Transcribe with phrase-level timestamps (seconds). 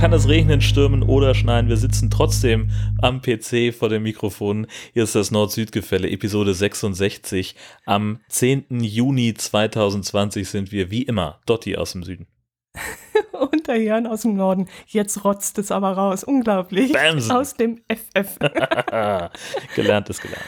[0.00, 1.68] Kann es regnen, stürmen oder schneien.
[1.68, 2.70] Wir sitzen trotzdem
[3.02, 4.66] am PC vor dem Mikrofon.
[4.94, 7.54] Hier ist das Nord-Süd-Gefälle, Episode 66.
[7.84, 8.80] Am 10.
[8.80, 12.26] Juni 2020 sind wir wie immer Dotti aus dem Süden.
[13.32, 14.70] Und der Jan aus dem Norden.
[14.86, 16.24] Jetzt rotzt es aber raus.
[16.24, 16.94] Unglaublich.
[16.94, 17.32] Bamsen.
[17.36, 18.38] Aus dem FF.
[19.74, 20.44] gelernt ist gelernt.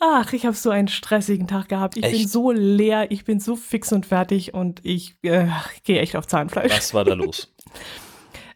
[0.00, 1.96] Ach, ich habe so einen stressigen Tag gehabt.
[1.96, 2.28] Ich bin Echt?
[2.28, 5.46] so leer, ich bin so fix und fertig und ich äh,
[5.84, 6.72] gehe echt auf Zahnfleisch.
[6.72, 7.54] Was war da los?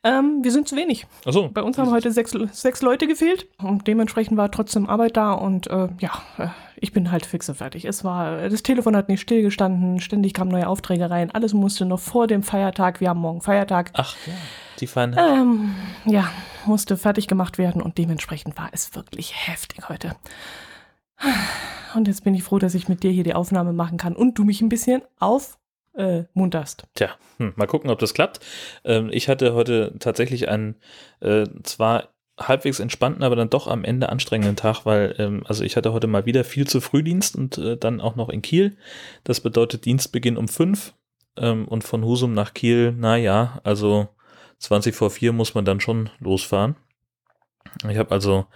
[0.05, 1.07] Ähm, wir sind zu wenig.
[1.25, 1.49] Achso.
[1.49, 5.67] Bei uns haben heute sechs, sechs Leute gefehlt und dementsprechend war trotzdem Arbeit da und
[5.69, 7.87] äh, ja, äh, ich bin halt fix und fertig.
[7.87, 12.01] Es war, das Telefon hat nicht stillgestanden, ständig kamen neue Aufträge rein, alles musste noch
[12.01, 14.35] vor dem Feiertag, wir haben morgen Feiertag, Ach ja,
[14.79, 15.75] die feinen ähm,
[16.05, 16.31] ja,
[16.67, 20.17] musste fertig gemacht werden und dementsprechend war es wirklich heftig heute.
[21.95, 24.39] Und jetzt bin ich froh, dass ich mit dir hier die Aufnahme machen kann und
[24.39, 25.03] du mich ein bisschen
[25.95, 26.87] aufmunterst.
[26.95, 28.41] Tja, hm, mal gucken, ob das klappt.
[28.85, 30.77] Ähm, ich hatte heute tatsächlich einen
[31.21, 35.77] äh, zwar halbwegs entspannten, aber dann doch am Ende anstrengenden Tag, weil ähm, also ich
[35.77, 38.77] hatte heute mal wieder viel zu Frühdienst und äh, dann auch noch in Kiel.
[39.23, 40.95] Das bedeutet Dienstbeginn um fünf
[41.37, 44.09] ähm, und von Husum nach Kiel, naja, also
[44.59, 46.77] 20 vor vier muss man dann schon losfahren.
[47.89, 48.47] Ich habe also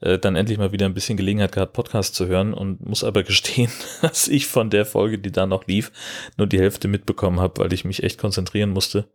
[0.00, 3.22] äh, dann endlich mal wieder ein bisschen Gelegenheit gehabt, Podcast zu hören und muss aber
[3.22, 3.70] gestehen,
[4.02, 5.92] dass ich von der Folge, die da noch lief,
[6.36, 9.08] nur die Hälfte mitbekommen habe, weil ich mich echt konzentrieren musste,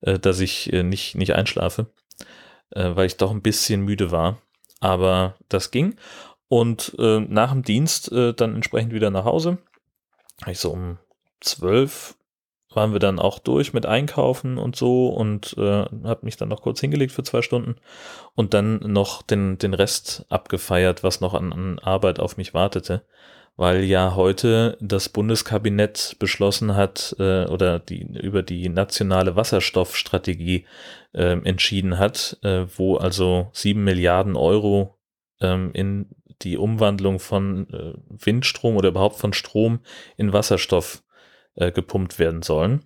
[0.00, 1.86] äh, dass ich äh, nicht, nicht einschlafe,
[2.70, 4.40] äh, weil ich doch ein bisschen müde war.
[4.80, 5.96] Aber das ging.
[6.48, 9.58] Und äh, nach dem Dienst äh, dann entsprechend wieder nach Hause.
[10.46, 10.98] Ich so um
[11.40, 12.16] zwölf
[12.76, 16.62] waren wir dann auch durch mit Einkaufen und so und äh, habe mich dann noch
[16.62, 17.76] kurz hingelegt für zwei Stunden
[18.34, 23.02] und dann noch den, den Rest abgefeiert, was noch an, an Arbeit auf mich wartete,
[23.56, 30.66] weil ja heute das Bundeskabinett beschlossen hat äh, oder die über die nationale Wasserstoffstrategie
[31.12, 34.98] äh, entschieden hat, äh, wo also sieben Milliarden Euro
[35.40, 36.06] ähm, in
[36.42, 39.80] die Umwandlung von äh, Windstrom oder überhaupt von Strom
[40.16, 41.01] in Wasserstoff
[41.54, 42.84] äh, gepumpt werden sollen.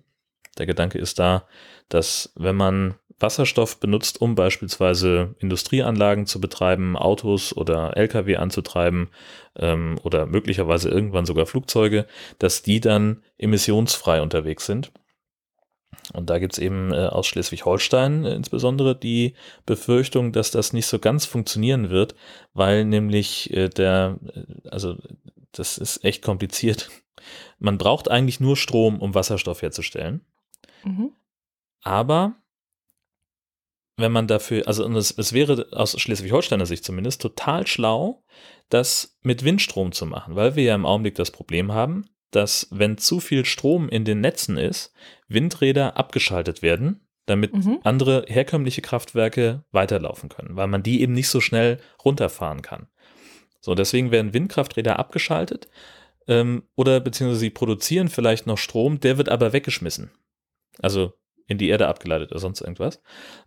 [0.57, 1.45] Der Gedanke ist da,
[1.89, 9.09] dass wenn man Wasserstoff benutzt, um beispielsweise Industrieanlagen zu betreiben, Autos oder Lkw anzutreiben
[9.55, 12.05] ähm, oder möglicherweise irgendwann sogar Flugzeuge,
[12.37, 14.91] dass die dann emissionsfrei unterwegs sind.
[16.13, 19.33] Und da gibt's eben äh, aus Schleswig-Holstein äh, insbesondere die
[19.65, 22.15] Befürchtung, dass das nicht so ganz funktionieren wird,
[22.53, 24.97] weil nämlich äh, der, äh, also
[25.51, 26.89] das ist echt kompliziert.
[27.59, 30.21] Man braucht eigentlich nur Strom, um Wasserstoff herzustellen.
[30.83, 31.11] Mhm.
[31.81, 32.35] Aber
[33.97, 38.23] wenn man dafür, also es, es wäre aus Schleswig-Holsteiner Sicht zumindest total schlau,
[38.69, 42.97] das mit Windstrom zu machen, weil wir ja im Augenblick das Problem haben, dass wenn
[42.97, 44.93] zu viel Strom in den Netzen ist,
[45.27, 47.79] Windräder abgeschaltet werden, damit Mhm.
[47.83, 52.87] andere herkömmliche Kraftwerke weiterlaufen können, weil man die eben nicht so schnell runterfahren kann.
[53.59, 55.67] So, deswegen werden Windkrafträder abgeschaltet
[56.27, 60.11] ähm, oder beziehungsweise sie produzieren vielleicht noch Strom, der wird aber weggeschmissen.
[60.79, 61.13] Also
[61.47, 63.01] in die Erde abgeleitet oder sonst irgendwas.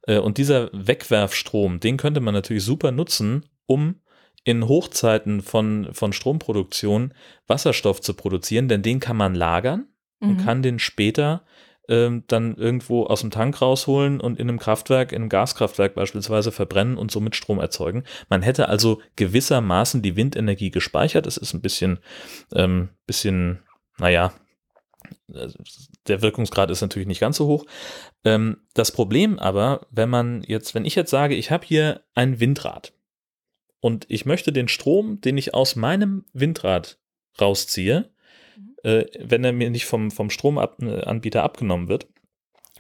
[0.07, 4.01] Äh, und dieser Wegwerfstrom, den könnte man natürlich super nutzen, um
[4.43, 7.13] in Hochzeiten von, von Stromproduktion
[7.47, 9.87] Wasserstoff zu produzieren, denn den kann man lagern
[10.21, 10.45] und Mhm.
[10.45, 11.45] kann den später
[11.91, 16.53] ähm, dann irgendwo aus dem Tank rausholen und in einem Kraftwerk, in einem Gaskraftwerk beispielsweise
[16.53, 18.05] verbrennen und somit Strom erzeugen.
[18.29, 21.27] Man hätte also gewissermaßen die Windenergie gespeichert.
[21.27, 21.99] Es ist ein bisschen,
[22.55, 23.59] ähm, bisschen,
[23.99, 24.33] naja,
[25.35, 25.49] äh,
[26.07, 27.67] der Wirkungsgrad ist natürlich nicht ganz so hoch.
[28.25, 32.39] Ähm, das Problem aber, wenn man jetzt, wenn ich jetzt sage, ich habe hier ein
[32.39, 32.93] Windrad
[33.81, 37.01] und ich möchte den Strom, den ich aus meinem Windrad
[37.41, 38.11] rausziehe,
[38.83, 42.09] äh, wenn er mir nicht vom, vom Stromanbieter abgenommen wird,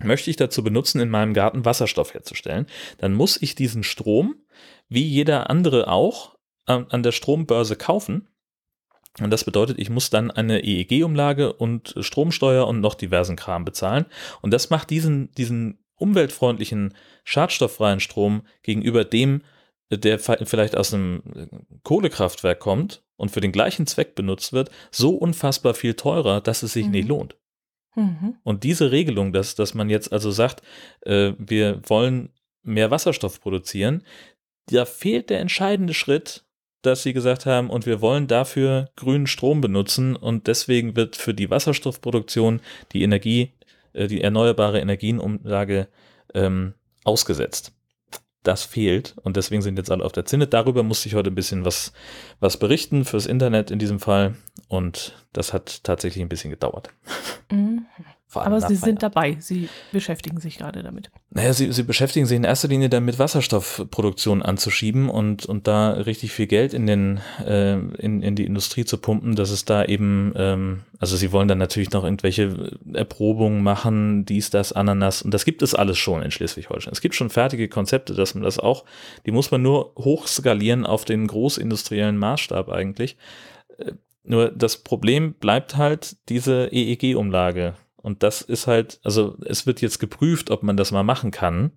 [0.02, 2.66] möchte ich dazu benutzen, in meinem Garten Wasserstoff herzustellen,
[2.98, 4.36] dann muss ich diesen Strom,
[4.88, 6.36] wie jeder andere auch,
[6.66, 8.28] an, an der Strombörse kaufen.
[9.20, 14.06] Und das bedeutet, ich muss dann eine EEG-Umlage und Stromsteuer und noch diversen Kram bezahlen.
[14.40, 19.42] Und das macht diesen, diesen umweltfreundlichen, schadstofffreien Strom gegenüber dem,
[19.90, 21.22] der vielleicht aus einem
[21.82, 26.72] Kohlekraftwerk kommt und für den gleichen Zweck benutzt wird, so unfassbar viel teurer, dass es
[26.72, 26.92] sich Mhm.
[26.92, 27.36] nicht lohnt.
[27.94, 28.36] Mhm.
[28.42, 30.62] Und diese Regelung, dass, dass man jetzt also sagt,
[31.02, 32.30] äh, wir wollen
[32.62, 34.02] mehr Wasserstoff produzieren,
[34.66, 36.44] da fehlt der entscheidende Schritt,
[36.82, 41.34] dass sie gesagt haben, und wir wollen dafür grünen Strom benutzen und deswegen wird für
[41.34, 42.60] die Wasserstoffproduktion
[42.92, 43.52] die Energie,
[43.92, 45.88] äh, die erneuerbare Energienumlage
[46.32, 46.72] ähm,
[47.04, 47.72] ausgesetzt.
[48.42, 50.46] Das fehlt und deswegen sind jetzt alle auf der Zinne.
[50.46, 51.92] Darüber musste ich heute ein bisschen was,
[52.40, 54.34] was berichten fürs Internet in diesem Fall
[54.68, 56.90] und das hat tatsächlich ein bisschen gedauert.
[57.50, 57.86] Mhm.
[58.32, 61.10] Aber Sie sind dabei, Sie beschäftigen sich gerade damit.
[61.30, 66.32] Naja, Sie, Sie beschäftigen sich in erster Linie damit, Wasserstoffproduktion anzuschieben und, und da richtig
[66.32, 70.32] viel Geld in, den, äh, in, in die Industrie zu pumpen, dass es da eben,
[70.36, 75.44] ähm, also Sie wollen dann natürlich noch irgendwelche Erprobungen machen, dies, das, Ananas und das
[75.44, 76.92] gibt es alles schon in Schleswig-Holstein.
[76.92, 78.84] Es gibt schon fertige Konzepte, dass man das auch,
[79.26, 83.16] die muss man nur hochskalieren auf den großindustriellen Maßstab eigentlich.
[83.78, 83.92] Äh,
[84.22, 89.98] nur das Problem bleibt halt diese EEG-Umlage und das ist halt, also es wird jetzt
[89.98, 91.72] geprüft, ob man das mal machen kann.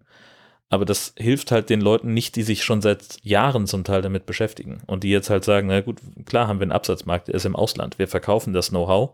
[0.69, 4.25] Aber das hilft halt den Leuten nicht, die sich schon seit Jahren zum Teil damit
[4.25, 7.45] beschäftigen und die jetzt halt sagen, na gut, klar haben wir einen Absatzmarkt, der ist
[7.45, 7.99] im Ausland.
[7.99, 9.11] Wir verkaufen das Know-how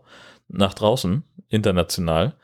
[0.48, 2.34] nach draußen, international.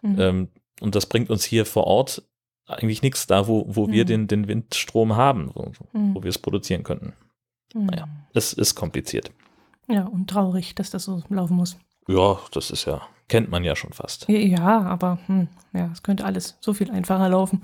[0.00, 0.20] Mhm.
[0.20, 0.48] Ähm,
[0.80, 2.22] und das bringt uns hier vor Ort
[2.66, 3.92] eigentlich nichts da, wo, wo mhm.
[3.92, 6.14] wir den, den Windstrom haben, wo, mhm.
[6.14, 7.12] wo wir es produzieren könnten.
[7.74, 7.86] Mhm.
[7.86, 9.30] Naja, es ist kompliziert.
[9.88, 11.76] Ja, und traurig, dass das so laufen muss.
[12.08, 13.02] Ja, das ist ja
[13.32, 14.28] kennt man ja schon fast.
[14.28, 17.62] Ja, aber hm, ja, es könnte alles so viel einfacher laufen.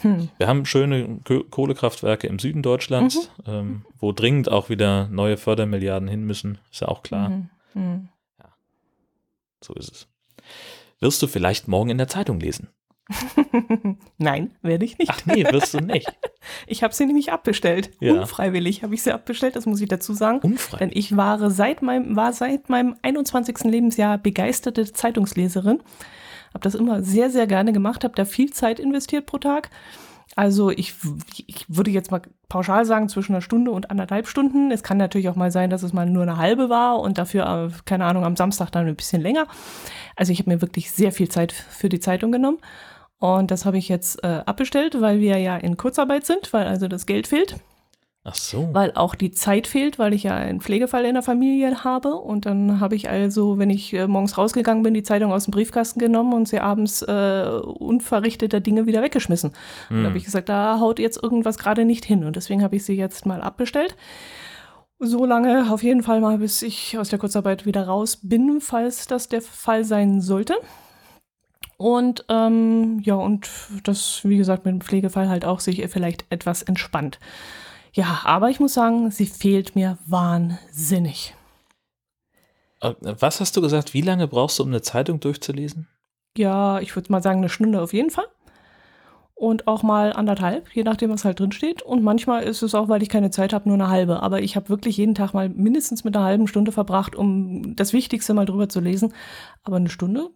[0.00, 0.28] Hm.
[0.36, 1.20] Wir haben schöne
[1.50, 3.52] Kohlekraftwerke im Süden Deutschlands, mhm.
[3.52, 7.30] ähm, wo dringend auch wieder neue Fördermilliarden hin müssen, ist ja auch klar.
[7.30, 7.50] Mhm.
[7.72, 8.08] Mhm.
[8.40, 8.48] Ja,
[9.64, 10.08] so ist es.
[11.00, 12.68] Wirst du vielleicht morgen in der Zeitung lesen?
[14.18, 15.10] Nein, werde ich nicht.
[15.12, 16.10] Ach nee, wirst du nicht.
[16.66, 17.90] ich habe sie nämlich abbestellt.
[18.00, 18.14] Ja.
[18.14, 20.38] Unfreiwillig habe ich sie abbestellt, das muss ich dazu sagen.
[20.40, 20.78] Unfreiwillig.
[20.78, 23.64] Denn ich war seit meinem, war seit meinem 21.
[23.64, 25.80] Lebensjahr begeisterte Zeitungsleserin.
[26.52, 29.70] Habe das immer sehr, sehr gerne gemacht, habe da viel Zeit investiert pro Tag.
[30.36, 30.94] Also ich,
[31.46, 34.70] ich würde jetzt mal pauschal sagen, zwischen einer Stunde und anderthalb Stunden.
[34.70, 37.70] Es kann natürlich auch mal sein, dass es mal nur eine halbe war und dafür,
[37.70, 39.46] äh, keine Ahnung, am Samstag dann ein bisschen länger.
[40.14, 42.58] Also ich habe mir wirklich sehr viel Zeit für die Zeitung genommen.
[43.20, 46.88] Und das habe ich jetzt äh, abbestellt, weil wir ja in Kurzarbeit sind, weil also
[46.88, 47.56] das Geld fehlt.
[48.24, 48.68] Ach so.
[48.72, 52.14] Weil auch die Zeit fehlt, weil ich ja einen Pflegefall in der Familie habe.
[52.14, 55.52] Und dann habe ich also, wenn ich äh, morgens rausgegangen bin, die Zeitung aus dem
[55.52, 59.52] Briefkasten genommen und sie abends äh, unverrichteter Dinge wieder weggeschmissen.
[59.88, 59.96] Hm.
[59.96, 62.24] Und da habe ich gesagt, da haut jetzt irgendwas gerade nicht hin.
[62.24, 63.96] Und deswegen habe ich sie jetzt mal abbestellt.
[64.98, 69.06] So lange auf jeden Fall mal, bis ich aus der Kurzarbeit wieder raus bin, falls
[69.06, 70.56] das der Fall sein sollte.
[71.80, 73.48] Und ähm, ja, und
[73.84, 77.18] das, wie gesagt, mit dem Pflegefall halt auch sich vielleicht etwas entspannt.
[77.94, 81.34] Ja, aber ich muss sagen, sie fehlt mir wahnsinnig.
[82.82, 83.94] Äh, was hast du gesagt?
[83.94, 85.88] Wie lange brauchst du, um eine Zeitung durchzulesen?
[86.36, 88.26] Ja, ich würde mal sagen, eine Stunde auf jeden Fall.
[89.32, 91.80] Und auch mal anderthalb, je nachdem, was halt drin steht.
[91.80, 94.22] Und manchmal ist es auch, weil ich keine Zeit habe, nur eine halbe.
[94.22, 97.94] Aber ich habe wirklich jeden Tag mal mindestens mit einer halben Stunde verbracht, um das
[97.94, 99.14] Wichtigste mal drüber zu lesen.
[99.62, 100.28] Aber eine Stunde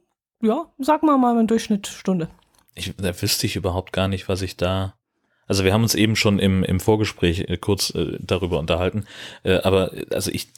[0.45, 2.29] ja, sag mal mal im Durchschnitt Stunde.
[2.75, 4.95] Ich, da wüsste ich überhaupt gar nicht, was ich da.
[5.47, 9.07] Also wir haben uns eben schon im, im Vorgespräch äh, kurz äh, darüber unterhalten.
[9.43, 10.49] Äh, aber also ich,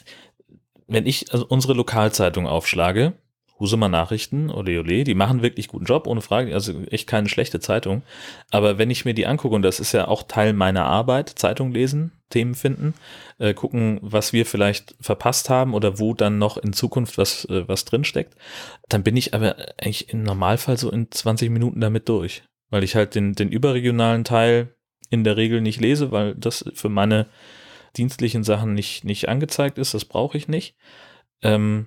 [0.86, 3.14] wenn ich also unsere Lokalzeitung aufschlage,
[3.58, 7.58] Husumer Nachrichten, ole ole, die machen wirklich guten Job, ohne Frage, also echt keine schlechte
[7.58, 8.02] Zeitung.
[8.50, 11.72] Aber wenn ich mir die angucke, und das ist ja auch Teil meiner Arbeit, Zeitung
[11.72, 12.94] lesen, Themen finden,
[13.38, 17.66] äh, gucken, was wir vielleicht verpasst haben oder wo dann noch in Zukunft was, äh,
[17.66, 18.34] was drinsteckt,
[18.88, 22.42] dann bin ich aber eigentlich im Normalfall so in 20 Minuten damit durch.
[22.68, 24.74] Weil ich halt den, den überregionalen Teil
[25.08, 27.26] in der Regel nicht lese, weil das für meine
[27.96, 30.76] dienstlichen Sachen nicht, nicht angezeigt ist, das brauche ich nicht.
[31.42, 31.86] Ähm,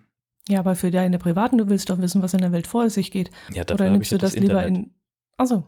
[0.50, 3.12] ja, aber für deine privaten, du willst doch wissen, was in der Welt vor sich
[3.12, 3.30] geht.
[3.54, 4.92] Ja, Oder nimmst du das, das lieber in.
[5.38, 5.64] Also.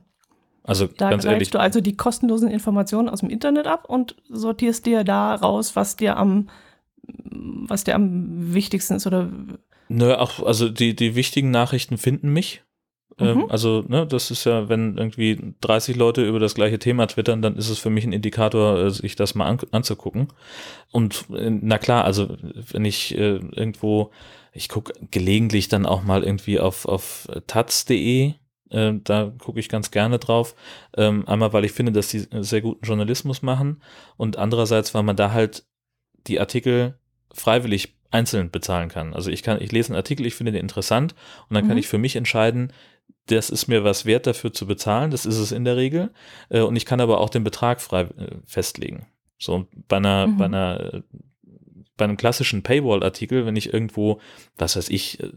[0.64, 1.50] Also da ganz ehrlich.
[1.50, 5.96] du also die kostenlosen Informationen aus dem Internet ab und sortierst dir da raus, was
[5.96, 6.50] dir am
[7.04, 9.30] was dir am wichtigsten ist oder
[9.94, 12.64] Nö, auch, also die, die wichtigen Nachrichten finden mich.
[13.20, 13.46] Ähm, mhm.
[13.50, 17.58] also, ne, das ist ja, wenn irgendwie 30 Leute über das gleiche Thema twittern, dann
[17.58, 20.30] ist es für mich ein Indikator, äh, sich das mal an, anzugucken.
[20.92, 22.38] Und äh, na klar, also
[22.72, 24.12] wenn ich äh, irgendwo
[24.52, 28.34] ich gucke gelegentlich dann auch mal irgendwie auf, auf taz.de.
[28.70, 30.56] Äh, da gucke ich ganz gerne drauf.
[30.96, 33.82] Ähm, einmal, weil ich finde, dass die sehr guten Journalismus machen
[34.18, 35.66] und andererseits, weil man da halt
[36.28, 36.98] die Artikel
[37.34, 39.14] freiwillig einzeln bezahlen kann.
[39.14, 41.16] Also ich kann, ich lese einen Artikel, ich finde den interessant
[41.48, 41.70] und dann mhm.
[41.70, 42.74] kann ich für mich entscheiden,
[43.28, 46.12] das ist mir was wert dafür zu bezahlen, das ist es in der Regel.
[46.50, 49.08] Äh, und ich kann aber auch den Betrag frei äh, festlegen.
[49.38, 50.38] So bei einer, mhm.
[50.38, 51.04] bei einer
[52.02, 54.20] bei einem klassischen Paywall-Artikel, wenn ich irgendwo,
[54.58, 55.30] was weiß ich, äh,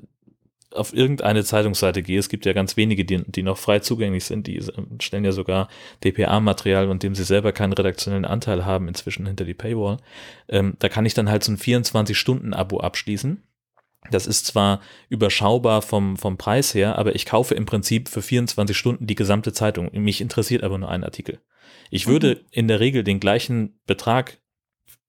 [0.71, 4.47] auf irgendeine Zeitungsseite gehe, es gibt ja ganz wenige, die, die noch frei zugänglich sind,
[4.47, 4.63] die
[4.99, 5.69] stellen ja sogar
[6.03, 9.99] DPA-Material, an dem sie selber keinen redaktionellen Anteil haben, inzwischen hinter die Paywall.
[10.49, 13.43] Ähm, da kann ich dann halt so ein 24-Stunden-Abo abschließen.
[14.11, 14.81] Das ist zwar
[15.11, 19.53] überschaubar vom, vom Preis her, aber ich kaufe im Prinzip für 24 Stunden die gesamte
[19.53, 19.91] Zeitung.
[19.93, 21.41] Mich interessiert aber nur ein Artikel.
[21.91, 22.41] Ich würde mhm.
[22.53, 24.39] in der Regel den gleichen Betrag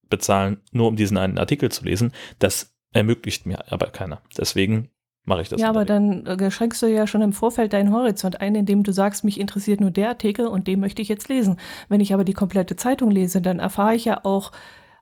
[0.09, 2.12] bezahlen, nur um diesen einen Artikel zu lesen.
[2.39, 4.21] Das ermöglicht mir aber keiner.
[4.38, 4.89] Deswegen
[5.25, 5.59] mache ich das.
[5.59, 8.91] Ja, aber dann äh, schränkst du ja schon im Vorfeld deinen Horizont ein, indem du
[8.91, 11.57] sagst, mich interessiert nur der Artikel und den möchte ich jetzt lesen.
[11.89, 14.51] Wenn ich aber die komplette Zeitung lese, dann erfahre ich ja auch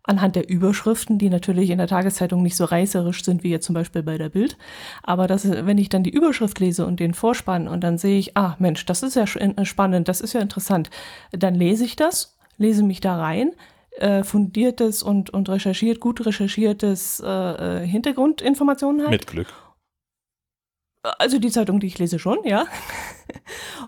[0.03, 3.73] anhand der Überschriften, die natürlich in der Tageszeitung nicht so reißerisch sind wie jetzt zum
[3.73, 4.57] Beispiel bei der Bild.
[5.01, 8.35] Aber das, wenn ich dann die Überschrift lese und den Vorspann und dann sehe ich,
[8.35, 10.89] ah Mensch, das ist ja äh, spannend, das ist ja interessant,
[11.31, 13.51] dann lese ich das, lese mich da rein,
[13.97, 17.27] äh, fundiertes und, und recherchiert, gut recherchiertes äh,
[17.83, 19.11] äh, Hintergrundinformationen halt.
[19.11, 19.47] Mit Glück.
[21.19, 22.65] Also die Zeitung, die ich lese schon, ja.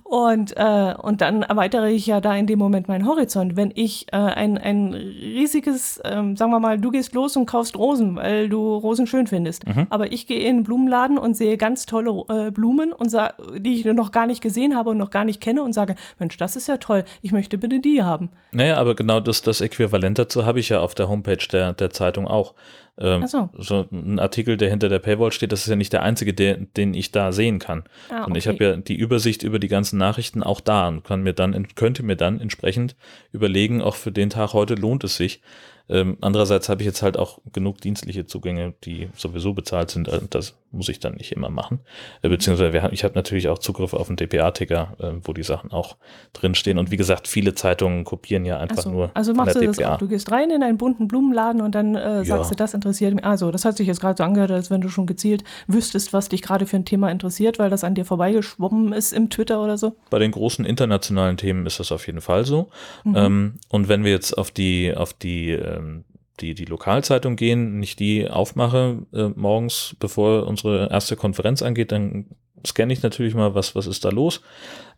[0.04, 3.56] Und, äh, und dann erweitere ich ja da in dem Moment meinen Horizont.
[3.56, 7.78] Wenn ich äh, ein, ein riesiges, ähm, sagen wir mal, du gehst los und kaufst
[7.78, 9.66] Rosen, weil du Rosen schön findest.
[9.66, 9.88] Mhm.
[9.90, 13.16] Aber ich gehe in einen Blumenladen und sehe ganz tolle äh, Blumen, und
[13.58, 16.36] die ich noch gar nicht gesehen habe und noch gar nicht kenne und sage, Mensch,
[16.38, 18.30] das ist ja toll, ich möchte bitte die haben.
[18.52, 21.92] Naja, aber genau das, das Äquivalent dazu habe ich ja auf der Homepage der, der
[21.92, 22.54] Zeitung auch.
[22.98, 23.50] Ähm, so.
[23.58, 26.58] so ein Artikel, der hinter der Paywall steht, das ist ja nicht der einzige, der,
[26.58, 27.84] den ich da sehen kann.
[28.10, 28.56] Ah, Und ich okay.
[28.56, 32.04] habe ja die Übersicht über die ganzen Nachrichten auch da und kann mir dann, könnte
[32.04, 32.96] mir dann entsprechend
[33.34, 35.42] überlegen, auch für den Tag heute lohnt es sich.
[35.88, 40.10] Ähm, andererseits habe ich jetzt halt auch genug dienstliche Zugänge, die sowieso bezahlt sind.
[40.10, 41.80] Also das muss ich dann nicht immer machen.
[42.22, 45.72] Äh, beziehungsweise wir, ich habe natürlich auch Zugriff auf einen DPA-Ticker, äh, wo die Sachen
[45.72, 45.96] auch
[46.34, 46.78] drinstehen.
[46.78, 48.90] Und wie gesagt, viele Zeitungen kopieren ja einfach Ach so.
[48.92, 49.98] nur also machst du das auch.
[49.98, 52.50] Du gehst rein in einen bunten Blumenladen und dann äh, sagst Ja.
[52.50, 53.26] du, das interessiert mich.
[53.26, 56.30] Also, das hat sich jetzt gerade so angehört, als wenn du schon gezielt wüsstest, was
[56.30, 59.78] dich gerade für ein Thema interessiert, weil das an dir vorbeigeschwommen ist im Twitter oder
[59.78, 59.96] so.
[60.10, 62.70] Bei den großen internationalen Themen ist das auf jeden Fall so.
[63.04, 63.16] Mhm.
[63.16, 66.04] Ähm, und wenn wir jetzt auf die, auf die, ähm,
[66.42, 72.28] die, die Lokalzeitung gehen, nicht die aufmache äh, morgens, bevor unsere erste Konferenz angeht, dann
[72.66, 74.42] scanne ich natürlich mal, was, was ist da los.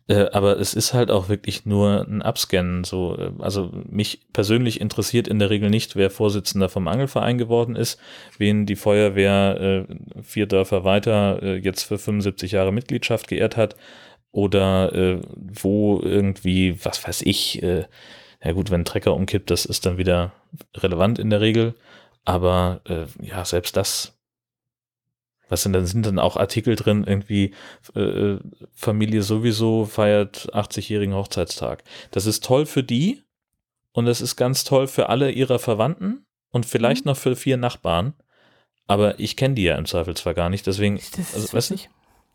[0.08, 2.84] Äh, aber es ist halt auch wirklich nur ein Abscannen.
[2.84, 7.76] So, äh, also mich persönlich interessiert in der Regel nicht, wer Vorsitzender vom Angelverein geworden
[7.76, 8.00] ist,
[8.38, 13.76] wen die Feuerwehr äh, vier Dörfer weiter äh, jetzt für 75 Jahre Mitgliedschaft geehrt hat
[14.32, 17.84] oder äh, wo irgendwie, was weiß ich, äh,
[18.42, 20.32] ja gut, wenn ein Trecker umkippt, das ist dann wieder
[20.76, 21.74] relevant in der Regel.
[22.24, 24.18] Aber äh, ja, selbst das,
[25.48, 27.54] was sind dann, sind dann auch Artikel drin, irgendwie
[27.94, 28.36] äh,
[28.74, 31.82] Familie sowieso feiert 80-jährigen Hochzeitstag.
[32.10, 33.22] Das ist toll für die
[33.92, 37.10] und das ist ganz toll für alle ihrer Verwandten und vielleicht Mhm.
[37.10, 38.14] noch für vier Nachbarn.
[38.86, 40.98] Aber ich kenne die ja im Zweifelsfall gar nicht, deswegen,
[41.34, 41.90] also, du, witzig.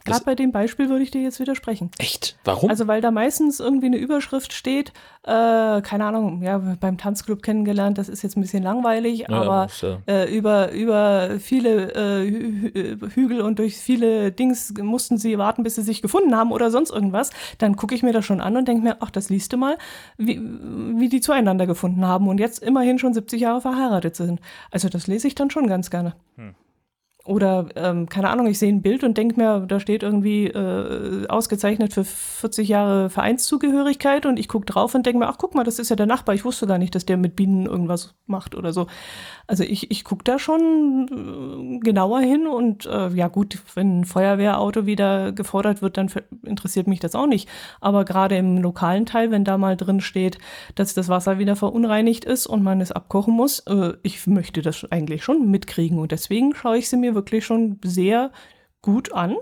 [0.06, 1.90] Gerade bei dem Beispiel würde ich dir jetzt widersprechen.
[2.00, 2.70] echt, warum?
[2.70, 4.90] Also, weil da meistens irgendwie eine Überschrift steht,
[5.24, 9.68] äh, keine Ahnung, ja, beim Tanzclub kennengelernt, das ist jetzt ein bisschen langweilig, Ja, aber
[9.82, 15.64] ja- äh, über, über viele äh, Hü- Hügel und durch viele Dings mussten sie warten,
[15.64, 18.58] bis sie sich gefunden haben oder sonst irgendwas, dann gucke ich mir das schon an
[18.58, 19.78] und denke mir, ach, das liest du mal,
[20.18, 20.42] wie,
[20.96, 24.42] wie die zueinander gefunden haben und jetzt immerhin schon 70 Jahre verheiratet sind.
[24.72, 26.14] Also das lese ich dann schon ganz gerne.
[26.36, 26.56] Hm.
[27.26, 31.26] Oder, ähm, keine Ahnung, ich sehe ein Bild und denke mir, da steht irgendwie äh,
[31.28, 35.64] ausgezeichnet für 40 Jahre Vereinszugehörigkeit und ich gucke drauf und denke mir, ach guck mal,
[35.64, 38.56] das ist ja der Nachbar, ich wusste gar nicht, dass der mit Bienen irgendwas macht
[38.56, 38.88] oder so.
[39.46, 44.06] Also ich, ich gucke da schon äh, genauer hin und äh, ja gut, wenn ein
[44.06, 46.10] Feuerwehrauto wieder gefordert wird, dann
[46.46, 47.50] interessiert mich das auch nicht.
[47.82, 50.38] Aber gerade im lokalen Teil, wenn da mal drin steht,
[50.76, 54.90] dass das Wasser wieder verunreinigt ist und man es abkochen muss, äh, ich möchte das
[54.92, 58.32] eigentlich schon mitkriegen und deswegen schaue ich sie mir wirklich schon sehr
[58.82, 59.36] gut an.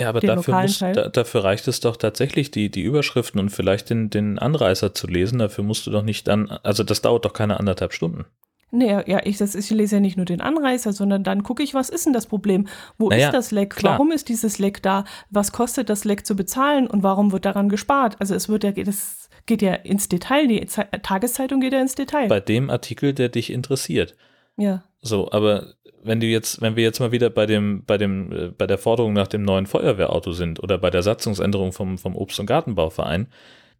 [0.00, 3.90] Ja, aber dafür, muss, da, dafür reicht es doch tatsächlich, die, die Überschriften und vielleicht
[3.90, 5.38] den, den Anreißer zu lesen.
[5.38, 8.24] Dafür musst du doch nicht dann, also das dauert doch keine anderthalb Stunden.
[8.72, 11.74] Nee, ja, ich, das, ich lese ja nicht nur den Anreißer, sondern dann gucke ich,
[11.74, 12.68] was ist denn das Problem?
[12.98, 13.74] Wo Naja, ist das Leck?
[13.76, 13.94] klar.
[13.94, 15.04] Warum ist dieses Leck da?
[15.30, 18.16] Was kostet das Leck zu bezahlen und warum wird daran gespart?
[18.20, 21.96] Also es wird ja, das geht ja ins Detail, die Ze Tageszeitung geht ja ins
[21.96, 22.28] Detail.
[22.28, 24.16] Bei dem Artikel, der dich interessiert.
[24.56, 24.84] ja.
[25.02, 25.72] So, aber
[26.02, 28.76] wenn du jetzt, wenn wir jetzt mal wieder bei dem, bei dem, äh, bei der
[28.76, 33.28] Forderung nach dem neuen Feuerwehrauto sind oder bei der Satzungsänderung vom, vom Obst- und Gartenbauverein,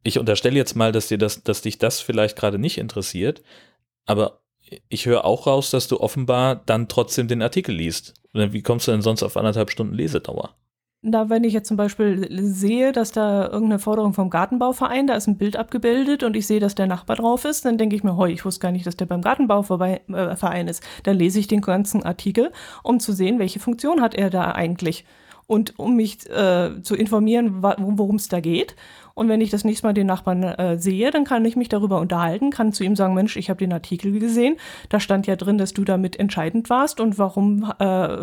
[0.03, 3.43] ich unterstelle jetzt mal, dass dir das, dass dich das vielleicht gerade nicht interessiert,
[4.07, 4.40] aber
[4.89, 8.15] ich höre auch raus, dass du offenbar dann trotzdem den Artikel liest.
[8.33, 10.55] Wie kommst du denn sonst auf anderthalb Stunden Lesedauer?
[11.03, 15.29] Da, wenn ich jetzt zum Beispiel sehe, dass da irgendeine Forderung vom Gartenbauverein, da ist
[15.29, 18.19] ein Bild abgebildet und ich sehe, dass der Nachbar drauf ist, dann denke ich mir,
[18.19, 20.83] heu, ich wusste gar nicht, dass der beim Gartenbauverein ist.
[21.05, 25.07] Dann lese ich den ganzen Artikel, um zu sehen, welche Funktion hat er da eigentlich.
[25.47, 28.77] Und um mich äh, zu informieren, worum es da geht.
[29.21, 32.01] Und wenn ich das nächste Mal den Nachbarn äh, sehe, dann kann ich mich darüber
[32.01, 34.57] unterhalten, kann zu ihm sagen, Mensch, ich habe den Artikel gesehen.
[34.89, 38.17] Da stand ja drin, dass du damit entscheidend warst und warum äh,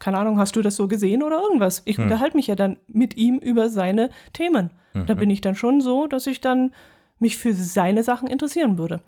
[0.00, 1.82] keine Ahnung, hast du das so gesehen oder irgendwas?
[1.84, 2.04] Ich Hm.
[2.04, 4.70] unterhalte mich ja dann mit ihm über seine Themen.
[4.92, 5.18] Da Mhm.
[5.18, 6.72] bin ich dann schon so, dass ich dann
[7.20, 9.00] mich für seine Sachen interessieren würde.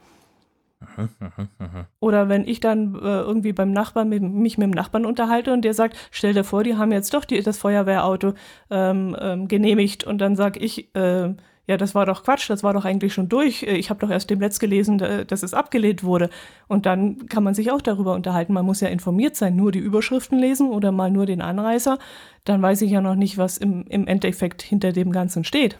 [2.00, 5.62] Oder wenn ich dann äh, irgendwie beim Nachbarn mit, mich mit dem Nachbarn unterhalte und
[5.62, 8.34] der sagt, stell dir vor, die haben jetzt doch die, das Feuerwehrauto
[8.70, 11.34] ähm, ähm, genehmigt und dann sage ich, äh,
[11.66, 13.62] ja, das war doch Quatsch, das war doch eigentlich schon durch.
[13.62, 16.28] Äh, ich habe doch erst dem Letzt gelesen, dass es abgelehnt wurde.
[16.66, 18.54] Und dann kann man sich auch darüber unterhalten.
[18.54, 21.98] Man muss ja informiert sein, nur die Überschriften lesen oder mal nur den Anreißer.
[22.44, 25.78] Dann weiß ich ja noch nicht, was im, im Endeffekt hinter dem Ganzen steht.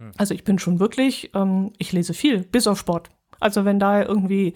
[0.00, 0.10] Hm.
[0.16, 3.10] Also ich bin schon wirklich, ähm, ich lese viel, bis auf Sport.
[3.40, 4.54] Also wenn da irgendwie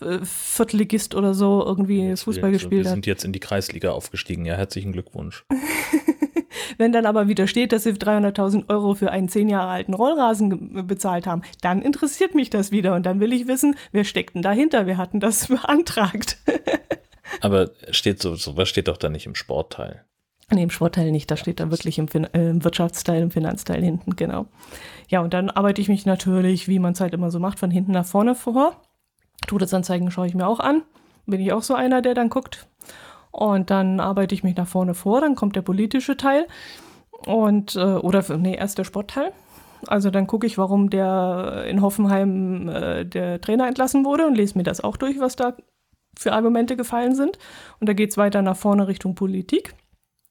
[0.00, 2.90] äh, Viertligist oder so irgendwie jetzt Fußball gespielt hat.
[2.90, 4.44] Wir sind jetzt in die Kreisliga aufgestiegen.
[4.44, 5.44] Ja, herzlichen Glückwunsch.
[6.78, 10.86] Wenn dann aber wieder steht, dass sie 300.000 Euro für einen zehn Jahre alten Rollrasen
[10.86, 14.42] bezahlt haben, dann interessiert mich das wieder und dann will ich wissen, wer steckt denn
[14.42, 14.86] dahinter?
[14.86, 16.38] Wer hat denn das beantragt?
[17.40, 20.04] aber steht so, sowas steht doch da nicht im Sportteil.
[20.50, 23.82] Nee, im Sportteil nicht, da steht da wirklich im, fin äh, im Wirtschaftsteil, im Finanzteil
[23.82, 24.46] hinten, genau.
[25.08, 27.70] Ja, und dann arbeite ich mich natürlich, wie man es halt immer so macht, von
[27.70, 28.80] hinten nach vorne vor.
[29.46, 30.82] Todesanzeigen schaue ich mir auch an.
[31.26, 32.66] Bin ich auch so einer, der dann guckt.
[33.30, 36.46] Und dann arbeite ich mich nach vorne vor, dann kommt der politische Teil.
[37.26, 39.32] Und, äh, oder, nee, erst der Sportteil.
[39.86, 44.56] Also dann gucke ich, warum der in Hoffenheim äh, der Trainer entlassen wurde und lese
[44.56, 45.56] mir das auch durch, was da
[46.16, 47.38] für Argumente gefallen sind.
[47.80, 49.74] Und da geht es weiter nach vorne Richtung Politik.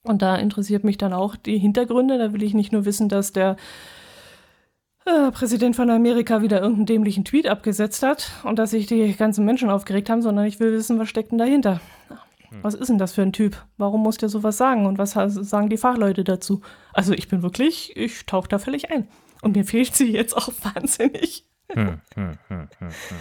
[0.08, 2.18] Und da interessiert mich dann auch die Hintergründe.
[2.18, 3.58] Da will ich nicht nur wissen, dass der
[5.06, 9.46] äh, Präsident von Amerika wieder irgendeinen dämlichen Tweet abgesetzt hat und dass sich die ganzen
[9.46, 11.82] Menschen aufgeregt haben, sondern ich will wissen, was steckt denn dahinter.
[12.50, 12.60] Hm.
[12.62, 13.62] Was ist denn das für ein Typ?
[13.78, 14.86] Warum muss der sowas sagen?
[14.86, 16.62] Und was sagen die Fachleute dazu?
[16.94, 19.08] Also ich bin wirklich, ich tauche da völlig ein.
[19.42, 21.46] Und mir fehlt sie jetzt auch wahnsinnig.
[21.72, 23.18] Hm, hm, hm, hm, hm.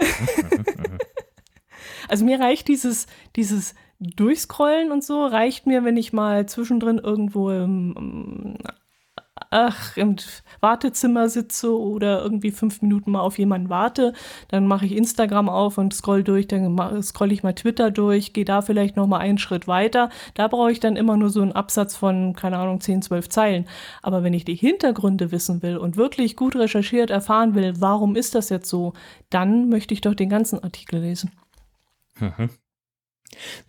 [2.08, 7.50] also mir reicht dieses, dieses Durchscrollen und so reicht mir, wenn ich mal zwischendrin irgendwo
[7.50, 8.56] im,
[9.50, 10.16] ach, im
[10.60, 14.12] Wartezimmer sitze oder irgendwie fünf Minuten mal auf jemanden warte,
[14.48, 18.44] dann mache ich Instagram auf und scroll durch, dann scroll ich mal Twitter durch, gehe
[18.44, 20.10] da vielleicht noch mal einen Schritt weiter.
[20.34, 23.68] Da brauche ich dann immer nur so einen Absatz von, keine Ahnung, 10, 12 Zeilen.
[24.02, 28.34] Aber wenn ich die Hintergründe wissen will und wirklich gut recherchiert erfahren will, warum ist
[28.34, 28.92] das jetzt so,
[29.30, 31.32] dann möchte ich doch den ganzen Artikel lesen.
[32.20, 32.50] Mhm.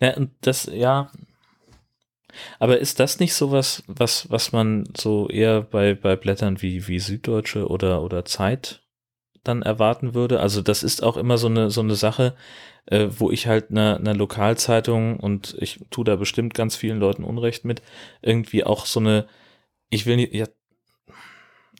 [0.00, 1.10] Ja, und das, ja.
[2.58, 6.98] Aber ist das nicht sowas, was, was man so eher bei, bei Blättern wie, wie
[6.98, 8.82] Süddeutsche oder, oder Zeit
[9.44, 10.40] dann erwarten würde?
[10.40, 12.36] Also, das ist auch immer so eine, so eine Sache,
[12.86, 17.24] äh, wo ich halt einer eine Lokalzeitung und ich tue da bestimmt ganz vielen Leuten
[17.24, 17.82] Unrecht mit,
[18.22, 19.26] irgendwie auch so eine,
[19.90, 20.46] ich will nicht, ja,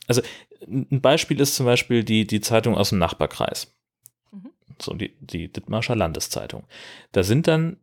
[0.07, 0.23] also
[0.67, 3.73] ein Beispiel ist zum Beispiel die, die Zeitung aus dem Nachbarkreis
[4.83, 6.65] so die, die Dithmarscher Landeszeitung.
[7.13, 7.77] Da sind dann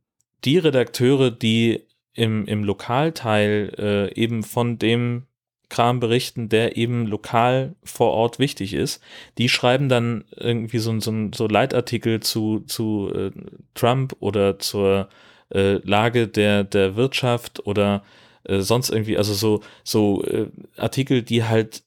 [0.46, 5.28] die Redakteure, die im, im Lokalteil äh, eben von dem
[5.70, 9.04] Kram berichten, der eben lokal vor Ort wichtig ist.
[9.38, 13.32] Die schreiben dann irgendwie so, so, so Leitartikel zu, zu äh,
[13.74, 15.10] Trump oder zur
[15.54, 18.04] äh, Lage der, der Wirtschaft oder
[18.46, 21.84] äh, sonst irgendwie, also so, so äh, Artikel, die halt,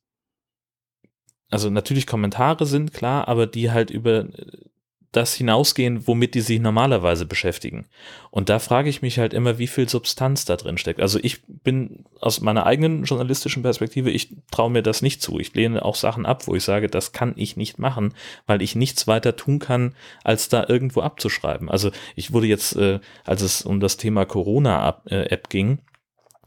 [1.51, 4.29] also natürlich Kommentare sind, klar, aber die halt über
[5.12, 7.87] das hinausgehen, womit die sich normalerweise beschäftigen.
[8.31, 11.01] Und da frage ich mich halt immer, wie viel Substanz da drin steckt.
[11.01, 15.40] Also ich bin aus meiner eigenen journalistischen Perspektive, ich traue mir das nicht zu.
[15.40, 18.14] Ich lehne auch Sachen ab, wo ich sage, das kann ich nicht machen,
[18.46, 21.68] weil ich nichts weiter tun kann, als da irgendwo abzuschreiben.
[21.68, 25.81] Also ich wurde jetzt, äh, als es um das Thema Corona-App äh, ging,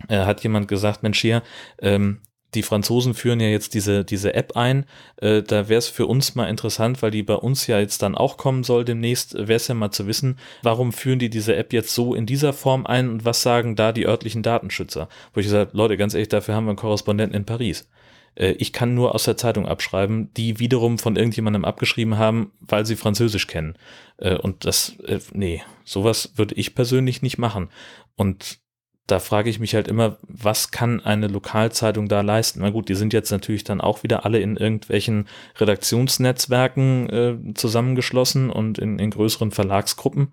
[0.07, 1.43] äh, hat jemand gesagt, Mensch hier,
[1.81, 2.21] ähm,
[2.55, 4.85] die Franzosen führen ja jetzt diese, diese App ein.
[5.17, 8.15] Äh, da wäre es für uns mal interessant, weil die bei uns ja jetzt dann
[8.15, 11.73] auch kommen soll demnächst, wäre es ja mal zu wissen, warum führen die diese App
[11.73, 15.09] jetzt so in dieser Form ein und was sagen da die örtlichen Datenschützer?
[15.33, 17.87] Wo ich gesagt Leute, ganz ehrlich, dafür haben wir einen Korrespondenten in Paris.
[18.35, 22.85] Äh, ich kann nur aus der Zeitung abschreiben, die wiederum von irgendjemandem abgeschrieben haben, weil
[22.85, 23.75] sie Französisch kennen.
[24.17, 27.69] Äh, und das, äh, nee, sowas würde ich persönlich nicht machen.
[28.15, 28.59] Und
[29.07, 32.61] da frage ich mich halt immer, was kann eine Lokalzeitung da leisten?
[32.61, 38.49] Na gut, die sind jetzt natürlich dann auch wieder alle in irgendwelchen Redaktionsnetzwerken äh, zusammengeschlossen
[38.49, 40.31] und in, in größeren Verlagsgruppen.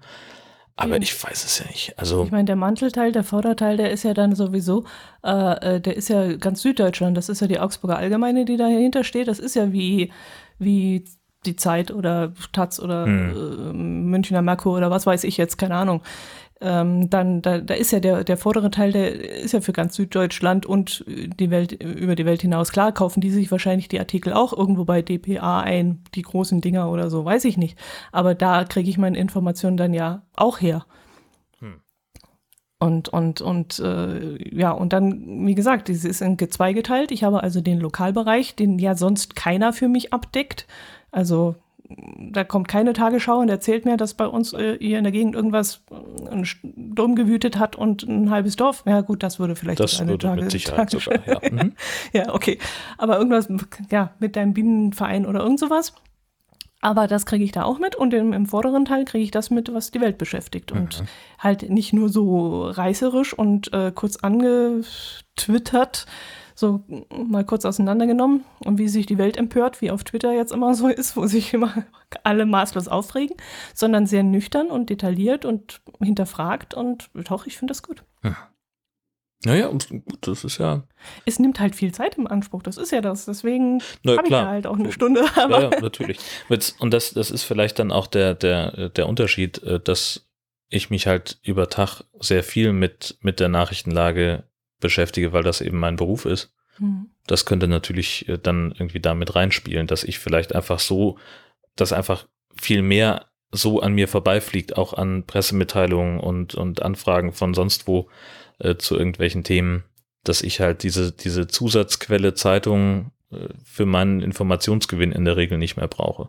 [0.76, 1.02] Aber ja.
[1.02, 1.98] ich weiß es ja nicht.
[1.98, 4.85] Also ich meine, der Mantelteil, der Vorderteil, der ist ja dann sowieso,
[5.24, 7.16] äh, äh, der ist ja ganz Süddeutschland.
[7.16, 9.26] Das ist ja die Augsburger Allgemeine, die dahinter steht.
[9.26, 10.12] Das ist ja wie,
[10.59, 11.04] wie
[11.44, 13.30] die Zeit oder Taz oder hm.
[13.30, 16.02] äh, Münchner Merkur oder was weiß ich jetzt, keine Ahnung
[16.62, 19.96] ähm, dann da, da ist ja der, der vordere Teil, der ist ja für ganz
[19.96, 22.70] Süddeutschland und die Welt über die Welt hinaus.
[22.70, 26.90] Klar, kaufen die sich wahrscheinlich die Artikel auch irgendwo bei DPA ein, die großen Dinger
[26.90, 27.78] oder so, weiß ich nicht.
[28.12, 30.84] Aber da kriege ich meine Informationen dann ja auch her.
[31.60, 31.80] Hm.
[32.78, 37.10] Und, und, und äh, ja, und dann, wie gesagt, es ist in zweigeteilt.
[37.10, 40.66] Ich habe also den Lokalbereich, den ja sonst keiner für mich abdeckt.
[41.10, 41.56] Also
[42.33, 45.35] da kommt keine Tagesschau und erzählt mir, dass bei uns äh, hier in der Gegend
[45.35, 48.85] irgendwas äh, ein Sturm gewütet hat und ein halbes Dorf.
[48.87, 51.40] Ja gut, das würde vielleicht das eine würde Tage, mit Sicherheit Tage sogar, ja.
[51.50, 51.72] Mhm.
[52.12, 52.59] ja, okay.
[52.98, 53.48] Aber irgendwas,
[53.90, 55.94] ja, mit deinem Bienenverein oder irgend sowas.
[56.83, 59.50] Aber das kriege ich da auch mit und im, im vorderen Teil kriege ich das
[59.50, 60.72] mit, was die Welt beschäftigt.
[60.72, 61.07] Und Mhm.
[61.38, 66.07] halt nicht nur so reißerisch und äh, kurz angetwittert,
[66.60, 70.74] so mal kurz auseinandergenommen und wie sich die Welt empört, wie auf Twitter jetzt immer
[70.74, 71.86] so ist, wo sich immer
[72.22, 73.36] alle maßlos aufregen,
[73.74, 78.04] sondern sehr nüchtern und detailliert und hinterfragt und doch, ich finde das gut.
[79.42, 80.82] Naja, und gut, das ist ja,
[81.24, 83.24] Es nimmt halt viel Zeit im Anspruch, das ist ja das.
[83.24, 85.24] Deswegen na habe ich ja halt auch eine Stunde.
[85.36, 86.18] Aber Ja, ja, natürlich.
[86.78, 90.28] Und das, das ist vielleicht dann auch der, der, der Unterschied, äh, dass
[90.68, 94.44] ich mich halt über Tag sehr viel mit, mit der Nachrichtenlage
[94.80, 96.52] beschäftige, weil das eben mein Beruf ist.
[96.76, 97.10] Hm.
[97.26, 101.18] Das könnte natürlich äh, dann irgendwie damit reinspielen, dass ich vielleicht einfach so,
[101.76, 102.26] dass einfach
[102.60, 108.08] viel mehr so an mir vorbeifliegt, auch an Pressemitteilungen und, und Anfragen von sonst wo
[108.58, 109.84] äh, zu irgendwelchen Themen,
[110.24, 115.76] dass ich halt diese, diese Zusatzquelle Zeitung äh, für meinen Informationsgewinn in der Regel nicht
[115.76, 116.28] mehr brauche,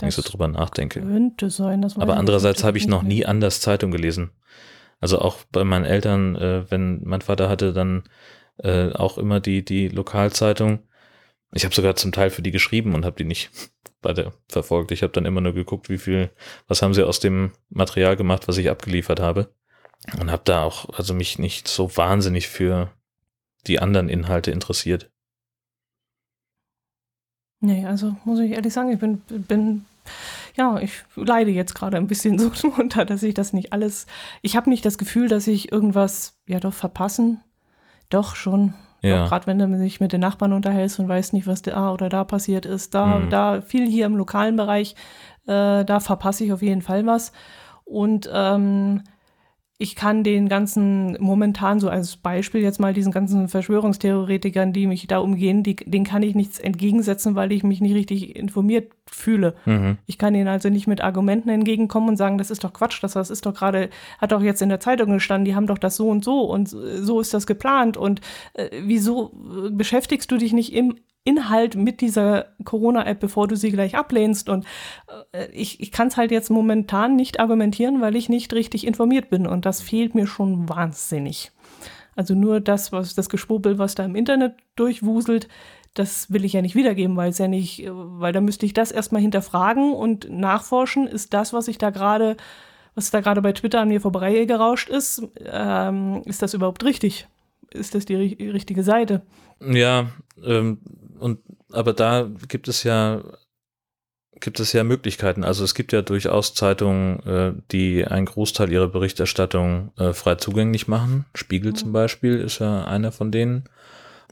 [0.00, 1.00] wenn ich so Das drüber nachdenke.
[1.00, 1.82] könnte sein.
[1.82, 4.30] Das Aber andererseits habe ich noch nie anders Zeitung gelesen.
[5.00, 8.04] Also auch bei meinen Eltern, äh, wenn mein Vater hatte dann
[8.58, 10.80] äh, auch immer die, die Lokalzeitung.
[11.52, 13.50] Ich habe sogar zum Teil für die geschrieben und habe die nicht
[14.02, 14.90] weiter verfolgt.
[14.90, 16.30] Ich habe dann immer nur geguckt, wie viel,
[16.66, 19.54] was haben sie aus dem Material gemacht, was ich abgeliefert habe.
[20.20, 22.92] Und habe da auch, also mich nicht so wahnsinnig für
[23.66, 25.10] die anderen Inhalte interessiert.
[27.60, 29.84] Nee, also muss ich ehrlich sagen, ich bin, bin
[30.58, 34.06] ja, ich leide jetzt gerade ein bisschen so drunter, dass ich das nicht alles.
[34.42, 37.40] Ich habe nicht das Gefühl, dass ich irgendwas, ja doch, verpassen.
[38.10, 38.74] Doch schon.
[39.00, 39.26] Ja.
[39.26, 42.24] Gerade wenn du sich mit den Nachbarn unterhältst und weißt nicht, was da oder da
[42.24, 42.94] passiert ist.
[42.94, 43.30] Da, Mhm.
[43.30, 44.96] da viel hier im lokalen Bereich,
[45.46, 47.32] äh, da verpasse ich auf jeden Fall was.
[47.84, 49.04] Und ähm,
[49.80, 55.06] ich kann den ganzen, momentan so als Beispiel jetzt mal diesen ganzen Verschwörungstheoretikern, die mich
[55.06, 59.54] da umgehen, die, denen kann ich nichts entgegensetzen, weil ich mich nicht richtig informiert fühle.
[59.66, 59.98] Mhm.
[60.06, 63.12] Ich kann ihnen also nicht mit Argumenten entgegenkommen und sagen, das ist doch Quatsch, das,
[63.12, 63.88] das ist doch gerade,
[64.18, 66.68] hat doch jetzt in der Zeitung gestanden, die haben doch das so und so und
[66.68, 68.20] so ist das geplant und
[68.54, 69.30] äh, wieso
[69.66, 74.48] äh, beschäftigst du dich nicht im Inhalt mit dieser Corona-App, bevor du sie gleich ablehnst
[74.48, 74.64] und
[75.32, 79.28] äh, ich, ich kann es halt jetzt momentan nicht argumentieren, weil ich nicht richtig informiert
[79.28, 81.50] bin und das fehlt mir schon wahnsinnig.
[82.16, 85.48] Also nur das, was das Geschwurbel, was da im Internet durchwuselt,
[85.94, 88.72] das will ich ja nicht wiedergeben, weil es ja nicht, äh, weil da müsste ich
[88.72, 92.36] das erstmal hinterfragen und nachforschen, ist das, was ich da gerade,
[92.94, 97.26] was da gerade bei Twitter an mir vorbei gerauscht ist, ähm, ist das überhaupt richtig?
[97.70, 99.22] Ist das die ri- richtige Seite?
[99.60, 100.06] Ja,
[100.44, 100.78] ähm,
[101.18, 101.40] und
[101.72, 103.22] aber da gibt es ja
[104.40, 105.44] gibt es ja Möglichkeiten.
[105.44, 110.88] Also es gibt ja durchaus Zeitungen, äh, die einen Großteil ihrer Berichterstattung äh, frei zugänglich
[110.88, 111.26] machen.
[111.34, 113.64] Spiegel zum Beispiel ist ja einer von denen.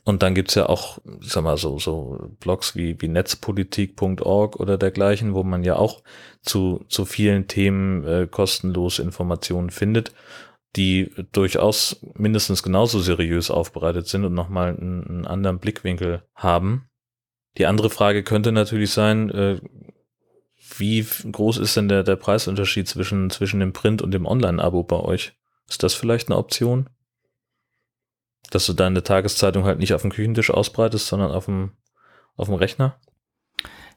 [0.05, 4.79] Und dann gibt's ja auch, ich sag mal, so, so Blogs wie, wie netzpolitik.org oder
[4.79, 6.03] dergleichen, wo man ja auch
[6.43, 10.13] zu, zu vielen Themen äh, kostenlos Informationen findet,
[10.77, 16.89] die durchaus mindestens genauso seriös aufbereitet sind und nochmal einen, einen anderen Blickwinkel haben.
[17.57, 19.61] Die andere Frage könnte natürlich sein, äh,
[20.79, 24.99] wie groß ist denn der, der Preisunterschied zwischen, zwischen dem Print und dem Online-Abo bei
[24.99, 25.33] euch?
[25.69, 26.89] Ist das vielleicht eine Option?
[28.51, 31.73] Dass du deine Tageszeitung halt nicht auf dem Küchentisch ausbreitest, sondern auf dem,
[32.37, 32.99] auf dem Rechner?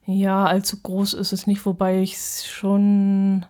[0.06, 3.46] Ja, allzu groß ist es nicht, wobei ich schon,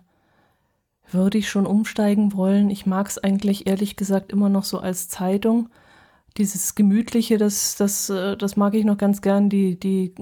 [1.12, 2.70] würde ich schon umsteigen wollen.
[2.70, 5.68] Ich mag es eigentlich ehrlich gesagt immer noch so als Zeitung.
[6.36, 10.14] Dieses Gemütliche, das, das, äh, das mag ich noch ganz gern, die, die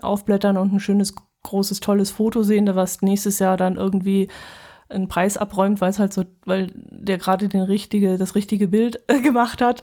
[0.00, 4.28] aufblättern und ein schönes, großes, tolles Foto sehen, da was nächstes Jahr dann irgendwie
[4.88, 9.00] einen Preis abräumt, weil es halt so, weil der gerade den richtige, das richtige Bild
[9.06, 9.82] äh, gemacht hat.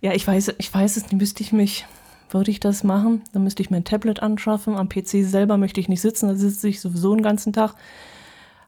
[0.00, 1.86] Ja, ich weiß, ich weiß es, nicht, müsste ich mich,
[2.30, 4.76] würde ich das machen, dann müsste ich mir ein Tablet anschaffen.
[4.76, 7.74] Am PC selber möchte ich nicht sitzen, da sitze ich sowieso den ganzen Tag.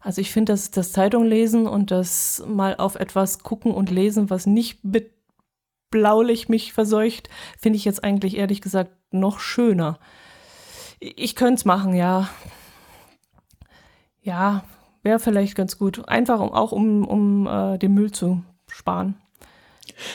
[0.03, 4.31] Also ich finde, dass das Zeitung lesen und das mal auf etwas gucken und lesen,
[4.31, 5.12] was nicht mit
[5.91, 10.01] Blaulicht mich verseucht, finde ich jetzt eigentlich ehrlich gesagt noch schöner.
[10.99, 12.29] Ich könnte es machen, ja.
[14.23, 14.65] Ja,
[15.03, 16.09] wäre vielleicht ganz gut.
[16.09, 19.22] Einfach um, auch um, um äh, den Müll zu sparen.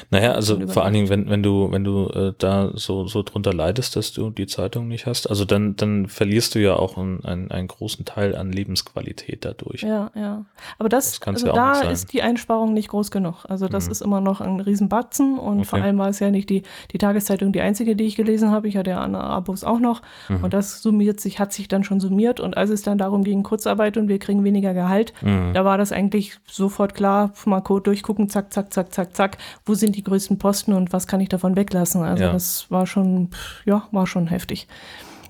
[0.10, 3.54] Naja, also vor allen Dingen, wenn, wenn du, wenn du äh, da so, so drunter
[3.54, 7.24] leidest, dass du die Zeitung nicht hast, also dann, dann verlierst du ja auch einen,
[7.26, 9.82] einen, einen großen Teil an Lebensqualität dadurch.
[9.82, 10.46] Ja, ja.
[10.78, 13.46] Aber das, das also ja da ist die Einsparung nicht groß genug.
[13.48, 13.92] Also das mhm.
[13.92, 15.66] ist immer noch ein Riesenbatzen und okay.
[15.66, 18.68] vor allem war es ja nicht die, die Tageszeitung die einzige, die ich gelesen habe.
[18.68, 20.44] Ich hatte ja andere Abos auch noch mhm.
[20.44, 23.44] und das summiert sich, hat sich dann schon summiert und als es dann darum ging,
[23.44, 25.54] Kurzarbeit und wir kriegen weniger Gehalt, mhm.
[25.54, 29.74] da war das eigentlich sofort klar, mal Code durchgucken, zack, zack, zack, zack, zack, wo
[29.74, 32.04] sind die größten Posten und was kann ich davon weglassen?
[32.04, 32.32] Also ja.
[32.32, 33.30] das war schon,
[33.66, 34.68] ja, war schon heftig.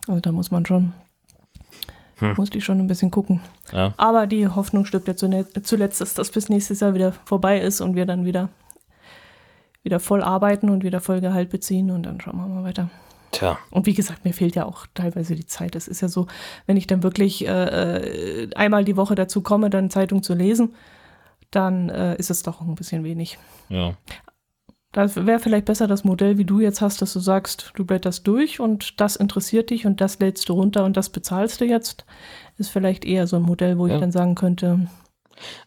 [0.08, 0.93] Also da muss man schon,
[2.17, 2.34] hm.
[2.38, 3.41] musste ich schon ein bisschen gucken.
[3.71, 3.93] Ja.
[3.97, 7.95] Aber die Hoffnung stirbt ja zuletzt, dass das bis nächstes Jahr wieder vorbei ist und
[7.95, 8.50] wir dann wieder,
[9.84, 12.89] wieder voll arbeiten und wieder voll Gehalt beziehen und dann schauen wir mal weiter.
[13.32, 13.60] Tja.
[13.71, 15.76] Und wie gesagt, mir fehlt ja auch teilweise die Zeit.
[15.76, 16.28] Es ist ja so,
[16.65, 20.73] wenn ich dann wirklich äh, äh einmal die Woche dazu komme, dann Zeitung zu lesen,
[21.52, 23.38] dann äh, ist es doch ein bisschen wenig.
[23.69, 23.93] Ja.
[24.98, 28.26] Das wäre vielleicht besser das Modell, wie du jetzt hast, dass du sagst, du blätterst
[28.26, 32.08] durch und das interessiert dich und das lädst du runter und das bezahlst du jetzt.
[32.58, 33.94] Ist vielleicht eher so ein Modell, wo ja.
[33.94, 34.88] ich dann sagen könnte.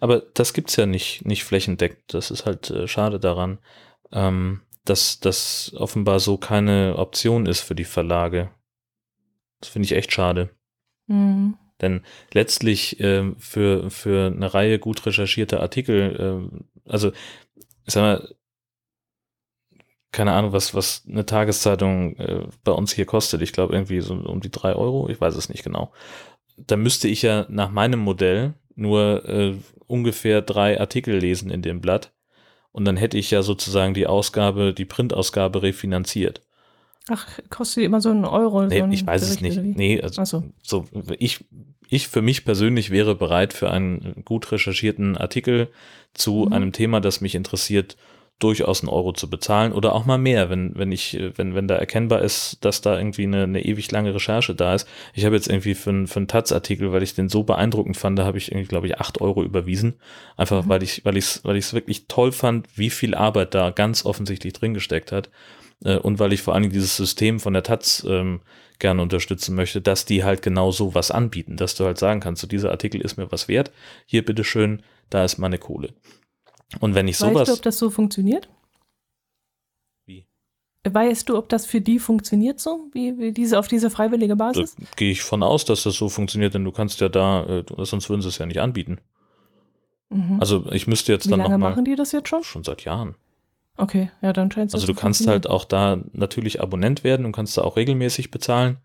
[0.01, 2.03] Aber das gibt es ja nicht, nicht flächendeckend.
[2.09, 3.61] Das ist halt äh, schade daran,
[4.11, 8.51] ähm, dass das offenbar so keine Option ist für die Verlage.
[9.61, 10.51] Das finde ich echt schade.
[11.07, 11.57] Mhm.
[11.81, 17.13] Denn letztlich äh, für, für eine Reihe gut recherchierter Artikel, äh, also
[17.87, 18.35] ich sag mal,
[20.13, 23.43] keine Ahnung, was, was eine Tageszeitung äh, bei uns hier kostet.
[23.43, 25.93] Ich glaube irgendwie so um die drei Euro, ich weiß es nicht genau.
[26.57, 29.55] Da müsste ich ja nach meinem Modell nur äh,
[29.87, 32.13] ungefähr drei Artikel lesen in dem Blatt.
[32.73, 36.43] Und dann hätte ich ja sozusagen die Ausgabe, die Printausgabe refinanziert.
[37.09, 38.67] Ach, kostet immer so einen Euro?
[38.67, 39.77] Nee, so ich weiß Bericht, es nicht.
[39.77, 40.45] Nee, also so.
[40.63, 40.87] so.
[41.19, 41.45] ich,
[41.89, 45.69] ich für mich persönlich wäre bereit für einen gut recherchierten Artikel
[46.15, 46.53] zu mhm.
[46.53, 47.97] einem Thema, das mich interessiert,
[48.41, 51.77] durchaus einen Euro zu bezahlen oder auch mal mehr, wenn, wenn ich, wenn, wenn da
[51.77, 54.89] erkennbar ist, dass da irgendwie eine, eine ewig lange Recherche da ist.
[55.15, 58.19] Ich habe jetzt irgendwie für, einen für einen Taz-Artikel, weil ich den so beeindruckend fand,
[58.19, 59.95] da habe ich irgendwie, glaube ich, acht Euro überwiesen.
[60.37, 60.69] Einfach mhm.
[60.71, 63.71] weil ich, weil ich es, weil ich es wirklich toll fand, wie viel Arbeit da
[63.71, 65.29] ganz offensichtlich drin gesteckt hat.
[65.85, 68.41] Äh, und weil ich vor allen Dingen dieses System von der Taz ähm,
[68.79, 72.41] gerne unterstützen möchte, dass die halt genau so was anbieten, dass du halt sagen kannst,
[72.41, 73.71] so dieser Artikel ist mir was wert,
[74.07, 75.91] hier bitteschön, da ist meine Kohle.
[76.79, 77.35] Und wenn ich sowas.
[77.35, 78.49] Weißt du, ob das so funktioniert?
[80.07, 80.27] Wie?
[80.89, 84.77] Weißt du, ob das für die funktioniert so, wie, wie diese auf diese freiwillige Basis?
[84.77, 87.65] Da gehe ich von aus, dass das so funktioniert, denn du kannst ja da, äh,
[87.79, 89.01] sonst würden sie es ja nicht anbieten.
[90.11, 90.39] Mhm.
[90.41, 91.57] Also ich müsste jetzt wie dann noch mal.
[91.57, 92.45] Wie lange machen die das jetzt schon?
[92.45, 93.17] Schon seit Jahren.
[93.77, 97.33] Okay, ja, dann scheint es Also du kannst halt auch da natürlich Abonnent werden und
[97.33, 98.79] kannst da auch regelmäßig bezahlen.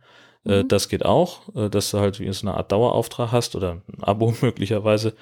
[0.45, 0.67] Äh, mhm.
[0.67, 4.03] Das geht auch, äh, dass du halt wie so eine Art Dauerauftrag hast oder ein
[4.03, 5.13] Abo möglicherweise.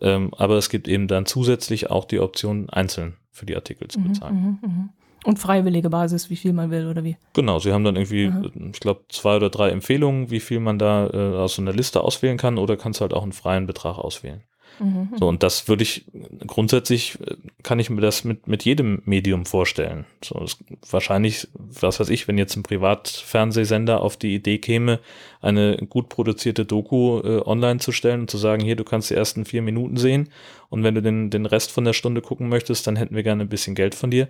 [0.00, 4.00] Ähm, aber es gibt eben dann zusätzlich auch die Option, einzeln für die Artikel zu
[4.00, 4.58] mhm, bezahlen.
[4.62, 4.88] Mhm, mhm,
[5.24, 7.16] Und freiwillige Basis, wie viel man will oder wie?
[7.32, 8.70] Genau, sie haben dann irgendwie, mhm.
[8.72, 12.02] ich glaube, zwei oder drei Empfehlungen, wie viel man da äh, aus so einer Liste
[12.02, 14.42] auswählen kann oder kannst halt auch einen freien Betrag auswählen.
[14.78, 15.10] Mhm.
[15.18, 16.06] So, und das würde ich
[16.46, 17.18] grundsätzlich
[17.62, 20.06] kann ich mir das mit, mit jedem Medium vorstellen.
[20.24, 20.58] So, das,
[20.90, 25.00] wahrscheinlich, was weiß ich, wenn jetzt ein Privatfernsehsender auf die Idee käme,
[25.40, 29.14] eine gut produzierte Doku äh, online zu stellen und zu sagen, hier, du kannst die
[29.14, 30.30] ersten vier Minuten sehen
[30.68, 33.42] und wenn du den, den Rest von der Stunde gucken möchtest, dann hätten wir gerne
[33.42, 34.28] ein bisschen Geld von dir.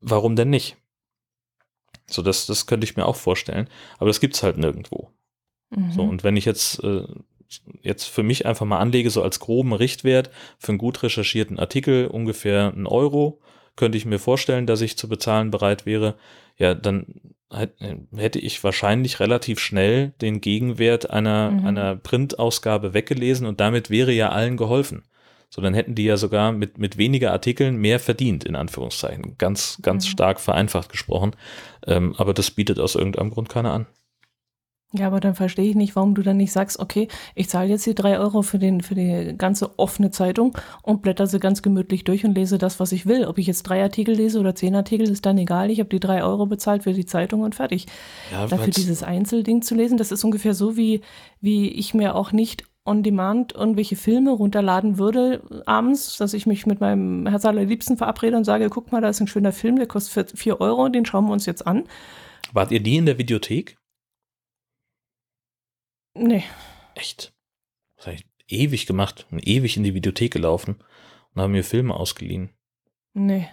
[0.00, 0.76] Warum denn nicht?
[2.06, 3.68] So, das, das könnte ich mir auch vorstellen.
[3.98, 5.10] Aber das gibt's halt nirgendwo.
[5.70, 5.92] Mhm.
[5.92, 7.06] So, und wenn ich jetzt äh,
[7.82, 12.06] jetzt für mich einfach mal anlege, so als groben Richtwert für einen gut recherchierten Artikel
[12.06, 13.40] ungefähr einen Euro,
[13.76, 16.16] könnte ich mir vorstellen, dass ich zu bezahlen bereit wäre,
[16.56, 17.06] ja, dann
[18.14, 21.66] hätte ich wahrscheinlich relativ schnell den Gegenwert einer, mhm.
[21.66, 25.02] einer Printausgabe weggelesen und damit wäre ja allen geholfen.
[25.48, 29.36] So, dann hätten die ja sogar mit, mit weniger Artikeln mehr verdient, in Anführungszeichen.
[29.36, 30.10] Ganz, ganz mhm.
[30.10, 31.32] stark vereinfacht gesprochen.
[31.86, 33.86] Ähm, aber das bietet aus irgendeinem Grund keiner an.
[34.92, 37.86] Ja, aber dann verstehe ich nicht, warum du dann nicht sagst, okay, ich zahle jetzt
[37.86, 42.02] die drei Euro für, den, für die ganze offene Zeitung und blätter sie ganz gemütlich
[42.02, 43.24] durch und lese das, was ich will.
[43.24, 45.70] Ob ich jetzt drei Artikel lese oder zehn Artikel, ist dann egal.
[45.70, 47.86] Ich habe die drei Euro bezahlt für die Zeitung und fertig.
[48.32, 51.02] Ja, Dafür dieses Einzelding zu lesen, das ist ungefähr so, wie,
[51.40, 56.66] wie ich mir auch nicht on demand irgendwelche Filme runterladen würde abends, dass ich mich
[56.66, 59.86] mit meinem Herz allerliebsten verabrede und sage, guck mal, da ist ein schöner Film, der
[59.86, 61.84] kostet vier Euro, den schauen wir uns jetzt an.
[62.52, 63.76] Wart ihr nie in der Videothek?
[66.14, 66.44] Nee.
[66.94, 67.32] Echt?
[67.96, 70.76] Das habe ich ewig gemacht und ewig in die Videothek gelaufen
[71.34, 72.50] und haben mir Filme ausgeliehen.
[73.14, 73.48] Nee.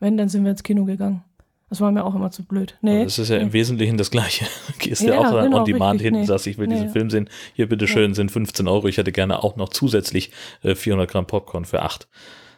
[0.00, 1.24] Wenn, dann sind wir ins Kino gegangen.
[1.70, 2.78] Das war mir auch immer zu blöd.
[2.82, 2.96] Nee.
[2.96, 3.44] Aber das ist ja nee.
[3.44, 4.46] im Wesentlichen das Gleiche.
[4.78, 6.74] Gehst ja, ja auch genau, on demand hin und sagst, ich will nee.
[6.74, 7.28] diesen Film sehen.
[7.54, 8.14] Hier, bitteschön, ja.
[8.14, 8.86] sind 15 Euro.
[8.86, 10.30] Ich hätte gerne auch noch zusätzlich
[10.62, 12.08] äh, 400 Gramm Popcorn für 8.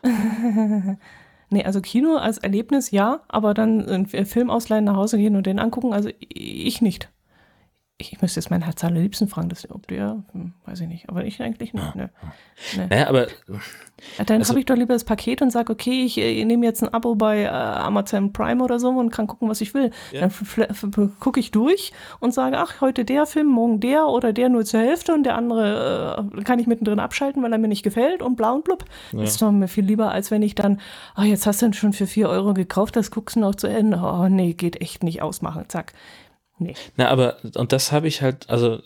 [1.48, 5.46] Nee, also Kino als Erlebnis ja, aber dann einen Film ausleihen, nach Hause gehen und
[5.46, 7.08] den angucken, also ich nicht
[7.98, 11.24] ich müsste jetzt meinen Herz allerliebsten fragen, dass, ob der, hm, weiß ich nicht, aber
[11.24, 11.94] ich eigentlich nicht.
[11.94, 12.10] Ne.
[12.76, 12.88] Ne.
[12.90, 13.26] Naja, aber.
[14.18, 16.82] Dann also, habe ich doch lieber das Paket und sage, okay, ich, ich nehme jetzt
[16.82, 19.92] ein Abo bei äh, Amazon Prime oder so und kann gucken, was ich will.
[20.12, 20.28] Ja.
[20.28, 24.66] Dann gucke ich durch und sage, ach, heute der Film, morgen der oder der nur
[24.66, 28.20] zur Hälfte und der andere äh, kann ich mittendrin abschalten, weil er mir nicht gefällt
[28.20, 28.84] und blau und blub.
[29.12, 29.20] Ja.
[29.20, 30.80] Das ist doch mir viel lieber, als wenn ich dann,
[31.14, 33.68] ach, jetzt hast du ihn schon für vier Euro gekauft, das guckst du noch zu
[33.68, 33.98] Ende.
[34.02, 35.64] Oh, nee, geht echt nicht ausmachen.
[35.68, 35.94] Zack.
[36.58, 36.74] Nee.
[36.96, 38.80] Na, aber, und das habe ich halt, also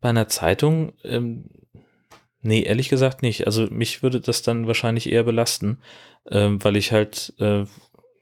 [0.00, 1.44] bei einer Zeitung, ähm,
[2.42, 3.46] nee, ehrlich gesagt nicht.
[3.46, 5.78] Also mich würde das dann wahrscheinlich eher belasten,
[6.30, 7.64] ähm, weil ich halt, äh,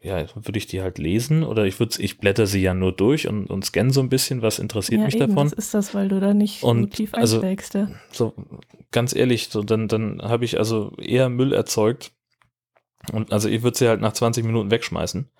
[0.02, 3.28] ja, würde ich die halt lesen oder ich würde ich blätter sie ja nur durch
[3.28, 5.50] und, und scanne so ein bisschen, was interessiert ja, mich eben, davon.
[5.50, 7.74] Das ist das, weil du da nicht und, so tief also, einsteigst.
[7.74, 7.90] Ja.
[8.10, 8.34] So,
[8.92, 12.12] ganz ehrlich, so dann, dann habe ich also eher Müll erzeugt.
[13.12, 15.30] Und also ich würde sie halt nach 20 Minuten wegschmeißen.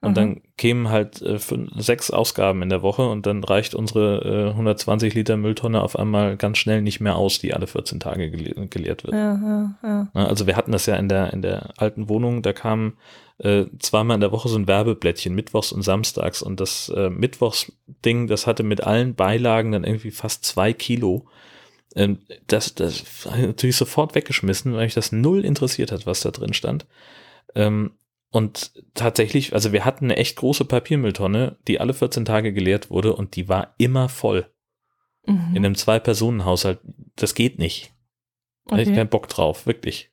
[0.00, 0.14] Und mhm.
[0.14, 4.50] dann kämen halt äh, fünf, sechs Ausgaben in der Woche und dann reicht unsere äh,
[4.50, 8.66] 120 Liter Mülltonne auf einmal ganz schnell nicht mehr aus, die alle 14 Tage gele
[8.68, 9.14] geleert wird.
[9.14, 10.08] Ja, ja, ja.
[10.12, 12.94] Also wir hatten das ja in der, in der alten Wohnung, da kam
[13.38, 16.42] äh, zweimal in der Woche so ein Werbeblättchen, mittwochs und samstags.
[16.42, 21.26] Und das äh, Mittwochsding, das hatte mit allen Beilagen dann irgendwie fast zwei Kilo.
[21.94, 26.30] Ähm, das, das war natürlich sofort weggeschmissen, weil mich das null interessiert hat, was da
[26.30, 26.86] drin stand.
[27.54, 27.92] Ähm,
[28.36, 33.16] und tatsächlich, also wir hatten eine echt große Papiermülltonne, die alle 14 Tage geleert wurde
[33.16, 34.52] und die war immer voll.
[35.24, 35.52] Mhm.
[35.54, 36.80] In einem Zwei-Personen-Haushalt.
[37.14, 37.94] Das geht nicht.
[38.66, 38.80] Da okay.
[38.82, 40.12] hätte ich keinen Bock drauf, wirklich.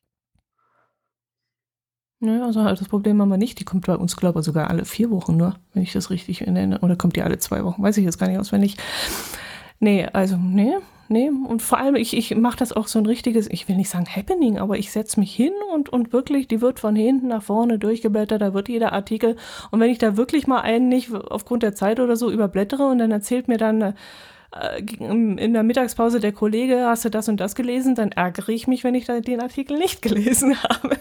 [2.22, 3.60] Naja, also das Problem haben wir nicht.
[3.60, 6.40] Die kommt bei uns, glaube ich, sogar alle vier Wochen nur, wenn ich das richtig
[6.40, 6.80] nenne.
[6.80, 7.84] Oder kommt die alle zwei Wochen?
[7.84, 8.78] Weiß ich jetzt gar nicht auswendig.
[9.82, 11.30] Nee, also, nee, nee.
[11.30, 14.06] Und vor allem, ich, ich mache das auch so ein richtiges, ich will nicht sagen
[14.06, 17.80] Happening, aber ich setze mich hin und, und wirklich, die wird von hinten nach vorne
[17.80, 19.36] durchgeblättert, da wird jeder Artikel.
[19.72, 22.98] Und wenn ich da wirklich mal einen nicht aufgrund der Zeit oder so überblättere und
[22.98, 23.94] dann erzählt mir dann äh,
[25.00, 28.84] in der Mittagspause der Kollege, hast du das und das gelesen, dann ärgere ich mich,
[28.84, 30.98] wenn ich da den Artikel nicht gelesen habe.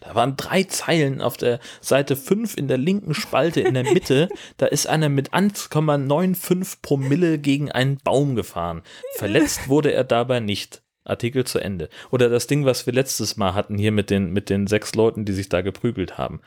[0.00, 4.28] Da waren drei Zeilen auf der Seite 5 in der linken Spalte in der Mitte.
[4.56, 8.82] Da ist einer mit 1,95 Promille gegen einen Baum gefahren.
[9.16, 10.82] Verletzt wurde er dabei nicht.
[11.04, 11.90] Artikel zu Ende.
[12.10, 15.24] Oder das Ding, was wir letztes Mal hatten, hier mit den, mit den sechs Leuten,
[15.24, 16.40] die sich da geprügelt haben.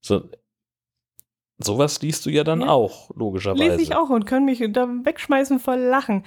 [0.00, 0.28] So,
[1.64, 2.68] Sowas liest du ja dann ja.
[2.68, 3.64] auch, logischerweise.
[3.64, 6.24] Lese ich auch und können mich da wegschmeißen voll Lachen.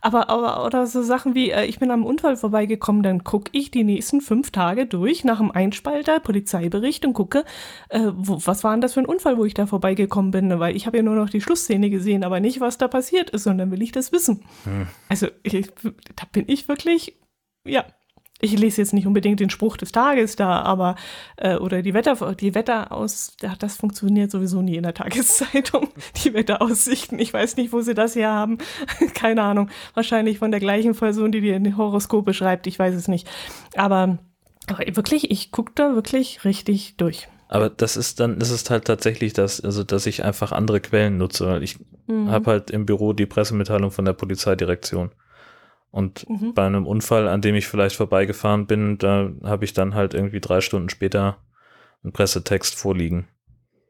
[0.00, 3.70] Aber, aber oder so Sachen wie, äh, ich bin am Unfall vorbeigekommen, dann gucke ich
[3.70, 7.44] die nächsten fünf Tage durch nach dem Einspalter, Polizeibericht und gucke,
[7.88, 10.58] äh, wo, was war denn das für ein Unfall, wo ich da vorbeigekommen bin?
[10.58, 13.44] Weil ich habe ja nur noch die Schlussszene gesehen, aber nicht, was da passiert ist,
[13.44, 14.44] sondern will ich das wissen.
[14.64, 14.86] Hm.
[15.08, 15.70] Also ich,
[16.16, 17.18] da bin ich wirklich,
[17.64, 17.84] ja,
[18.40, 20.94] ich lese jetzt nicht unbedingt den Spruch des Tages da, aber
[21.36, 25.88] äh, oder die Wetter, die Wetteraus, das funktioniert sowieso nie in der Tageszeitung.
[26.24, 28.58] Die Wetteraussichten, ich weiß nicht, wo sie das hier haben,
[29.14, 29.70] keine Ahnung.
[29.94, 33.28] Wahrscheinlich von der gleichen Person, die die Horoskope schreibt, ich weiß es nicht.
[33.76, 34.18] Aber,
[34.68, 37.28] aber wirklich, ich gucke da wirklich richtig durch.
[37.48, 41.16] Aber das ist dann, das ist halt tatsächlich das, also dass ich einfach andere Quellen
[41.16, 41.58] nutze.
[41.62, 42.30] Ich mhm.
[42.30, 45.10] habe halt im Büro die Pressemitteilung von der Polizeidirektion.
[45.90, 46.54] Und mhm.
[46.54, 50.40] bei einem Unfall, an dem ich vielleicht vorbeigefahren bin, da habe ich dann halt irgendwie
[50.40, 51.38] drei Stunden später
[52.02, 53.28] einen Pressetext vorliegen.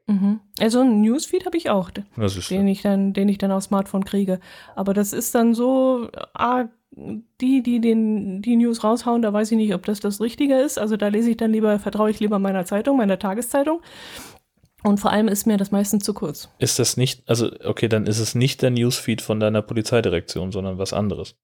[0.07, 0.39] Mhm.
[0.59, 4.39] Also einen Newsfeed habe ich auch, den ich dann, den ich dann aufs Smartphone kriege.
[4.75, 9.57] Aber das ist dann so, ah, die, die den, die News raushauen, da weiß ich
[9.57, 10.79] nicht, ob das das Richtige ist.
[10.79, 13.81] Also da lese ich dann lieber, vertraue ich lieber meiner Zeitung, meiner Tageszeitung.
[14.83, 16.49] Und vor allem ist mir das meistens zu kurz.
[16.57, 20.77] Ist das nicht, also okay, dann ist es nicht der Newsfeed von deiner Polizeidirektion, sondern
[20.77, 21.35] was anderes.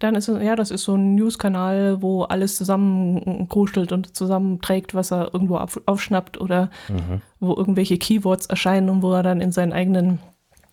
[0.00, 5.12] Dann ist es, ja, das ist so ein News-Kanal, wo alles zusammenkuschelt und zusammenträgt, was
[5.12, 7.20] er irgendwo auf, aufschnappt oder mhm.
[7.38, 10.18] wo irgendwelche Keywords erscheinen und wo er dann in seinen eigenen,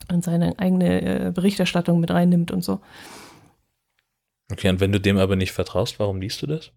[0.10, 2.80] in seine eigene äh, Berichterstattung mit reinnimmt und so.
[4.50, 6.72] Okay, und wenn du dem aber nicht vertraust, warum liest du das?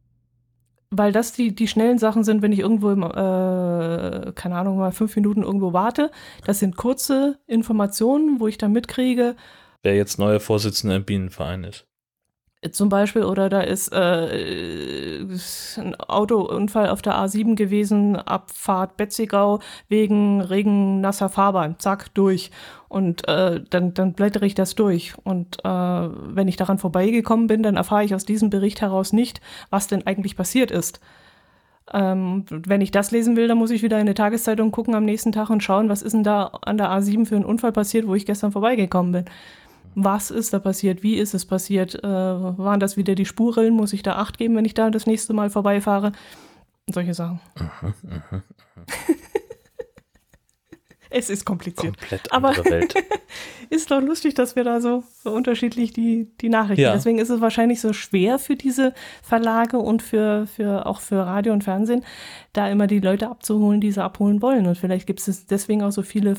[0.91, 4.91] Weil das die, die schnellen Sachen sind, wenn ich irgendwo, im, äh, keine Ahnung, mal
[4.91, 6.11] fünf Minuten irgendwo warte.
[6.45, 9.37] Das sind kurze Informationen, wo ich dann mitkriege.
[9.85, 11.87] Wer jetzt neuer Vorsitzender im Bienenverein ist
[12.73, 15.25] zum Beispiel, oder da ist äh,
[15.79, 22.51] ein Autounfall auf der A7 gewesen, Abfahrt Betzigau, wegen Regen nasser Fahrbahn, zack, durch.
[22.89, 25.15] Und äh, dann, dann blättere ich das durch.
[25.25, 29.41] Und äh, wenn ich daran vorbeigekommen bin, dann erfahre ich aus diesem Bericht heraus nicht,
[29.71, 31.01] was denn eigentlich passiert ist.
[31.93, 35.07] Ähm, wenn ich das lesen will, dann muss ich wieder in eine Tageszeitung gucken am
[35.07, 38.07] nächsten Tag und schauen, was ist denn da an der A7 für ein Unfall passiert,
[38.07, 39.25] wo ich gestern vorbeigekommen bin
[39.95, 43.93] was ist da passiert, wie ist es passiert, äh, waren das wieder die Spurrillen, muss
[43.93, 46.13] ich da Acht geben, wenn ich da das nächste Mal vorbeifahre.
[46.87, 47.41] und solche Sachen.
[47.59, 47.95] Mhm,
[48.33, 48.43] mhm.
[51.13, 51.99] Es ist kompliziert.
[51.99, 52.95] Komplett Aber- Welt.
[53.69, 56.83] Ist doch lustig, dass wir da so, so unterschiedlich die, die Nachrichten.
[56.83, 56.93] Ja.
[56.93, 61.53] Deswegen ist es wahrscheinlich so schwer für diese Verlage und für, für auch für Radio
[61.53, 62.05] und Fernsehen,
[62.53, 64.67] da immer die Leute abzuholen, die sie abholen wollen.
[64.67, 66.35] Und vielleicht gibt es deswegen auch so viele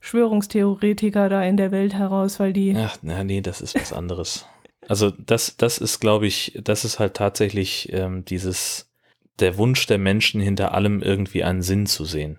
[0.00, 2.74] Verschwörungstheoretiker da in der Welt heraus, weil die.
[2.76, 4.46] Ach, na, nee, das ist was anderes.
[4.88, 8.90] Also das, das ist, glaube ich, das ist halt tatsächlich ähm, dieses,
[9.38, 12.38] der Wunsch der Menschen hinter allem irgendwie einen Sinn zu sehen.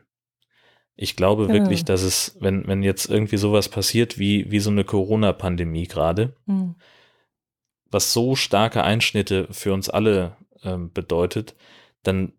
[0.95, 1.53] Ich glaube Ja.
[1.53, 6.36] wirklich, dass es, wenn, wenn jetzt irgendwie sowas passiert wie, wie so eine Corona-Pandemie gerade,
[6.47, 6.76] Hm,
[7.89, 11.55] was so starke Einschnitte für uns alle ähm, bedeutet,
[12.03, 12.34] dann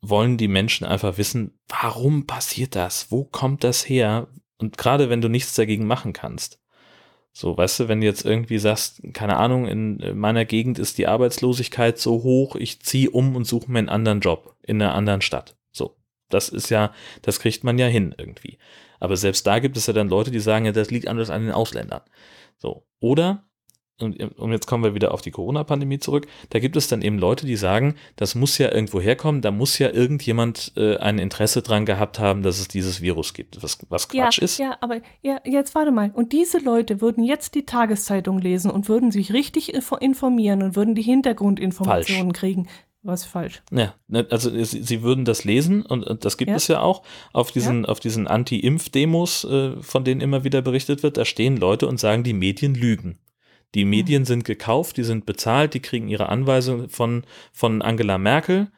[0.00, 3.10] wollen die Menschen einfach wissen, warum passiert das?
[3.10, 4.28] Wo kommt das her?
[4.58, 6.60] Und gerade wenn du nichts dagegen machen kannst.
[7.32, 11.06] So, weißt du, wenn du jetzt irgendwie sagst, keine Ahnung, in meiner Gegend ist die
[11.06, 15.20] Arbeitslosigkeit so hoch, ich ziehe um und suche mir einen anderen Job in einer anderen
[15.20, 15.56] Stadt.
[15.70, 15.96] So,
[16.28, 16.92] das ist ja,
[17.22, 18.58] das kriegt man ja hin irgendwie.
[18.98, 21.42] Aber selbst da gibt es ja dann Leute, die sagen, ja, das liegt anders an
[21.42, 22.02] den Ausländern.
[22.56, 23.47] So, oder
[24.00, 27.46] und, jetzt kommen wir wieder auf die Corona-Pandemie zurück, da gibt es dann eben Leute,
[27.46, 31.86] die sagen, das muss ja irgendwo herkommen, da muss ja irgendjemand äh, ein Interesse dran
[31.86, 34.58] gehabt haben, dass es dieses Virus gibt, was, was Quatsch ja, ist.
[34.58, 36.10] Ja, aber ja, jetzt warte mal.
[36.14, 40.76] Und diese Leute würden jetzt die Tageszeitung lesen und würden sich richtig info informieren und
[40.76, 42.68] würden die Hintergrundinformationen kriegen.
[43.02, 43.62] Was falsch?
[43.70, 46.56] Ja, ne, also sie, sie würden das lesen und, und das gibt Ja.
[46.56, 51.16] es ja auch auf diesen, auf diesen Anti-Impf-Demos, äh, von denen immer wieder berichtet wird,
[51.16, 53.18] da stehen Leute und sagen, die Medien lügen.
[53.74, 53.90] Die Mhm.
[53.90, 58.68] Medien sind gekauft, die sind bezahlt, die kriegen ihre Anweisungen von, von Angela Merkel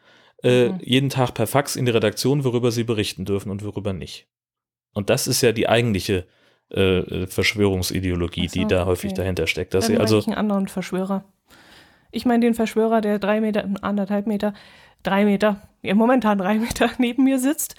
[0.43, 0.79] äh, Mhm.
[0.81, 4.27] jeden Tag per Fax in die Redaktion, worüber sie berichten dürfen und worüber nicht.
[4.95, 6.27] Und das ist ja die eigentliche
[6.73, 9.21] äh, äh, Verschwörungsideologie, so, die da häufig okay.
[9.23, 9.75] dahinter steckt.
[9.75, 11.25] Dass Dann sie also ich einen anderen Verschwörer.
[12.11, 14.55] Ich meine den Verschwörer, der drei Meter, anderthalb Meter,
[15.03, 17.75] drei Meter, ja, momentan drei Meter neben mir sitzt,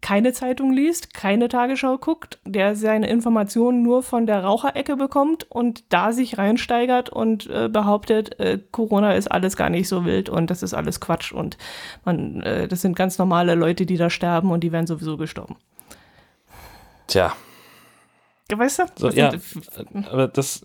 [0.00, 5.84] keine Zeitung liest, keine Tagesschau guckt, der seine Informationen nur von der Raucherecke bekommt und
[5.92, 10.50] da sich reinsteigert und äh, behauptet, äh, Corona ist alles gar nicht so wild und
[10.50, 11.58] das ist alles Quatsch und
[12.04, 15.56] man, äh, das sind ganz normale Leute, die da sterben und die werden sowieso gestorben.
[17.06, 17.34] Tja,
[18.50, 18.82] Ja, Weißt du?
[18.96, 19.30] So, ja.
[19.30, 20.64] sind- aber das,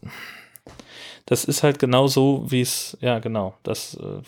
[1.26, 4.22] das ist halt genau so, wie es, ja, genau, das, äh,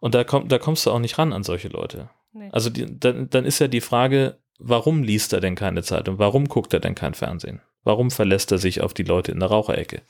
[0.00, 2.10] und da kommt, da kommst du auch nicht ran an solche Leute.
[2.34, 2.48] Nee.
[2.52, 6.18] Also die, dann, dann ist ja die Frage, warum liest er denn keine Zeitung?
[6.18, 7.60] Warum guckt er denn kein Fernsehen?
[7.84, 10.02] Warum verlässt er sich auf die Leute in der Raucherecke?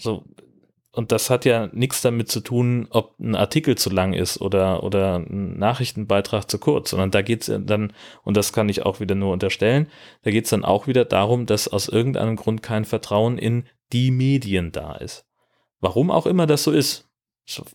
[0.00, 0.24] So,
[0.94, 4.82] und das hat ja nichts damit zu tun, ob ein Artikel zu lang ist oder,
[4.82, 9.00] oder ein Nachrichtenbeitrag zu kurz, sondern da geht es dann, und das kann ich auch
[9.00, 9.86] wieder nur unterstellen,
[10.22, 14.10] da geht es dann auch wieder darum, dass aus irgendeinem Grund kein Vertrauen in die
[14.10, 15.26] Medien da ist.
[15.80, 17.08] Warum auch immer das so ist.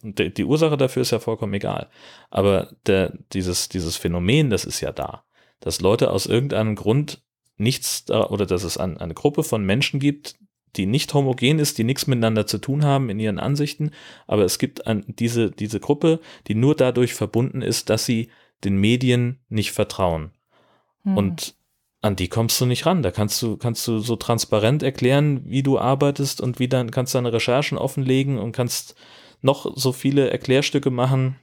[0.02, 1.90] Die, die Ursache dafür ist ja vollkommen egal.
[2.30, 5.24] Aber der, dieses, dieses Phänomen, das ist ja da.
[5.60, 7.22] Dass Leute aus irgendeinem Grund
[7.58, 10.36] nichts da, oder dass es an, eine Gruppe von Menschen gibt,
[10.76, 13.92] die nicht homogen ist, die nichts miteinander zu tun haben in ihren Ansichten,
[14.28, 18.30] aber es gibt an diese, diese Gruppe, die nur dadurch verbunden ist, dass sie
[18.64, 20.32] den Medien nicht vertrauen.
[21.04, 21.18] Hm.
[21.18, 21.56] Und
[22.02, 23.02] an die kommst du nicht ran.
[23.02, 27.16] Da kannst du, kannst du so transparent erklären, wie du arbeitest und wie dann kannst
[27.16, 28.96] deine Recherchen offenlegen und kannst
[29.42, 31.38] noch so viele Erklärstücke machen.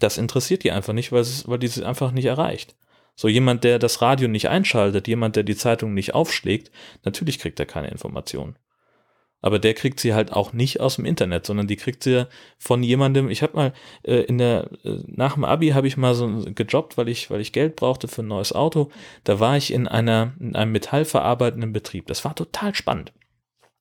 [0.00, 2.76] Das interessiert die einfach nicht, weil, es, weil die sie einfach nicht erreicht.
[3.14, 6.70] So jemand, der das Radio nicht einschaltet, jemand, der die Zeitung nicht aufschlägt,
[7.04, 8.56] natürlich kriegt er keine Informationen.
[9.40, 12.26] Aber der kriegt sie halt auch nicht aus dem Internet, sondern die kriegt sie
[12.58, 13.30] von jemandem.
[13.30, 13.72] Ich habe mal
[14.02, 17.40] äh, in der äh, nach dem Abi habe ich mal so gejobbt, weil ich weil
[17.40, 18.90] ich Geld brauchte für ein neues Auto.
[19.24, 22.06] Da war ich in einer in einem metallverarbeitenden Betrieb.
[22.06, 23.12] Das war total spannend.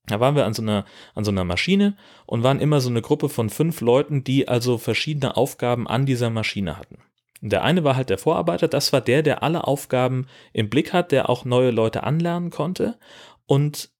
[0.07, 3.01] Da waren wir an so einer an so einer Maschine und waren immer so eine
[3.01, 6.99] Gruppe von fünf Leuten, die also verschiedene Aufgaben an dieser Maschine hatten.
[7.41, 11.11] Der eine war halt der Vorarbeiter, das war der, der alle Aufgaben im Blick hat,
[11.11, 12.97] der auch neue Leute anlernen konnte.
[13.45, 13.91] Und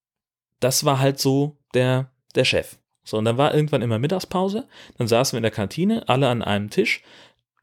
[0.60, 2.78] das war halt so der, der Chef.
[3.04, 6.42] So, und dann war irgendwann immer Mittagspause, dann saßen wir in der Kantine, alle an
[6.42, 7.04] einem Tisch.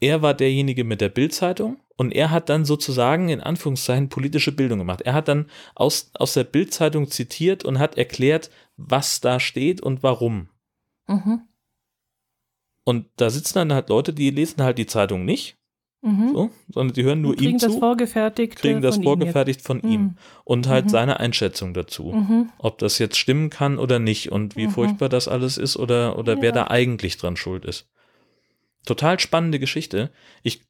[0.00, 4.78] Er war derjenige mit der Bildzeitung und er hat dann sozusagen in Anführungszeichen politische Bildung
[4.78, 5.02] gemacht.
[5.02, 10.02] Er hat dann aus, aus der Bildzeitung zitiert und hat erklärt, was da steht und
[10.02, 10.48] warum.
[11.06, 11.42] Mhm.
[12.84, 15.56] Und da sitzen dann halt Leute, die lesen halt die Zeitung nicht,
[16.04, 16.30] Mhm.
[16.32, 18.56] so, sondern die hören nur Und kriegen ihm das zu, vorgefertigt.
[18.56, 20.14] kriegen das von ihm vorgefertigt von ihm Mhm.
[20.44, 20.88] und halt Mhm.
[20.90, 22.10] seine Einschätzung dazu.
[22.12, 22.50] Mhm.
[22.58, 24.70] ob das jetzt stimmen kann oder nicht und wie Mhm.
[24.72, 26.52] furchtbar das alles ist oder, oder wer Ja.
[26.52, 27.88] da eigentlich dran schuld ist.
[28.84, 30.10] Total spannende Geschichte.
[30.42, 30.62] Ich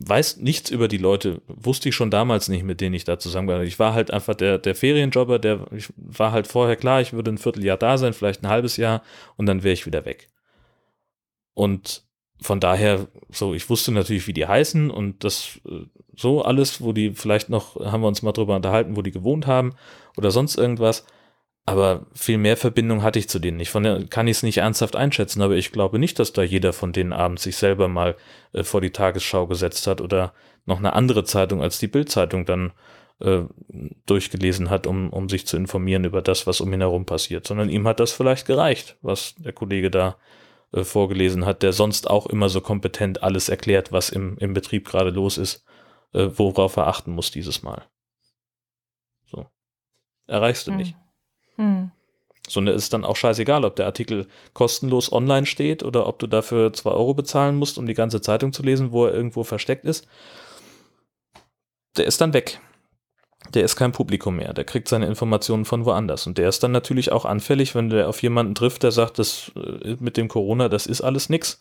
[0.00, 3.66] weiß nichts über die Leute, wusste ich schon damals nicht, mit denen ich da zusammengearbeitet
[3.66, 3.74] habe.
[3.74, 7.30] Ich war halt einfach der, der Ferienjobber, der, ich war halt vorher klar, ich würde
[7.30, 9.02] ein Vierteljahr da sein, vielleicht ein halbes Jahr
[9.36, 10.30] und dann wäre ich wieder weg.
[11.52, 12.04] Und
[12.40, 15.84] von daher, so, ich wusste natürlich, wie die heißen und das äh,
[16.16, 19.46] so alles, wo die vielleicht noch, haben wir uns mal drüber unterhalten, wo die gewohnt
[19.46, 19.74] haben
[20.16, 21.04] oder sonst irgendwas.
[21.66, 23.70] Aber viel mehr Verbindung hatte ich zu denen nicht.
[23.70, 26.72] Von der kann ich es nicht ernsthaft einschätzen, aber ich glaube nicht, dass da jeder
[26.72, 28.16] von denen abends sich selber mal
[28.52, 30.32] äh, vor die Tagesschau gesetzt hat oder
[30.66, 32.72] noch eine andere Zeitung als die Bildzeitung dann
[33.20, 33.42] äh,
[34.06, 37.68] durchgelesen hat, um, um sich zu informieren über das, was um ihn herum passiert, sondern
[37.68, 40.16] ihm hat das vielleicht gereicht, was der Kollege da
[40.72, 44.88] äh, vorgelesen hat, der sonst auch immer so kompetent alles erklärt, was im, im Betrieb
[44.88, 45.64] gerade los ist,
[46.14, 47.82] äh, worauf er achten muss dieses Mal.
[49.26, 49.46] So.
[50.26, 50.78] Erreichst du hm.
[50.78, 50.96] nicht.
[51.60, 51.90] Hm.
[52.48, 56.26] So, ne, ist dann auch scheißegal, ob der Artikel kostenlos online steht oder ob du
[56.26, 59.84] dafür zwei Euro bezahlen musst, um die ganze Zeitung zu lesen, wo er irgendwo versteckt
[59.84, 60.08] ist.
[61.96, 62.60] Der ist dann weg
[63.54, 66.26] der ist kein Publikum mehr, der kriegt seine Informationen von woanders.
[66.26, 69.50] Und der ist dann natürlich auch anfällig, wenn der auf jemanden trifft, der sagt, das
[69.56, 71.60] äh, mit dem Corona, das ist alles nix.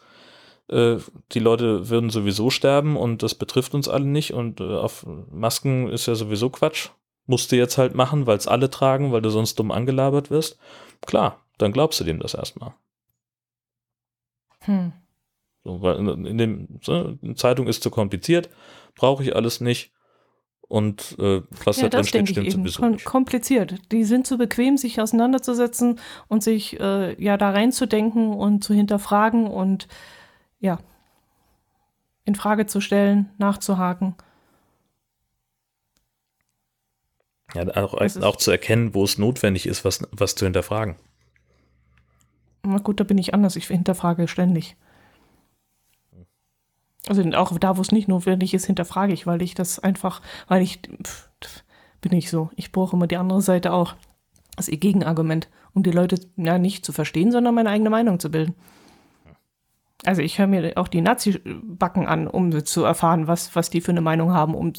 [0.70, 0.98] Äh,
[1.32, 4.34] die Leute würden sowieso sterben und das betrifft uns alle nicht.
[4.34, 6.90] Und äh, auf Masken ist ja sowieso Quatsch.
[7.30, 10.58] Musst du jetzt halt machen, weil es alle tragen, weil du sonst dumm angelabert wirst.
[11.06, 12.74] Klar, dann glaubst du dem das erstmal.
[14.62, 14.94] Hm.
[15.64, 18.50] So, weil in dem, so, Zeitung ist zu kompliziert,
[18.96, 19.92] brauche ich alles nicht
[20.70, 23.76] und äh, was ja, da drin steht, stimmt sowieso Kom kompliziert.
[23.92, 29.48] Die sind zu bequem, sich auseinanderzusetzen und sich äh, ja da reinzudenken und zu hinterfragen
[29.48, 29.88] und
[30.60, 30.80] ja
[32.24, 34.16] in Frage zu stellen, nachzuhaken.
[37.54, 40.96] Ja, auch, auch zu erkennen, wo es notwendig ist, was, was zu hinterfragen.
[42.64, 43.56] Na gut, da bin ich anders.
[43.56, 44.76] Ich hinterfrage ständig.
[47.08, 50.62] Also auch da, wo es nicht notwendig ist, hinterfrage ich, weil ich das einfach, weil
[50.62, 51.30] ich pff,
[52.02, 52.50] bin ich so.
[52.56, 53.96] Ich brauche immer die andere Seite auch.
[54.56, 58.20] Das ist ihr Gegenargument, um die Leute ja nicht zu verstehen, sondern meine eigene Meinung
[58.20, 58.56] zu bilden.
[60.06, 63.92] Also ich höre mir auch die Nazi-Backen an, um zu erfahren, was, was die für
[63.92, 64.74] eine Meinung haben, um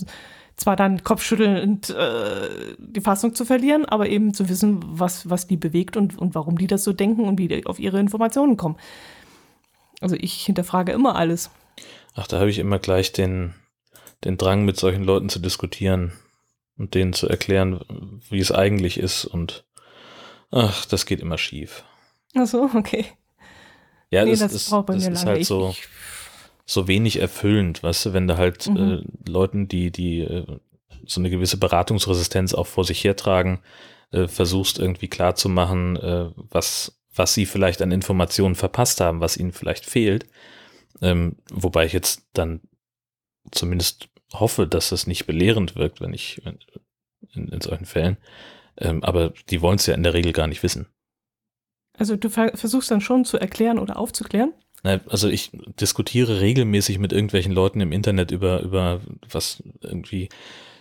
[0.60, 5.56] zwar dann kopfschüttelnd äh, die Fassung zu verlieren, aber eben zu wissen, was, was die
[5.56, 8.76] bewegt und, und warum die das so denken und wie die auf ihre Informationen kommen.
[10.02, 11.50] Also ich hinterfrage immer alles.
[12.14, 13.54] Ach, da habe ich immer gleich den,
[14.24, 16.12] den Drang, mit solchen Leuten zu diskutieren
[16.76, 19.24] und denen zu erklären, wie es eigentlich ist.
[19.24, 19.64] Und
[20.50, 21.84] ach, das geht immer schief.
[22.34, 23.06] Ach so, okay.
[24.10, 25.74] Ja, nee, das, das, das, das ist halt so,
[26.70, 28.76] so wenig erfüllend, weißt du, wenn du halt mhm.
[28.76, 30.46] äh, Leuten, die, die äh,
[31.06, 33.60] so eine gewisse Beratungsresistenz auch vor sich hertragen,
[34.12, 39.52] äh, versuchst irgendwie klarzumachen, äh, was, was sie vielleicht an Informationen verpasst haben, was ihnen
[39.52, 40.26] vielleicht fehlt
[41.00, 42.60] ähm, wobei ich jetzt dann
[43.50, 46.42] zumindest hoffe, dass das nicht belehrend wirkt, wenn ich
[47.32, 48.16] in, in solchen Fällen.
[48.76, 50.86] Ähm, aber die wollen es ja in der Regel gar nicht wissen.
[51.96, 54.54] Also du versuchst dann schon zu erklären oder aufzuklären?
[54.82, 55.50] Also ich
[55.80, 59.00] diskutiere regelmäßig mit irgendwelchen Leuten im Internet über, über
[59.30, 60.30] was irgendwie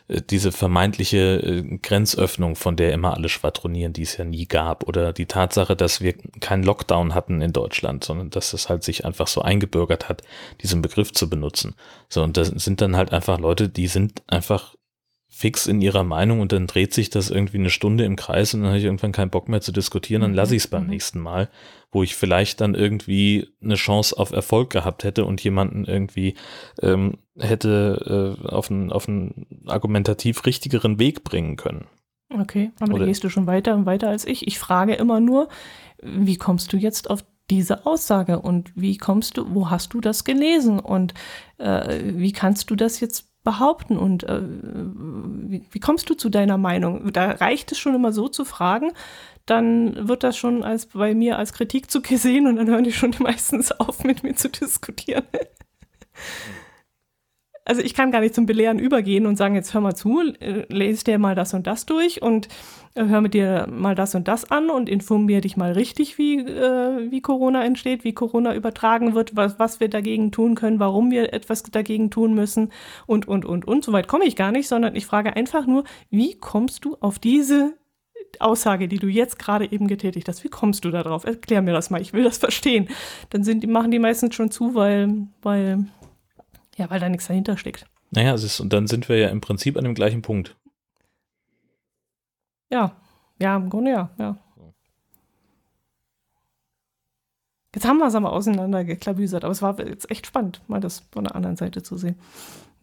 [0.09, 4.87] äh, diese vermeintliche äh, Grenzöffnung, von der immer alle schwadronieren, die es ja nie gab,
[4.87, 9.05] oder die Tatsache, dass wir keinen Lockdown hatten in Deutschland, sondern dass es halt sich
[9.05, 10.23] einfach so eingebürgert hat,
[10.61, 11.75] diesen Begriff zu benutzen.
[12.09, 14.75] So, und das sind dann halt einfach Leute, die sind einfach
[15.31, 18.61] fix in ihrer Meinung und dann dreht sich das irgendwie eine Stunde im Kreis und
[18.61, 20.89] dann habe ich irgendwann keinen Bock mehr zu diskutieren, dann lasse ich es beim mhm.
[20.89, 21.49] nächsten Mal,
[21.91, 26.33] wo ich vielleicht dann irgendwie eine Chance auf Erfolg gehabt hätte und jemanden irgendwie
[26.81, 31.85] ähm, hätte äh, auf, einen, auf einen argumentativ richtigeren Weg bringen können.
[32.31, 34.47] Okay, aber Oder, da gehst du schon weiter und weiter als ich.
[34.47, 35.47] Ich frage immer nur,
[36.01, 40.23] wie kommst du jetzt auf diese Aussage und wie kommst du, wo hast du das
[40.23, 41.13] gelesen und
[41.57, 46.57] äh, wie kannst du das jetzt behaupten und äh, wie, wie, kommst du zu deiner
[46.57, 47.11] Meinung?
[47.11, 48.91] Da reicht es schon immer so zu fragen,
[49.47, 52.91] dann wird das schon als bei mir als Kritik zu gesehen und dann hören die
[52.91, 55.23] schon meistens auf, mit mir zu diskutieren.
[57.69, 60.65] also ich kann gar nicht zum Belehren übergehen und sagen, jetzt hör mal zu, äh,
[60.69, 62.47] lese dir mal das und das durch und
[62.95, 66.39] äh, hör mit dir mal das und das an und informier dich mal richtig, wie,
[66.39, 71.11] äh, wie Corona entsteht, wie Corona übertragen wird, was, was wir dagegen tun können, warum
[71.11, 72.71] wir etwas dagegen tun müssen
[73.05, 73.83] und, und, und, und.
[73.85, 77.19] So weit komme ich gar nicht, sondern ich frage einfach nur, wie kommst du auf
[77.19, 77.75] diese
[78.39, 81.23] Aussage, die du jetzt gerade eben getätigt hast, wie kommst du da drauf?
[81.23, 82.87] Erklär mir das mal, ich will das verstehen.
[83.29, 85.85] Dann sind, machen die meistens schon zu, weil, weil
[86.79, 87.85] ja, weil da nichts dahinter steckt.
[88.11, 90.55] Naja, ist, und dann sind wir ja im Prinzip an dem gleichen Punkt.
[92.71, 92.95] Ja,
[93.39, 94.37] ja, im Grunde ja, ja.
[97.75, 101.25] Jetzt haben wir es aber auseinandergeklabüsert, aber es war jetzt echt spannend, mal das von
[101.25, 102.17] der anderen Seite zu sehen.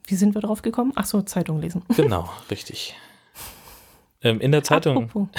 [0.07, 0.93] Wie sind wir drauf gekommen?
[0.95, 1.83] Ach so, Zeitung lesen.
[1.97, 2.95] Genau, richtig.
[4.23, 5.11] Ähm, in der Zeitung.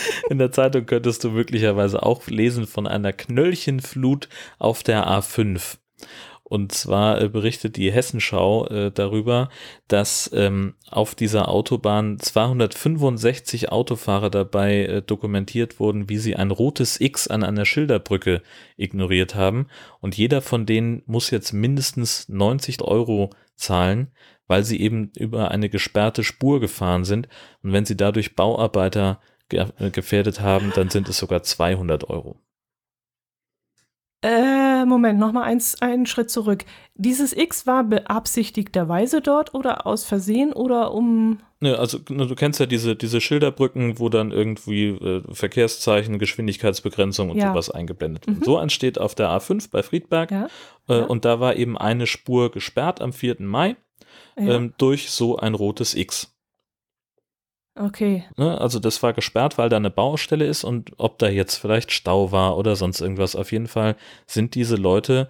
[0.30, 4.28] In der Zeitung könntest du möglicherweise auch lesen von einer Knöllchenflut
[4.58, 5.78] auf der A5.
[6.48, 9.50] Und zwar äh, berichtet die Hessenschau äh, darüber,
[9.86, 17.02] dass ähm, auf dieser Autobahn 265 Autofahrer dabei äh, dokumentiert wurden, wie sie ein rotes
[17.02, 18.40] X an einer Schilderbrücke
[18.78, 19.66] ignoriert haben.
[20.00, 24.08] Und jeder von denen muss jetzt mindestens 90 Euro zahlen,
[24.46, 27.28] weil sie eben über eine gesperrte Spur gefahren sind.
[27.62, 32.36] Und wenn sie dadurch Bauarbeiter gefährdet haben, dann sind es sogar 200 Euro.
[34.20, 36.64] Äh, Moment, nochmal eins, einen Schritt zurück.
[36.94, 41.38] Dieses X war beabsichtigterweise dort oder aus Versehen oder um.
[41.60, 47.30] Ne, also ne, du kennst ja diese, diese Schilderbrücken, wo dann irgendwie äh, Verkehrszeichen, Geschwindigkeitsbegrenzung
[47.30, 47.50] und ja.
[47.50, 48.40] sowas eingeblendet wird.
[48.40, 48.44] Mhm.
[48.44, 50.32] So entsteht auf der A5 bei Friedberg.
[50.32, 50.48] Ja.
[50.88, 51.04] Äh, ja.
[51.04, 53.36] Und da war eben eine Spur gesperrt am 4.
[53.40, 53.76] Mai
[54.36, 56.36] ähm, durch so ein rotes X.
[57.78, 58.24] Okay.
[58.36, 61.92] Ne, also das war gesperrt, weil da eine Baustelle ist und ob da jetzt vielleicht
[61.92, 63.36] Stau war oder sonst irgendwas.
[63.36, 65.28] Auf jeden Fall sind diese Leute,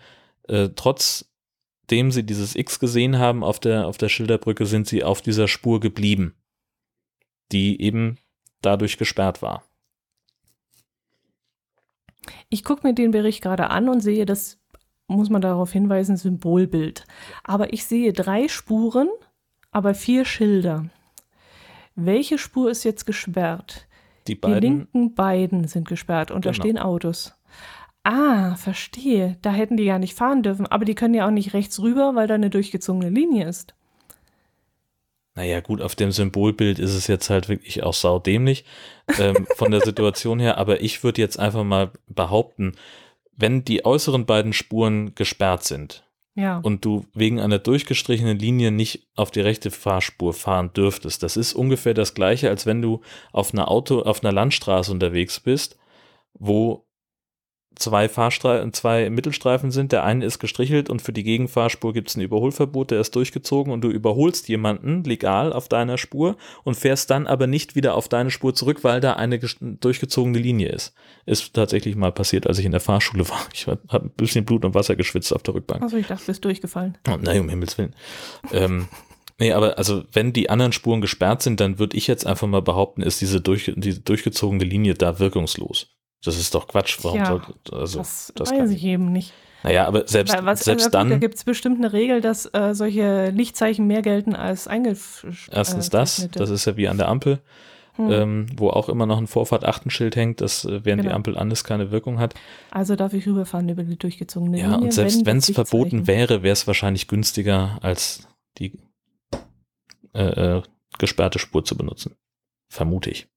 [0.48, 5.20] äh, trotzdem sie dieses X gesehen haben auf der, auf der Schilderbrücke, sind sie auf
[5.20, 6.34] dieser Spur geblieben,
[7.52, 8.16] die eben
[8.62, 9.62] dadurch gesperrt war.
[12.48, 14.58] Ich gucke mir den Bericht gerade an und sehe das,
[15.06, 17.04] muss man darauf hinweisen, Symbolbild.
[17.44, 19.08] Aber ich sehe drei Spuren,
[19.70, 20.88] aber vier Schilder.
[22.00, 23.88] Welche Spur ist jetzt gesperrt?
[24.28, 24.60] Die beiden.
[24.60, 26.52] Die linken beiden sind gesperrt und genau.
[26.52, 27.34] da stehen Autos.
[28.04, 29.36] Ah, verstehe.
[29.42, 30.68] Da hätten die ja nicht fahren dürfen.
[30.68, 33.74] Aber die können ja auch nicht rechts rüber, weil da eine durchgezogene Linie ist.
[35.34, 38.64] Naja, gut, auf dem Symbolbild ist es jetzt halt wirklich auch saudämlich
[39.18, 40.56] ähm, von der Situation her.
[40.56, 42.74] Aber ich würde jetzt einfach mal behaupten,
[43.36, 46.04] wenn die äußeren beiden Spuren gesperrt sind,
[46.38, 46.58] ja.
[46.58, 51.22] und du wegen einer durchgestrichenen Linie nicht auf die rechte Fahrspur fahren dürftest.
[51.24, 53.00] Das ist ungefähr das gleiche, als wenn du
[53.32, 55.76] auf einer Auto, auf einer Landstraße unterwegs bist,
[56.34, 56.86] wo
[57.78, 59.92] zwei Fahrstreifen, zwei Mittelstreifen sind.
[59.92, 63.72] Der eine ist gestrichelt und für die Gegenfahrspur gibt es ein Überholverbot, der ist durchgezogen
[63.72, 68.08] und du überholst jemanden legal auf deiner Spur und fährst dann aber nicht wieder auf
[68.08, 70.94] deine Spur zurück, weil da eine durchgezogene Linie ist.
[71.26, 73.40] Ist tatsächlich mal passiert, als ich in der Fahrschule war.
[73.54, 75.82] Ich habe ein bisschen Blut und Wasser geschwitzt auf der Rückbank.
[75.82, 76.98] Also ich dachte, du bist durchgefallen.
[77.08, 77.94] Oh, nein, um Himmels Willen.
[78.52, 78.88] ähm,
[79.40, 82.60] Nee, aber also wenn die anderen Spuren gesperrt sind, dann würde ich jetzt einfach mal
[82.60, 85.86] behaupten, ist diese, durch, diese durchgezogene Linie da wirkungslos.
[86.24, 86.98] Das ist doch Quatsch.
[87.02, 89.32] Warum ja, sollte, also, das, das weiß ich eben nicht.
[89.62, 91.10] Naja, aber selbst, was, selbst dann.
[91.10, 95.36] Da gibt es bestimmt eine Regel, dass äh, solche Lichtzeichen mehr gelten als eingefroren.
[95.50, 97.40] Erstens das, das ist ja wie an der Ampel,
[97.94, 98.10] hm.
[98.10, 101.10] ähm, wo auch immer noch ein Vorfahrt-Achtenschild hängt, das äh, während genau.
[101.10, 102.34] die Ampel an ist keine Wirkung hat.
[102.70, 104.78] Also darf ich rüberfahren über die durchgezogene ja, Linie.
[104.78, 108.78] Ja, und selbst wenn es verboten wäre, wäre es wahrscheinlich günstiger, als die
[110.14, 110.62] äh, äh,
[110.98, 112.14] gesperrte Spur zu benutzen.
[112.68, 113.28] Vermute ich.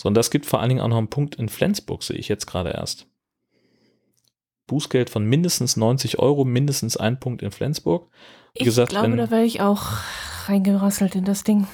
[0.00, 2.28] So, und das gibt vor allen Dingen auch noch einen Punkt in Flensburg, sehe ich
[2.28, 3.06] jetzt gerade erst.
[4.66, 8.08] Bußgeld von mindestens 90 Euro, mindestens ein Punkt in Flensburg.
[8.54, 9.82] Wie ich gesagt, glaube, wenn, da wäre ich auch
[10.46, 11.66] reingerasselt in das Ding.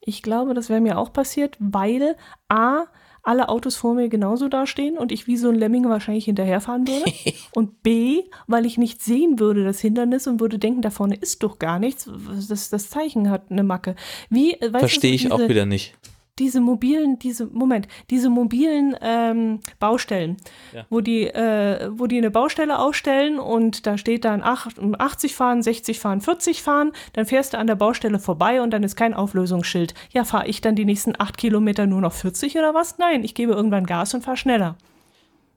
[0.00, 2.16] Ich glaube, das wäre mir auch passiert, weil
[2.48, 2.84] A,
[3.22, 7.12] alle Autos vor mir genauso dastehen und ich wie so ein Lemming wahrscheinlich hinterherfahren würde.
[7.54, 11.42] und B, weil ich nicht sehen würde das Hindernis und würde denken, da vorne ist
[11.42, 12.08] doch gar nichts.
[12.48, 13.94] Das, das Zeichen hat eine Macke.
[14.30, 15.94] Wie, Verstehe ich auch wieder nicht
[16.38, 20.38] diese mobilen, diese, Moment, diese mobilen ähm, Baustellen,
[20.72, 20.86] ja.
[20.88, 26.00] wo, die, äh, wo die eine Baustelle aufstellen und da steht dann 80 fahren, 60
[26.00, 29.92] fahren, 40 fahren, dann fährst du an der Baustelle vorbei und dann ist kein Auflösungsschild.
[30.12, 32.96] Ja, fahre ich dann die nächsten acht Kilometer nur noch 40 oder was?
[32.96, 34.76] Nein, ich gebe irgendwann Gas und fahre schneller.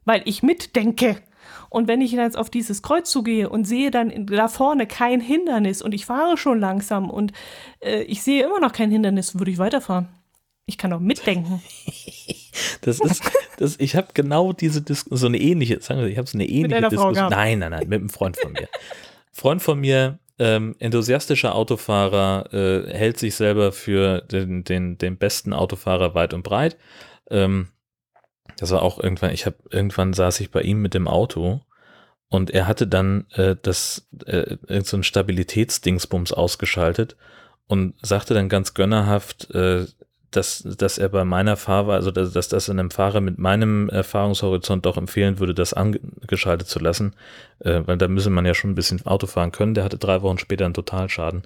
[0.04, 1.22] Weil ich mitdenke.
[1.70, 5.82] Und wenn ich jetzt auf dieses Kreuz zugehe und sehe dann da vorne kein Hindernis
[5.82, 7.32] und ich fahre schon langsam und
[7.80, 10.10] äh, ich sehe immer noch kein Hindernis, würde ich weiterfahren.
[10.66, 11.61] Ich kann auch mitdenken.
[12.82, 13.24] das ist,
[13.57, 16.47] das, ich habe genau diese Dis so eine ähnliche, sagen wir, ich habe so eine
[16.47, 17.30] ähnliche Diskussion.
[17.30, 18.68] Nein, nein, nein, mit einem Freund von mir.
[19.32, 25.53] Freund von mir, ähm, enthusiastischer Autofahrer, äh, hält sich selber für den, den, den besten
[25.53, 26.78] Autofahrer weit und breit.
[27.30, 27.70] Ähm,
[28.57, 31.61] das war auch irgendwann, ich habe irgendwann saß ich bei ihm mit dem Auto
[32.30, 37.18] und er hatte dann äh, das äh, so ein Stabilitätsdingsbums ausgeschaltet
[37.68, 39.86] und sagte dann ganz gönnerhaft, äh,
[40.36, 44.86] dass, dass er bei meiner Fahrweise, also dass, dass das einem Fahrer mit meinem Erfahrungshorizont
[44.86, 47.16] doch empfehlen würde, das angeschaltet zu lassen,
[47.60, 49.74] äh, weil da müsse man ja schon ein bisschen Auto fahren können.
[49.74, 51.44] Der hatte drei Wochen später einen Totalschaden,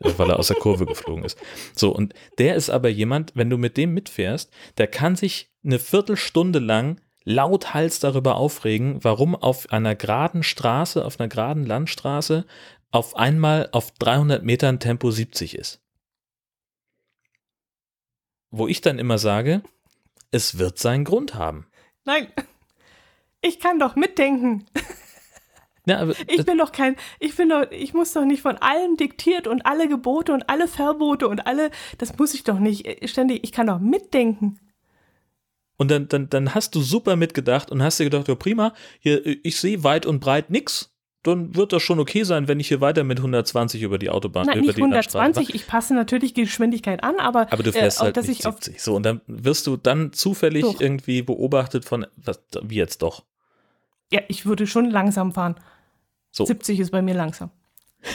[0.00, 1.38] äh, weil er aus der Kurve geflogen ist.
[1.74, 5.78] So, und der ist aber jemand, wenn du mit dem mitfährst, der kann sich eine
[5.78, 12.46] Viertelstunde lang lauthals darüber aufregen, warum auf einer geraden Straße, auf einer geraden Landstraße
[12.92, 15.80] auf einmal auf 300 Metern Tempo 70 ist
[18.50, 19.62] wo ich dann immer sage,
[20.30, 21.66] es wird seinen Grund haben.
[22.04, 22.28] Nein,
[23.40, 24.66] ich kann doch mitdenken.
[25.86, 28.96] Ja, aber Ich bin doch kein, ich bin doch, ich muss doch nicht von allem
[28.96, 33.08] diktiert und alle Gebote und alle Verbote und alle, das muss ich doch nicht äh,
[33.08, 34.60] ständig, ich kann doch mitdenken.
[35.76, 39.24] Und dann, dann, dann hast du super mitgedacht und hast dir gedacht, ja prima, hier,
[39.24, 40.94] ich sehe weit und breit nix.
[41.22, 44.46] Dann wird das schon okay sein, wenn ich hier weiter mit 120 über die Autobahn,
[44.46, 45.24] Nein, über nicht die Landstraße mache.
[45.24, 48.26] 120, ich passe natürlich die Geschwindigkeit an, aber, Aber du fährst äh, auch, halt dass
[48.26, 48.80] nicht ich auf, 70.
[48.82, 50.80] So, und dann wirst du dann zufällig Doch.
[50.80, 53.24] irgendwie beobachtet von, was, wie jetzt doch.
[54.12, 55.56] ja, ich würde schon langsam fahren.
[56.30, 56.46] So.
[56.46, 57.50] 70 ist bei mir langsam.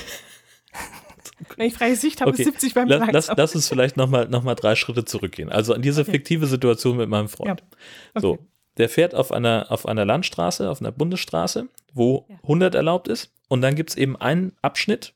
[1.57, 3.35] Wenn ich freie Sicht habe, Okay, ist 70 bei mir Lass, lass, langsam.
[3.37, 5.49] lass uns vielleicht nochmal noch mal drei Schritte zurückgehen.
[5.49, 6.11] Also an diese Okay.
[6.11, 7.61] fiktive Situation mit meinem Freund.
[8.15, 8.43] Ja, So, okay.
[8.77, 12.35] der fährt auf einer, auf einer Landstraße, auf einer Bundesstraße, wo Ja.
[12.43, 13.33] 100 erlaubt ist.
[13.47, 15.15] Und dann gibt es eben einen Abschnitt,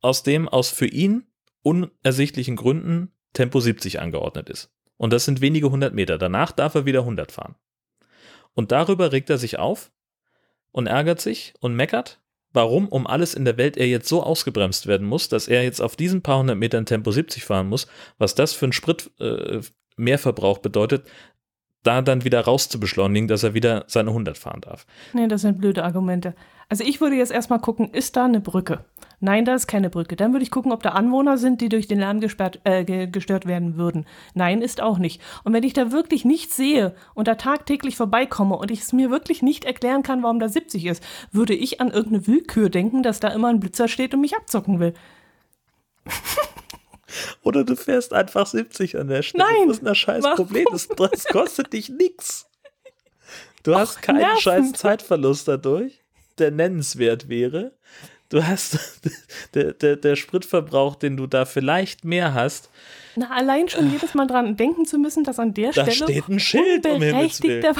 [0.00, 1.26] aus dem aus für ihn
[1.62, 4.70] unersichtlichen Gründen Tempo 70 angeordnet ist.
[4.96, 6.16] Und das sind wenige hundert Meter.
[6.16, 7.56] Danach darf er wieder 100 fahren.
[8.54, 9.92] Und darüber regt er sich auf
[10.72, 12.20] und ärgert sich und meckert,
[12.52, 15.80] warum um alles in der Welt er jetzt so ausgebremst werden muss, dass er jetzt
[15.80, 17.86] auf diesen paar hundert Metern Tempo 70 fahren muss,
[18.16, 19.60] was das für einen Sprit äh,
[19.96, 21.06] Mehrverbrauch bedeutet,
[21.86, 24.86] da dann wieder raus zu beschleunigen, dass er wieder seine 100 fahren darf.
[25.12, 26.34] Nee, das sind blöde Argumente.
[26.68, 28.84] Also ich würde jetzt erstmal gucken, ist da eine Brücke?
[29.20, 30.16] Nein, da ist keine Brücke.
[30.16, 33.06] Dann würde ich gucken, ob da Anwohner sind, die durch den Lärm gesperrt, äh, ge-
[33.06, 34.04] gestört werden würden.
[34.34, 35.22] Nein, ist auch nicht.
[35.44, 39.10] Und wenn ich da wirklich nichts sehe und da tagtäglich vorbeikomme und ich es mir
[39.10, 43.20] wirklich nicht erklären kann, warum da 70 ist, würde ich an irgendeine Willkür denken, dass
[43.20, 44.92] da immer ein Blitzer steht und mich abzocken will.
[47.42, 49.44] Oder du fährst einfach 70 an der Stelle.
[49.44, 50.36] Nein, Das ist ein scheiß warum?
[50.36, 50.66] Problem.
[50.70, 52.46] Das, das kostet dich nichts.
[53.62, 54.40] Du hast keinen nervend.
[54.40, 56.00] scheiß Zeitverlust dadurch,
[56.38, 57.72] der nennenswert wäre.
[58.28, 58.78] Du hast
[59.54, 62.70] der, der, der Spritverbrauch, den du da vielleicht mehr hast,
[63.16, 66.28] Na, allein schon jedes Mal dran denken zu müssen, dass an der Da Stelle steht
[66.28, 67.74] ein Schild, um Himmels Willen.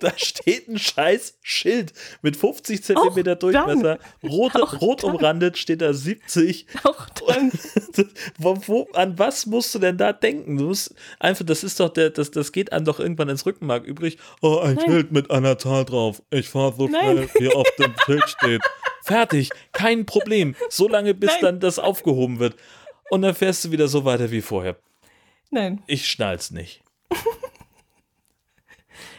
[0.00, 1.92] da steht ein scheiß Schild
[2.22, 5.10] mit 50 Zentimeter Auch Durchmesser, rot, Auch rot dann.
[5.14, 6.66] umrandet steht da 70.
[6.84, 7.52] auch dann
[8.38, 10.56] wo, wo, an was musst du denn da denken?
[10.56, 13.84] Du musst einfach, das ist doch der, das, das geht einem doch irgendwann ins Rückenmark
[13.84, 14.18] übrig.
[14.40, 14.84] Oh, ein Nein.
[14.86, 16.22] Schild mit einer Zahl drauf.
[16.30, 17.28] Ich fahre so Nein.
[17.28, 18.62] schnell, wie auf dem Schild steht.
[19.04, 20.54] Fertig, kein Problem.
[20.70, 21.38] So lange, bis Nein.
[21.42, 22.54] dann das aufgehoben wird.
[23.12, 24.78] Und dann fährst du wieder so weiter wie vorher.
[25.50, 25.82] Nein.
[25.86, 26.82] Ich schnall's nicht.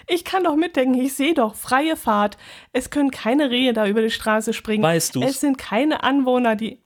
[0.08, 2.38] Ich kann doch mitdenken, ich sehe doch, freie Fahrt.
[2.72, 4.82] Es können keine Rehe da über die Straße springen.
[4.82, 5.26] Weißt du's?
[5.26, 6.80] Es sind keine Anwohner, die.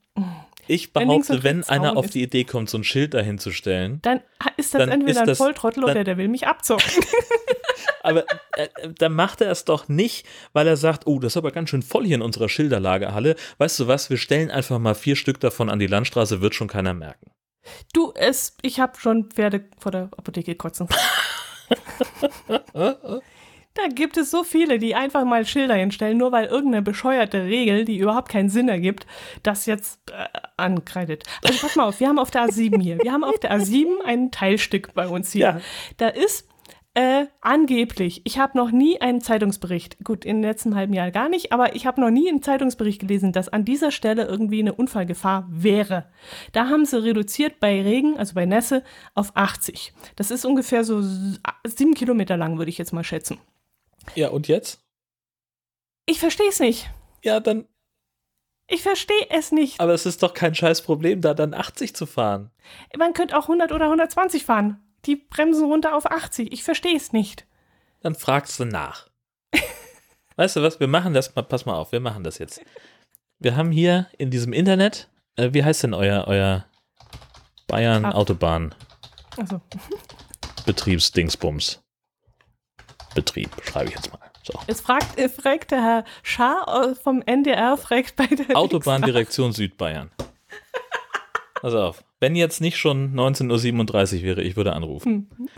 [0.68, 4.22] Ich behaupte, wenn einer auf die Idee kommt, so ein Schild dahin zu stellen, Dann
[4.58, 6.86] ist das Dann entweder ist ein Volltrottel dann- oder der will mich abzocken.
[8.04, 11.52] aber äh, dann macht er es doch nicht, weil er sagt, oh, das ist aber
[11.52, 13.36] ganz schön voll hier in unserer Schilderlagerhalle.
[13.58, 16.68] Weißt du was, wir stellen einfach mal vier Stück davon an die Landstraße, wird schon
[16.68, 17.32] keiner merken.
[17.94, 20.88] Du, es, ich habe schon Pferde vor der Apotheke kotzen.
[23.78, 27.86] Da gibt es so viele, die einfach mal Schilder hinstellen, nur weil irgendeine bescheuerte Regel,
[27.86, 29.06] die überhaupt keinen Sinn ergibt,
[29.44, 30.26] das jetzt äh,
[30.58, 31.24] ankreidet.
[31.44, 32.98] Also pass mal auf, wir haben auf der A7 hier.
[33.04, 35.46] Wir haben auf der A7 ein Teilstück bei uns hier.
[35.46, 35.62] Ja.
[35.98, 36.48] Da ist
[36.96, 41.52] äh, angeblich, ich habe noch nie einen Zeitungsbericht, gut, im letzten halben Jahr gar nicht,
[41.52, 45.48] aber ich habe noch nie einen Zeitungsbericht gelesen, dass an dieser Stelle irgendwie eine Unfallgefahr
[45.52, 46.06] wäre.
[46.54, 48.82] Da haben sie reduziert bei Regen, also bei Nässe,
[49.14, 49.94] auf 80.
[50.16, 51.04] Das ist ungefähr so
[51.64, 53.38] sieben Kilometer lang, würde ich jetzt mal schätzen.
[54.16, 54.80] Ja, und jetzt?
[56.06, 56.90] Ich verstehe es nicht.
[57.24, 57.68] Ja, dann,
[58.68, 59.80] Ich verstehe es nicht.
[59.80, 62.52] aber es ist doch kein scheiß Problem, da dann 80 zu fahren.
[62.98, 64.82] Man könnte auch 100 oder 120 fahren.
[65.06, 66.52] Die bremsen runter auf 80.
[66.52, 67.46] Ich verstehe es nicht.
[68.02, 69.10] Dann fragst du nach.
[70.36, 72.62] weißt du was, wir machen das mal, pass mal auf, wir machen das jetzt.
[73.40, 76.66] Wir haben hier in diesem Internet, äh, wie heißt denn euer, euer
[77.68, 78.06] Bayern.
[78.06, 78.74] Autobahn
[79.38, 79.62] Also,
[80.66, 81.82] Betriebsdingsbums?
[83.18, 84.20] Betrieb, schreibe ich jetzt mal.
[84.44, 84.54] So.
[84.68, 90.12] es fragt, äh, fragt der Herr Schaar äh, vom NDR, fragt bei der Autobahndirektion Südbayern.
[91.60, 95.32] Pass auf, wenn jetzt nicht schon 19.37 Uhr wäre, ich würde anrufen.
[95.36, 95.50] Hm.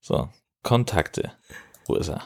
[0.00, 0.30] So,
[0.62, 1.32] Kontakte.
[1.86, 2.22] Wo ist er?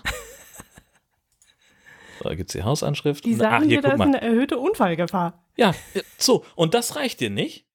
[2.18, 3.24] So, da gibt es die Hausanschrift.
[3.24, 5.44] Die Ach, sagen hier, dir, da guck ist eine erhöhte Unfallgefahr.
[5.56, 5.74] Ja,
[6.16, 7.66] so, und das reicht dir nicht,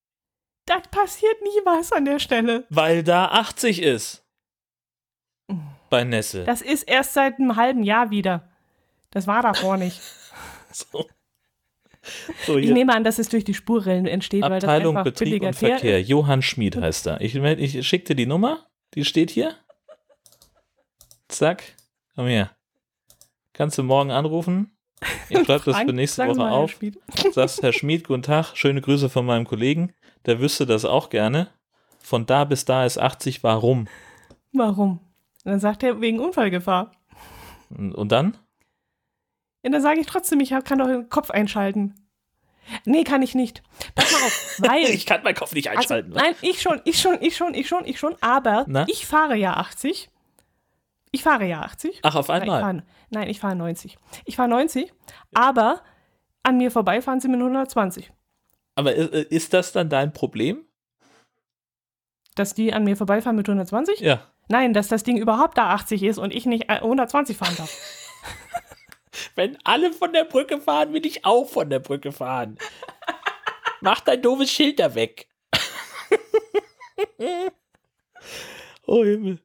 [0.65, 2.65] Da passiert nie was an der Stelle.
[2.69, 4.23] weil da 80 ist.
[5.89, 6.45] Bei Nessel.
[6.45, 8.49] Das ist erst seit einem halben Jahr wieder.
[9.11, 9.99] Das war davor nicht.
[10.69, 11.07] So.
[12.45, 15.25] So, Ich nehme an, dass es durch die Spurrillen entsteht, weil das Abteilung einfach Betrieb
[15.25, 15.99] billiger und Verkehr.
[15.99, 16.07] ist.
[16.09, 17.21] Johann Schmid heißt er.
[17.21, 18.67] Ich, ich schick dir die Nummer.
[18.93, 19.55] Die steht hier.
[21.29, 21.63] Zack.
[22.15, 22.51] Komm her.
[23.53, 24.71] Kannst du morgen anrufen?
[25.29, 26.79] Ich schreibe das für nächste Woche mal, auf.
[27.31, 28.55] Sagst, Herr Schmid, guten Tag.
[28.55, 29.93] Schöne Grüße von meinem Kollegen.
[30.25, 31.49] Der wüsste das auch gerne.
[31.99, 33.43] Von da bis da ist 80.
[33.43, 33.87] Warum?
[34.53, 34.99] Warum?
[35.47, 36.91] Und dann sagt er, wegen Unfallgefahr.
[37.69, 38.37] Und, und dann?
[39.63, 41.95] Ja, dann sage ich trotzdem, ich kann doch den Kopf einschalten.
[42.83, 43.63] Nee, kann ich nicht.
[43.95, 44.83] Pass mal auf, weil.
[44.93, 46.11] ich kann meinen Kopf nicht also, einschalten.
[46.11, 48.83] nein, ich schon, ich schon, ich schon, ich schon, ich schon, aber Na?
[48.89, 50.09] ich fahre ja 80.
[51.11, 52.01] Ich fahre ja 80.
[52.03, 52.61] Ach, auf Nein, ich einmal.
[52.61, 53.97] fahre, nein, ich fahre 90.
[54.25, 54.93] Ich fahre 90,
[55.33, 55.81] aber
[56.43, 58.11] an mir vorbei fahren sie mit 120.
[58.75, 60.65] Aber ist das dann dein Problem?
[62.35, 64.01] Dass die an mir vorbeifahren mit 120?
[64.01, 64.29] Ja.
[64.47, 67.71] Nein, dass das Ding überhaupt da 80 ist und ich nicht äh, 120 fahren darf.
[69.35, 72.57] Wenn alle von der Brücke fahren, will ich auch von der Brücke fahren.
[73.81, 75.27] Mach dein doofes Schild da weg.
[78.85, 79.39] oh Himmel.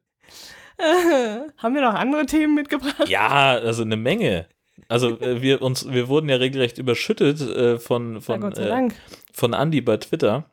[1.57, 3.07] Haben wir noch andere Themen mitgebracht?
[3.07, 4.47] Ja, also eine Menge.
[4.87, 8.89] Also äh, wir uns, wir wurden ja regelrecht überschüttet äh, von von äh,
[9.31, 10.49] von Andy bei Twitter.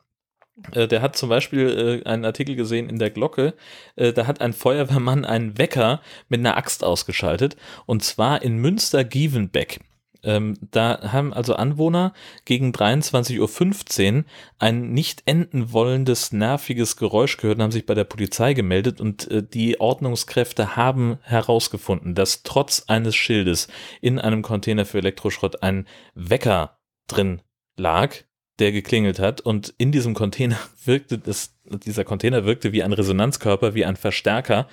[0.73, 3.53] Äh, der hat zum Beispiel äh, einen Artikel gesehen in der Glocke.
[3.95, 7.55] Äh, da hat ein Feuerwehrmann einen Wecker mit einer Axt ausgeschaltet.
[7.85, 9.79] Und zwar in Münster-Gievenbeck.
[10.23, 12.13] Ähm, da haben also Anwohner
[12.45, 14.25] gegen 23.15 Uhr
[14.59, 19.01] ein nicht enden wollendes, nerviges Geräusch gehört und haben sich bei der Polizei gemeldet.
[19.01, 23.67] Und die Ordnungskräfte haben herausgefunden, dass trotz eines Schildes
[23.99, 26.77] in einem Container für Elektroschrott ein Wecker
[27.07, 27.41] drin
[27.75, 28.15] lag,
[28.61, 33.73] der geklingelt hat und in diesem Container wirkte das, dieser Container wirkte wie ein Resonanzkörper,
[33.75, 34.67] wie ein Verstärker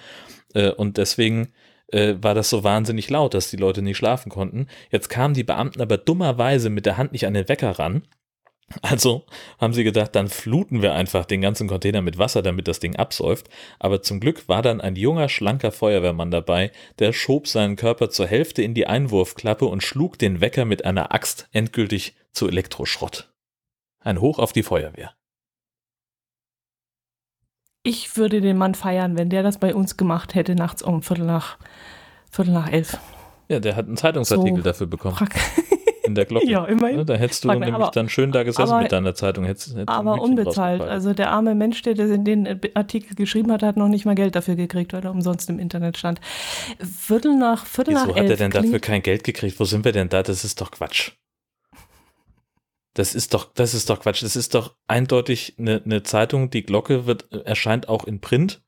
[0.55, 1.49] äh, und deswegen
[1.89, 4.67] äh, war das so wahnsinnig laut, dass die Leute nicht schlafen konnten.
[4.91, 8.03] Jetzt kamen die Beamten aber dummerweise mit der Hand nicht an den Wecker ran.
[8.83, 9.25] Also
[9.59, 12.97] haben sie gedacht, dann fluten wir einfach den ganzen Container mit Wasser, damit das Ding
[12.97, 13.49] absäuft.
[13.79, 18.27] Aber zum Glück war dann ein junger, schlanker Feuerwehrmann dabei, der schob seinen Körper zur
[18.27, 23.31] Hälfte in die Einwurfklappe und schlug den Wecker mit einer Axt endgültig zu Elektroschrott.
[24.09, 25.13] Ein Hoch auf die Feuerwehr.
[27.83, 31.27] Ich würde den Mann feiern, wenn der das bei uns gemacht hätte, nachts um Viertel
[31.27, 31.59] nach,
[32.31, 32.97] Viertel nach elf.
[33.49, 34.63] Ja, der hat einen Zeitungsartikel So.
[34.63, 35.17] dafür bekommen
[36.05, 36.47] in der Glocke.
[36.49, 36.97] ja, immerhin.
[36.97, 39.45] Ne, Da hättest du Frag- nämlich aber- dann schön da gesessen aber- mit deiner Zeitung.
[39.45, 40.81] Hättest, hättest Aber unbezahlt.
[40.81, 44.15] Also der arme Mensch, der das in den Artikel geschrieben hat, hat noch nicht mal
[44.15, 46.19] Geld dafür gekriegt, weil er umsonst im Internet stand.
[46.81, 48.31] Viertel nach Viertel Wieso nach hat elf.
[48.31, 49.61] er denn dafür kein Geld gekriegt?
[49.61, 50.23] Wo sind wir denn da?
[50.23, 51.13] Das ist doch Quatsch.
[52.95, 54.23] Das ist doch, das ist doch Quatsch.
[54.23, 56.51] Das ist doch eindeutig eine, eine Zeitung.
[56.51, 58.63] Die Glocke wird, erscheint auch in Print.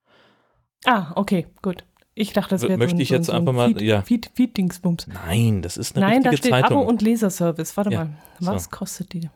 [0.85, 1.85] Ah, okay, gut.
[2.15, 4.03] Ich dachte, das wäre möchte so ein, ich jetzt so ein einfach mal- Feed, ja.
[4.03, 5.07] Feed, Feed-Dingsbums.
[5.09, 6.79] Nein, das ist eine Nein, da richtige steht Zeitung.
[6.83, 7.77] Abo und Leserservice.
[7.77, 8.71] Warte Ja, mal, was so.
[8.71, 9.31] kostet die?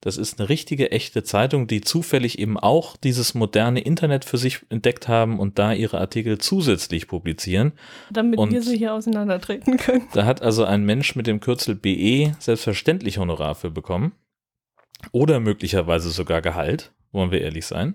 [0.00, 4.60] Das ist eine richtige, echte Zeitung, die zufällig eben auch dieses moderne Internet für sich
[4.70, 7.72] entdeckt haben und da ihre Artikel zusätzlich publizieren.
[8.10, 10.06] Damit Und- wir sie hier auseinandertreten können.
[10.12, 14.12] Da hat also ein Mensch mit dem Kürzel BE selbstverständlich Honorar für bekommen.
[15.12, 17.94] Oder möglicherweise sogar Gehalt, wollen wir ehrlich sein.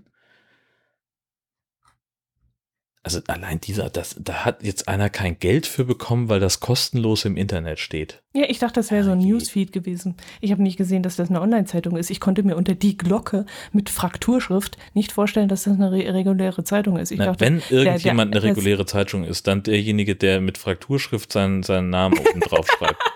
[3.06, 7.26] Also allein dieser, das, da hat jetzt einer kein Geld für bekommen, weil das kostenlos
[7.26, 8.22] im Internet steht.
[8.34, 9.18] Ja, ich dachte, das wäre so ein.
[9.20, 10.16] Newsfeed gewesen.
[10.40, 12.10] Ich habe nicht gesehen, dass das eine Online-Zeitung ist.
[12.10, 16.64] Ich konnte mir unter die Glocke mit Frakturschrift nicht vorstellen, dass das eine re reguläre
[16.64, 17.12] Zeitung ist.
[17.12, 21.34] Ich Na, dachte, wenn irgendjemand der- eine reguläre Zeitung ist, dann derjenige, der mit Frakturschrift
[21.34, 23.02] seinen, seinen Namen oben drauf schreibt.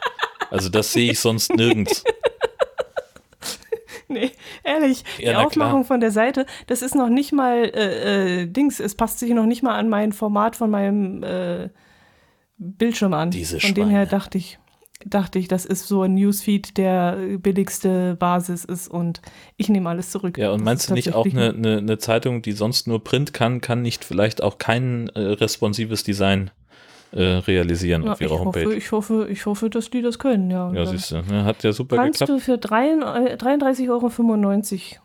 [0.49, 2.05] Also das sehe ich sonst nirgends.
[4.13, 4.31] nee,
[4.63, 5.85] ehrlich, Ja, die Aufmachung klar.
[5.85, 9.45] von der Seite, das ist noch nicht mal äh, äh, Dings, es passt sich noch
[9.45, 11.69] nicht mal an mein Format von meinem äh,
[12.57, 13.31] Bildschirm an.
[13.31, 14.19] Diese von dem her Schweine.
[14.19, 14.59] dachte ich,
[15.05, 19.21] dachte ich, das ist so ein Newsfeed, der billigste Basis ist und
[19.55, 20.37] ich nehme alles zurück.
[20.37, 23.33] Ja, und Das meinst du nicht auch eine, eine, eine Zeitung, die sonst nur Print
[23.33, 26.51] kann, kann nicht vielleicht auch kein äh, responsives Design äh,
[27.13, 28.73] realisieren Ja, auf ich, ihrer hoffe, Homepage?
[28.75, 30.71] ich, hoffe, ich hoffe, dass die das können, ja.
[30.73, 32.41] Ja, siehst du, ne, hat ja super kannst geklappt.
[32.41, 35.01] du für drei- äh, 33,95 Euro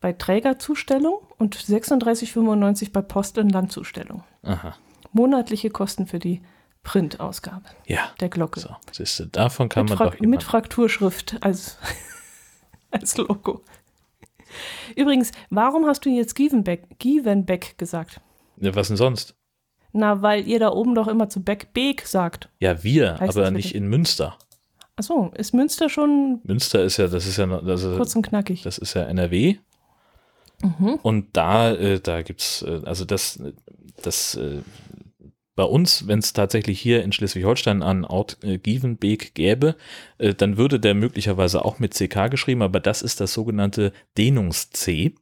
[0.00, 2.36] bei Trägerzustellung und 36,95
[2.82, 4.22] Euro bei Post- und Landzustellung.
[4.42, 4.74] Aha.
[5.12, 6.40] Monatliche Kosten für die
[6.84, 8.60] Printausgabe Ja, der Glocke.
[8.60, 10.42] so, siehst du, davon kann mit, man Fra doch mit jemand.
[10.44, 11.78] Frakturschrift als,
[12.92, 13.62] als Logo.
[14.96, 18.20] Übrigens, warum hast du jetzt Gievenbeck, Gievenbeck gesagt?
[18.60, 19.34] Ja, was denn sonst?
[19.92, 22.48] Na, weil ihr da oben doch immer zu Beck Beek sagt.
[22.60, 23.74] Ja, wir, Heißt aber nicht wirklich?
[23.74, 24.36] in Münster.
[24.96, 28.22] Achso, ist Münster schon Münster ist ja, das ist ja, noch- das ist, kurz und
[28.22, 28.62] knackig?
[28.62, 29.56] das ist ja NRW.
[30.60, 30.98] Mhm.
[31.02, 33.40] Und da, äh, da gibt's, äh, also das,
[34.02, 34.60] das äh,
[35.54, 39.76] bei uns, wenn es tatsächlich hier in Schleswig-Holstein einen Ort äh, Gievenbeek gäbe,
[40.18, 45.14] äh, dann würde der möglicherweise auch mit CK geschrieben, aber das ist das sogenannte Dehnungs-C,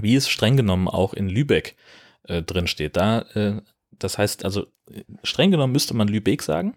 [0.00, 1.76] wie es streng genommen auch in Lübeck
[2.24, 2.96] äh, drin steht.
[2.96, 3.60] Da, äh,
[3.90, 6.76] das heißt also, äh, streng genommen müsste man Lübeck sagen,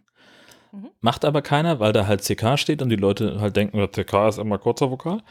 [0.72, 0.90] Mhm.
[1.02, 4.38] Macht aber keiner, weil da halt CK steht und die Leute halt denken, CK ist
[4.38, 5.22] immer kurzer Vokal.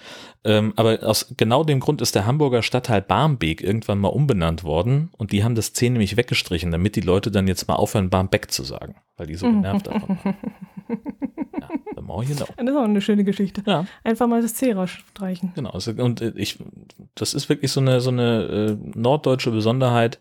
[0.44, 5.10] Ähm, aber aus genau dem Grund ist der Hamburger Stadtteil Barmbek irgendwann mal umbenannt worden
[5.16, 8.50] und die haben das C nämlich weggestrichen, damit die Leute dann jetzt mal aufhören, Barmbek
[8.50, 10.18] zu sagen, weil die so genervt davon
[10.88, 12.46] ja, the more you know.
[12.56, 13.62] Das ist auch eine schöne Geschichte.
[13.66, 13.86] Ja.
[14.04, 15.52] Einfach mal das C rausstreichen.
[15.54, 15.70] Genau.
[15.70, 16.58] Also, und äh, ich,
[17.14, 20.20] das ist wirklich so eine, so eine äh, norddeutsche Besonderheit.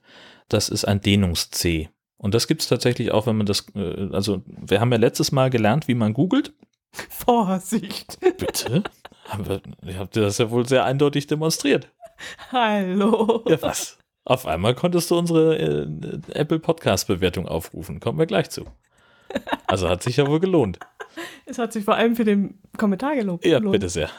[0.50, 1.90] Das ist ein Dehnungs-C.
[2.18, 5.32] Und das gibt es tatsächlich auch, wenn man das, äh, also wir haben ja letztes
[5.32, 6.54] Mal gelernt, wie man googelt.
[7.10, 8.20] Vorsicht.
[8.20, 8.84] Bitte?
[9.28, 11.92] Haben wir, ihr habt das ja wohl sehr eindeutig demonstriert.
[12.52, 13.44] Hallo.
[13.48, 13.98] Ja, was?
[14.24, 15.88] Auf einmal konntest du unsere äh,
[16.34, 18.00] Apple Podcast Bewertung aufrufen.
[18.00, 18.66] Kommen wir gleich zu.
[19.68, 20.80] Also hat sich ja wohl gelohnt.
[21.46, 23.46] Es hat sich vor allem für den Kommentar gelohnt.
[23.46, 24.10] Ja, bitte sehr.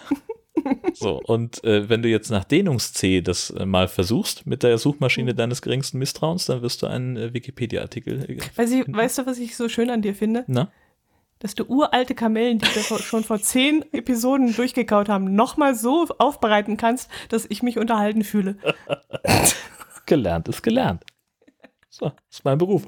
[0.94, 5.32] So, und äh, wenn du jetzt nach Dehnungs-C das äh, mal versuchst mit der Suchmaschine
[5.32, 5.36] mhm.
[5.36, 8.24] deines geringsten Misstrauens, dann wirst du einen äh, Wikipedia-Artikel.
[8.28, 10.44] Äh, weißt du, was ich so schön an dir finde?
[10.46, 10.70] Na?
[11.38, 16.78] Dass du uralte Kamellen, die wir schon vor zehn Episoden durchgekaut haben, nochmal so aufbereiten
[16.78, 18.57] kannst, dass ich mich unterhalten fühle.
[20.07, 21.04] gelernt ist gelernt.
[21.90, 22.86] So, ist mein Beruf.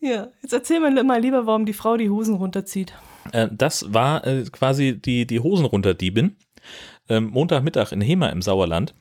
[0.00, 2.94] Ja, jetzt erzähl mir mal lieber, warum die Frau die Hosen runterzieht.
[3.32, 6.36] Äh, das war äh, quasi die, die Hosen runterdiebin
[7.08, 8.94] ähm, Montagmittag in Hema im Sauerland.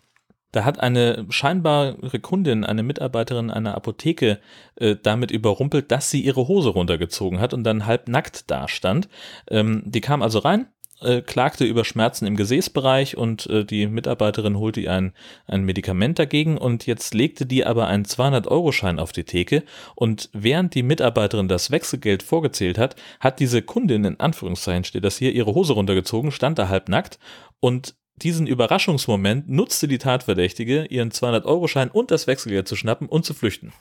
[0.51, 4.39] Da hat eine scheinbare Kundin, eine Mitarbeiterin einer Apotheke,
[4.75, 9.09] äh, damit überrumpelt, dass sie ihre Hose runtergezogen hat und dann halb nackt dastand.
[9.49, 10.67] Ähm, die kam also rein,
[11.01, 15.13] äh, klagte über Schmerzen im Gesäßbereich und äh, die Mitarbeiterin holte ihr ein,
[15.47, 19.63] ein Medikament dagegen und jetzt legte die aber einen 200-Euro-Schein auf die Theke
[19.95, 25.17] und während die Mitarbeiterin das Wechselgeld vorgezählt hat, hat diese Kundin, in Anführungszeichen steht das
[25.17, 27.19] hier, ihre Hose runtergezogen, stand da halb nackt
[27.59, 33.33] und diesen Überraschungsmoment nutzte die Tatverdächtige, ihren 200-Euro-Schein und das Wechselgeld zu schnappen und zu
[33.33, 33.73] flüchten.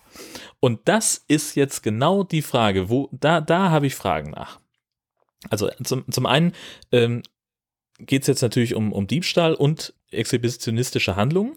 [0.58, 4.58] Und das ist jetzt genau die Frage, wo, da, da habe ich Fragen nach.
[5.50, 6.52] Also zum, zum einen
[6.92, 7.22] ähm,
[7.98, 11.56] geht es jetzt natürlich um, um Diebstahl und exhibitionistische Handlungen.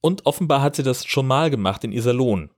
[0.00, 2.50] Und offenbar hat sie das schon mal gemacht in Iserlohn.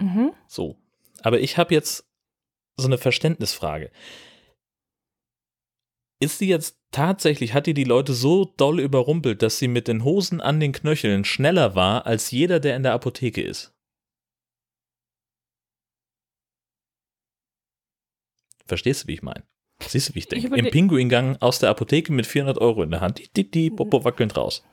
[0.00, 0.32] Mhm.
[0.46, 0.76] So.
[1.22, 2.06] Aber ich habe jetzt
[2.76, 3.90] so eine Verständnisfrage.
[6.20, 10.04] Ist sie jetzt tatsächlich, hat die die Leute so doll überrumpelt, dass sie mit den
[10.04, 13.74] Hosen an den Knöcheln schneller war als jeder, der in der Apotheke ist?
[18.72, 19.42] Verstehst du, wie ich meine?
[19.86, 20.56] Siehst du, wie ich denke?
[20.56, 24.02] Im Pinguingang aus der Apotheke mit 400 Euro in der Hand, die, die, die Popo
[24.02, 24.64] wackelnd raus.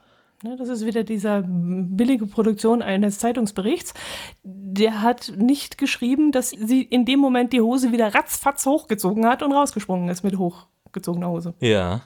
[0.41, 3.93] Das ist wieder dieser billige Produktion eines Zeitungsberichts.
[4.41, 9.43] Der hat nicht geschrieben, dass sie in dem Moment die Hose wieder ratzfatz hochgezogen hat
[9.43, 11.55] und rausgesprungen ist mit hochgezogener Hose.
[11.59, 12.03] Ja.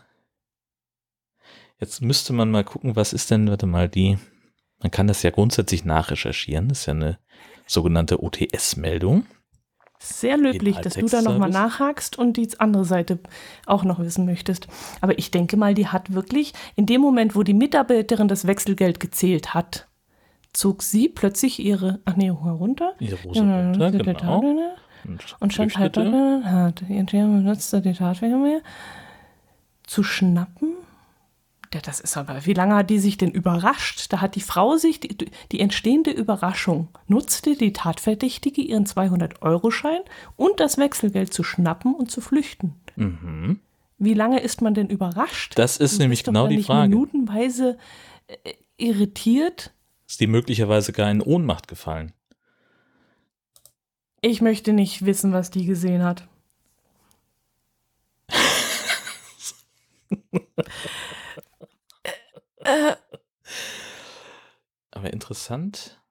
[1.79, 4.17] Jetzt müsste man mal gucken, was ist denn, warte mal, die.
[4.79, 6.69] Man kann das ja grundsätzlich nachrecherchieren.
[6.69, 7.19] Das ist ja eine
[7.67, 9.27] sogenannte OTS-Meldung.
[10.05, 13.19] Sehr löblich, dass du da nochmal nachhakst und die andere Seite
[13.65, 14.67] auch noch wissen möchtest.
[14.99, 18.99] Aber ich denke mal, die hat wirklich, in dem Moment, wo die Mitarbeiterin das Wechselgeld
[18.99, 19.87] gezählt hat,
[20.51, 22.95] zog sie plötzlich ihre, ach nee, herunter.
[22.99, 24.39] Ihre Hose runter, genau.
[25.05, 28.61] Und, und stand halt hat die benutzte die Tatwaffe mehr
[29.83, 30.73] zu schnappen
[31.73, 34.11] ja, das ist aber, wie lange hat die sich denn überrascht?
[34.11, 35.15] Da hat die Frau sich, die,
[35.51, 40.01] die entstehende Überraschung, nutzte die Tatverdächtige ihren 200-Euro-Schein
[40.35, 42.75] und das Wechselgeld zu schnappen und zu flüchten.
[42.95, 43.59] Mhm.
[43.97, 45.53] Wie lange ist man denn überrascht?
[45.55, 46.89] Das ist nämlich ist genau die Frage.
[46.89, 47.77] minutenweise
[48.27, 49.73] äh, irritiert.
[50.07, 52.11] Ist die möglicherweise gar in Ohnmacht gefallen?
[54.21, 56.27] Ich möchte nicht wissen, was die gesehen hat.
[64.91, 66.01] Aber interessant.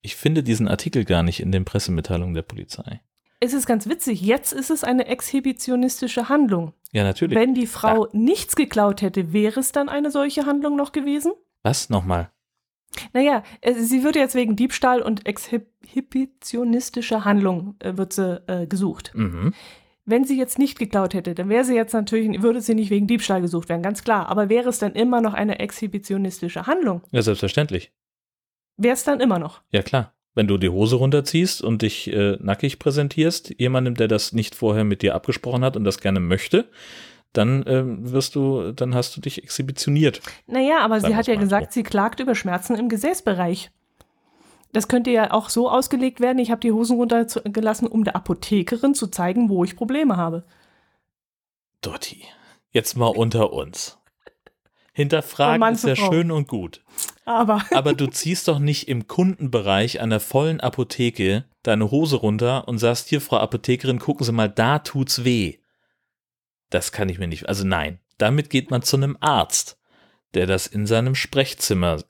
[0.00, 3.00] Ich finde diesen Artikel gar nicht in den Pressemitteilungen der Polizei.
[3.40, 4.20] Es ist ganz witzig.
[4.20, 6.74] Jetzt ist es eine exhibitionistische Handlung.
[6.92, 7.36] Ja, natürlich.
[7.36, 8.10] Wenn die Frau ja.
[8.12, 11.32] nichts geklaut hätte, wäre es dann eine solche Handlung noch gewesen?
[11.62, 12.30] Was nochmal?
[13.12, 13.42] Naja,
[13.76, 19.12] sie wird jetzt wegen Diebstahl und exhibitionistischer Handlung äh, wird sie äh, gesucht.
[19.14, 19.54] Mhm.
[20.04, 23.06] Wenn sie jetzt nicht geklaut hätte, dann wäre sie jetzt natürlich, würde sie nicht wegen
[23.06, 24.28] Diebstahl gesucht werden, ganz klar.
[24.28, 27.02] Aber wäre es dann immer noch eine exhibitionistische Handlung?
[27.12, 27.92] Ja, selbstverständlich.
[28.76, 29.62] Wäre es dann immer noch?
[29.70, 30.14] Ja, klar.
[30.34, 34.82] Wenn du die Hose runterziehst und dich äh, nackig präsentierst, jemandem, der das nicht vorher
[34.82, 36.70] mit dir abgesprochen hat und das gerne möchte,
[37.32, 40.20] dann ähm, wirst du, dann hast du dich exhibitioniert.
[40.46, 41.80] Naja, aber sie hat ja gesagt, so.
[41.80, 43.70] sie klagt über Schmerzen im Gesäßbereich.
[44.72, 48.94] Das könnte ja auch so ausgelegt werden, ich habe die Hosen runtergelassen, um der Apothekerin
[48.94, 50.44] zu zeigen, wo ich Probleme habe.
[51.82, 52.24] Dotti,
[52.70, 53.98] jetzt mal unter uns.
[54.94, 56.12] Hinterfragen ist ja Frau.
[56.12, 56.82] schön und gut.
[57.24, 62.78] Aber Aber du ziehst doch nicht im Kundenbereich einer vollen Apotheke deine Hose runter und
[62.78, 65.58] sagst, hier, Frau Apothekerin, gucken Sie mal, da tut's weh.
[66.70, 67.48] Das kann ich mir nicht.
[67.48, 69.78] Also nein, damit geht man zu einem Arzt,
[70.34, 72.02] der das in seinem Sprechzimmer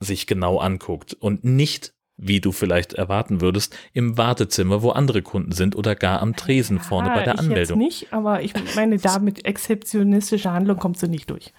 [0.00, 5.52] sich genau anguckt und nicht, wie du vielleicht erwarten würdest, im Wartezimmer, wo andere Kunden
[5.52, 7.80] sind oder gar am Tresen vorne bei der ich Anmeldung.
[7.80, 11.52] Jetzt nicht, aber ich meine, da mit exzeptionistischer Handlung kommt sie nicht durch.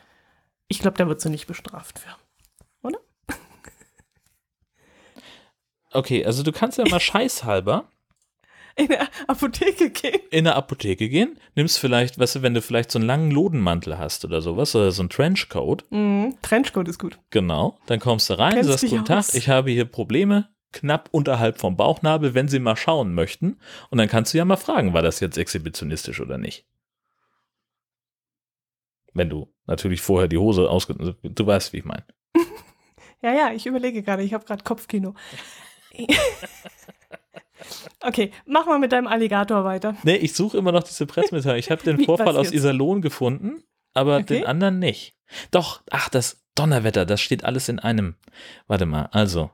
[0.68, 2.16] Ich glaube, da wird sie nicht bestraft für.
[2.88, 3.00] Oder?
[5.92, 7.86] Okay, also du kannst ja mal scheißhalber
[8.76, 10.20] In der Apotheke gehen.
[10.32, 13.98] in eine Apotheke gehen, nimmst vielleicht, weißt du, wenn du vielleicht so einen langen Lodenmantel
[13.98, 16.38] hast oder sowas, oder so einen Trenchcoat, Mhm.
[16.42, 17.20] Trenchcoat ist gut.
[17.32, 21.10] genau, dann kommst du rein, Kennst sagst, guten Tag, aus." ich habe hier Probleme, knapp
[21.12, 23.58] unterhalb vom Bauchnabel, wenn Sie mal schauen möchten.
[23.90, 26.66] Und dann kannst du ja mal fragen, war das jetzt exhibitionistisch oder nicht?
[29.14, 30.94] Wenn du natürlich vorher die Hose ausge...
[31.22, 32.06] Du weißt, wie ich meine.
[33.24, 35.14] Ja, ja, ich überlege gerade, ich habe gerade Kopfkino.
[38.02, 39.96] okay, mach mal mit deinem Alligator weiter.
[40.04, 41.60] Nee, ich suche immer noch diese Pressemitteilung.
[41.60, 42.52] Ich habe den Wie, Vorfall aus?
[42.52, 44.40] Iserlohn gefunden, aber Okay.
[44.40, 45.16] den anderen nicht.
[45.52, 48.16] Doch, ach, das Donnerwetter, das steht alles in einem.
[48.68, 49.52] Warte mal, also.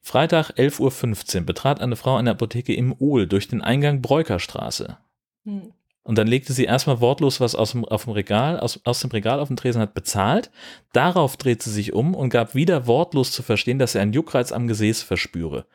[0.00, 4.96] Freitag 11.15 Uhr betrat eine Frau eine Apotheke im Ohl durch den Eingang Breukerstraße.
[5.44, 5.72] Hm.
[6.02, 9.10] Und dann legte sie erstmal wortlos was aus dem, auf dem Regal, aus, aus dem
[9.10, 10.50] Regal auf dem Tresen hat bezahlt.
[10.94, 14.50] Darauf dreht sie sich um und gab wieder wortlos zu verstehen, dass sie einen Juckreiz
[14.50, 15.66] am Gesäß verspüre.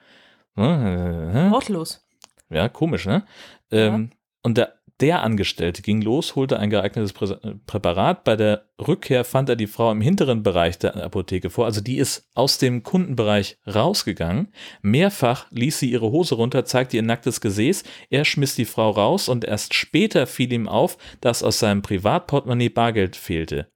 [0.55, 2.05] Hm, Wortlos.
[2.49, 3.25] ja, komisch, ne?
[3.71, 4.11] Ähm,
[4.43, 8.23] und der, der Angestellte ging los, holte ein geeignetes äh, Präparat.
[8.23, 11.65] Bei der Rückkehr fand er die Frau im hinteren Bereich der Apotheke vor.
[11.65, 14.53] Also die ist aus dem Kundenbereich rausgegangen.
[14.81, 17.83] Mehrfach ließ sie ihre Hose runter, zeigte ihr nacktes Gesäß.
[18.09, 22.69] Er schmiss die Frau raus und erst später fiel ihm auf, dass aus seinem Privatportemonnaie
[22.69, 23.71] Bargeld fehlte.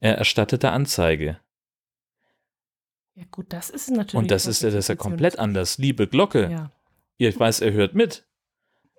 [0.00, 1.38] Er erstattete Anzeige.
[3.18, 4.14] Ja, gut, das ist natürlich.
[4.14, 5.76] Und das ist, das ist ja komplett anders.
[5.78, 6.70] Liebe Glocke,
[7.18, 8.28] Ja, ich weiß, er hört mit.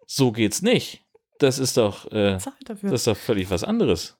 [0.05, 1.05] So geht's nicht.
[1.37, 4.17] Das ist doch, äh, das ist doch völlig was anderes.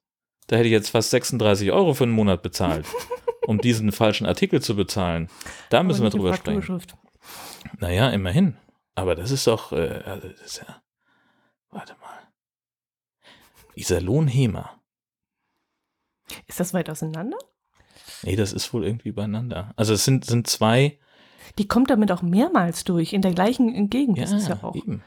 [0.47, 2.86] Da hätte ich jetzt fast 36 Euro für einen Monat bezahlt,
[3.45, 5.28] um diesen falschen Artikel zu bezahlen.
[5.70, 6.82] Da müssen wir drüber sprechen.
[7.78, 8.56] Naja, immerhin.
[8.95, 10.82] Aber das ist doch, äh, also das ist ja,
[11.72, 12.20] warte mal.
[13.76, 14.80] Iserlohn Hema.
[16.47, 17.38] Ist das weit auseinander?
[18.24, 19.74] Nee, das ist wohl irgendwie beieinander.
[19.76, 20.97] Also es sind, sind zwei,
[21.57, 24.17] Die kommt damit auch mehrmals durch, in der gleichen Gegend.
[24.17, 24.76] ja, das ist ja auch.
[24.76, 25.03] eben.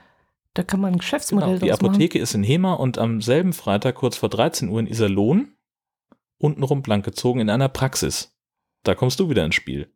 [0.55, 1.91] Da kann man ein Geschäftsmodell Genau, die draus machen.
[1.95, 5.55] Apotheke ist in Hema und am selben Freitag kurz vor 13 Uhr in Iserlohn
[6.39, 8.37] untenrum blank gezogen in einer Praxis.
[8.83, 9.91] Da kommst du wieder ins Spiel.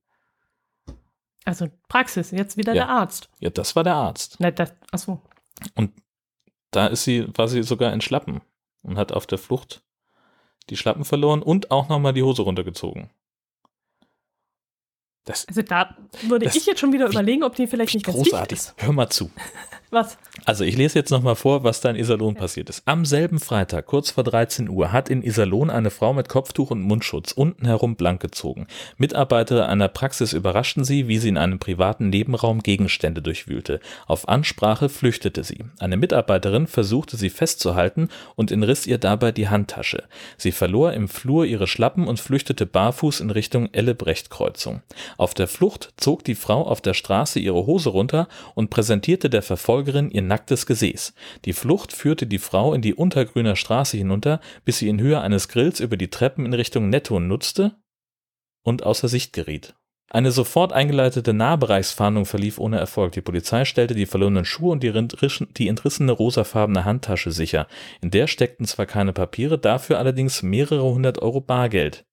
[1.45, 2.85] Also Praxis, jetzt wieder Ja.
[2.87, 3.29] der Arzt.
[3.41, 4.37] Ja, das war der Arzt.
[4.39, 5.21] Na, das, achso.
[6.71, 8.41] Da ist sie, war sie sogar in Schlappen
[8.83, 9.83] und hat auf der Flucht
[10.71, 13.11] die Schlappen verloren und auch nochmal die Hose runtergezogen.
[15.27, 18.17] Das Also da würde ich jetzt schon wieder wie- überlegen, ob die vielleicht nicht ganz
[18.17, 18.57] großartig.
[18.59, 18.75] ist.
[18.79, 19.31] Hör mal zu.
[19.91, 20.19] Was?
[20.45, 22.83] Also ich lese jetzt nochmal vor, was da in Iserlohn passiert ist.
[22.87, 26.81] Am selben Freitag, kurz vor 13 Uhr, hat in Iserlohn eine Frau mit Kopftuch und
[26.83, 28.67] Mundschutz unten herum blank gezogen.
[28.99, 33.79] Mitarbeiter einer Praxis überraschten sie, wie sie in einem privaten Nebenraum Gegenstände durchwühlte.
[34.09, 35.65] Auf Ansprache flüchtete sie.
[35.79, 40.03] Eine Mitarbeiterin versuchte sie festzuhalten und entriss ihr dabei die Handtasche.
[40.37, 44.83] Sie verlor im Flur ihre Schlappen und flüchtete barfuß in Richtung Elle-Brecht-Kreuzung.
[45.17, 49.43] Auf der Flucht zog die Frau auf der Straße ihre Hose runter und präsentierte der
[49.43, 51.15] Verfolgerin ihr nacktes Gesäß.
[51.45, 55.49] Die Flucht führte die Frau in die Untergrüner Straße hinunter, bis sie in Höhe eines
[55.49, 57.77] Grills über die Treppen in Richtung Netto nutzte
[58.63, 59.75] und außer Sicht geriet.
[60.09, 63.13] Eine sofort eingeleitete Nahbereichsfahndung verlief ohne Erfolg.
[63.13, 67.67] Die Polizei stellte die verlorenen Schuhe und die, entrissene rosafarbene Handtasche sicher.
[68.01, 72.07] In der steckten zwar keine Papiere, dafür allerdings mehrere hundert Euro Bargeld.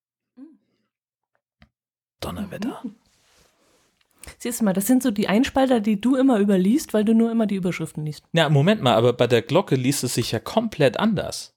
[2.20, 2.82] Donnerwetter.
[4.38, 7.30] Siehst du mal, das sind so die Einspalter, die du immer überliest, weil du nur
[7.30, 8.24] immer die Überschriften liest.
[8.32, 11.54] Ja, Moment mal, aber bei der Glocke liest es sich ja komplett anders.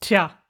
[0.00, 0.42] Tja.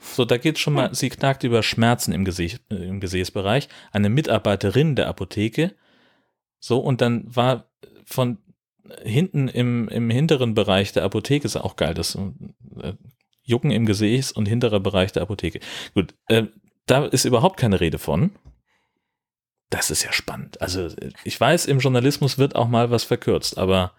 [0.00, 3.68] So, da geht schon mal, sie knackt über Schmerzen im, Gesäß, äh, im Gesäßbereich.
[3.90, 5.74] Eine Mitarbeiterin der Apotheke.
[6.60, 7.70] So, und dann war
[8.04, 8.38] von
[9.02, 12.94] hinten im, im hinteren Bereich der Apotheke, ist auch geil, das äh,
[13.42, 15.60] Jucken im Gesäß und hinterer Bereich der Apotheke.
[15.94, 16.44] Gut, äh,
[16.90, 18.32] da ist überhaupt keine Rede von.
[19.70, 20.60] Das ist ja spannend.
[20.60, 23.92] Also, äh, ich weiß, im Journalismus wird auch mal was verkürzt, aber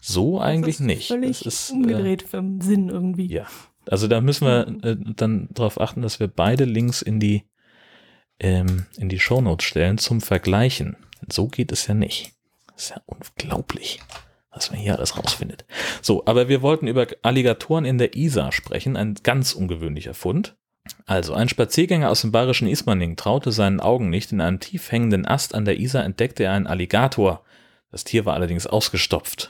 [0.00, 1.08] so eigentlich das ist nicht.
[1.08, 3.26] Völlig Das ist, äh, umgedreht vom Sinn irgendwie.
[3.26, 3.46] ja.
[3.90, 7.44] Also da müssen wir äh, dann darauf achten, dass wir beide Links in die
[8.38, 10.96] ähm, in die Shownotes stellen zum Vergleichen.
[11.32, 12.32] So geht es ja nicht.
[12.74, 14.00] Das ist ja unglaublich,
[14.50, 15.64] was man hier alles rausfindet.
[16.02, 20.56] So, aber wir wollten über Alligatoren in der Isar sprechen, ein ganz ungewöhnlicher Fund.
[21.06, 24.32] Also, ein Spaziergänger aus dem bayerischen Ismaning traute seinen Augen nicht.
[24.32, 27.42] In einem tief hängenden Ast an der Isar entdeckte er einen Alligator.
[27.90, 29.48] Das Tier war allerdings ausgestopft.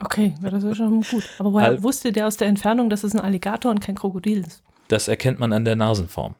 [0.00, 1.24] Okay, das ist schon gut.
[1.38, 4.44] Aber woher Al- wusste der aus der Entfernung, dass es ein Alligator und kein Krokodil
[4.46, 4.62] ist?
[4.88, 6.34] Das erkennt man an der Nasenform.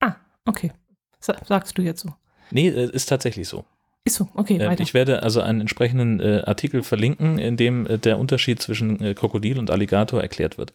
[0.00, 0.14] Ah,
[0.44, 0.72] okay.
[1.20, 2.14] Sa sagst du jetzt so.
[2.50, 3.64] Nee, äh, ist tatsächlich so.
[4.04, 4.82] Ist so, okay, Äh, weiter.
[4.82, 9.14] Ich werde also einen entsprechenden äh, Artikel verlinken, in dem äh, der Unterschied zwischen äh,
[9.14, 10.72] Krokodil und Alligator erklärt wird.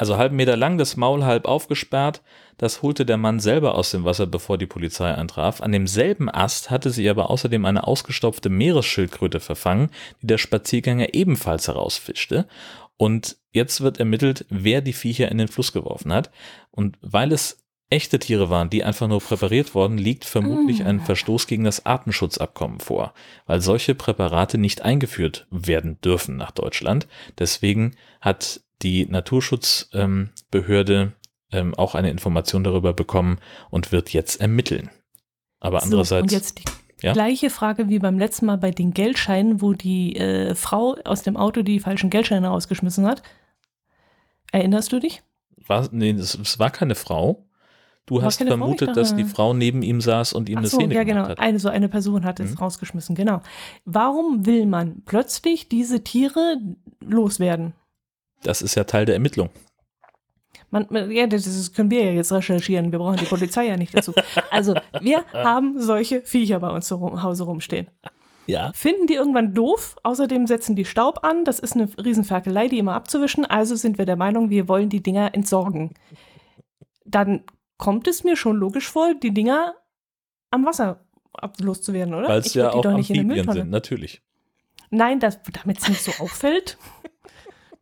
[0.00, 2.22] Also halben Meter lang, das Maul halb aufgesperrt.
[2.56, 5.60] Das holte der Mann selber aus dem Wasser, bevor die Polizei eintraf.
[5.60, 9.90] An demselben Ast hatte sich aber außerdem eine ausgestopfte Meeresschildkröte verfangen,
[10.22, 12.46] die der Spaziergänger ebenfalls herausfischte.
[12.96, 16.30] Und jetzt wird ermittelt, wer die Viecher in den Fluss geworfen hat.
[16.70, 21.46] Und weil es echte Tiere waren, die einfach nur präpariert wurden, liegt vermutlich ein Verstoß
[21.46, 23.12] gegen das Artenschutzabkommen vor,
[23.46, 27.08] weil solche Präparate nicht eingeführt werden dürfen nach Deutschland.
[27.38, 31.12] Deswegen hat die Naturschutzbehörde
[31.52, 33.38] ähm, auch eine Information darüber bekommen
[33.70, 34.90] und wird jetzt ermitteln.
[35.58, 36.64] Aber so, andererseits, und jetzt die
[37.02, 37.12] Ja?
[37.12, 41.36] gleiche Frage wie beim letzten Mal bei den Geldscheinen, wo die äh, Frau aus dem
[41.36, 43.22] Auto die falschen Geldscheine rausgeschmissen hat.
[44.52, 45.22] Erinnerst du dich?
[45.70, 47.46] war, nee, es, es war keine Frau.
[48.18, 50.94] Du hast vermutet, dass die Frau neben ihm saß und ihm Ach eine so, Szene
[50.94, 51.22] ja genau.
[51.22, 51.38] gemacht hat.
[51.40, 52.58] Eine so eine Person hat es Mhm.
[52.58, 53.40] rausgeschmissen, genau.
[53.84, 56.56] Warum will man plötzlich diese Tiere
[57.00, 57.74] loswerden?
[58.42, 59.50] Das ist ja Teil der Ermittlung.
[60.70, 62.92] Man, man, ja, das können wir ja jetzt recherchieren.
[62.92, 64.12] Wir brauchen die Polizei ja nicht dazu.
[64.50, 67.88] Also, wir haben solche Viecher bei uns zu Hause rumstehen.
[68.46, 68.72] Ja.
[68.74, 69.96] Finden die irgendwann doof.
[70.02, 71.44] Außerdem setzen die Staub an.
[71.44, 73.44] Das ist eine Riesenferkelei, die immer abzuwischen.
[73.44, 75.94] Also sind wir der Meinung, wir wollen die Dinger entsorgen.
[77.04, 77.42] Dann
[77.80, 79.74] kommt es mir schon logisch vor, die Dinger
[80.50, 81.00] am Wasser
[81.58, 82.28] loszuwerden, oder?
[82.28, 84.22] Weil es ja auch Amphibien sind, natürlich.
[84.90, 86.76] Nein, damit es nicht so auffällt.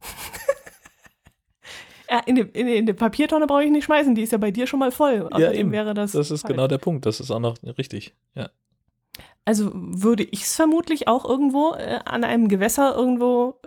[2.11, 4.39] ja, in, die, in, die, in die Papiertonne brauche ich nicht schmeißen, die ist ja
[4.39, 5.27] bei dir schon mal voll.
[5.31, 5.73] Außerdem eben.
[5.73, 6.13] wäre das.
[6.13, 6.53] Das ist falsch.
[6.53, 7.05] genau der Punkt.
[7.05, 8.15] Das ist auch noch richtig.
[8.35, 8.51] Ja.
[9.45, 13.61] Also würde ich es vermutlich auch irgendwo äh, an einem Gewässer irgendwo.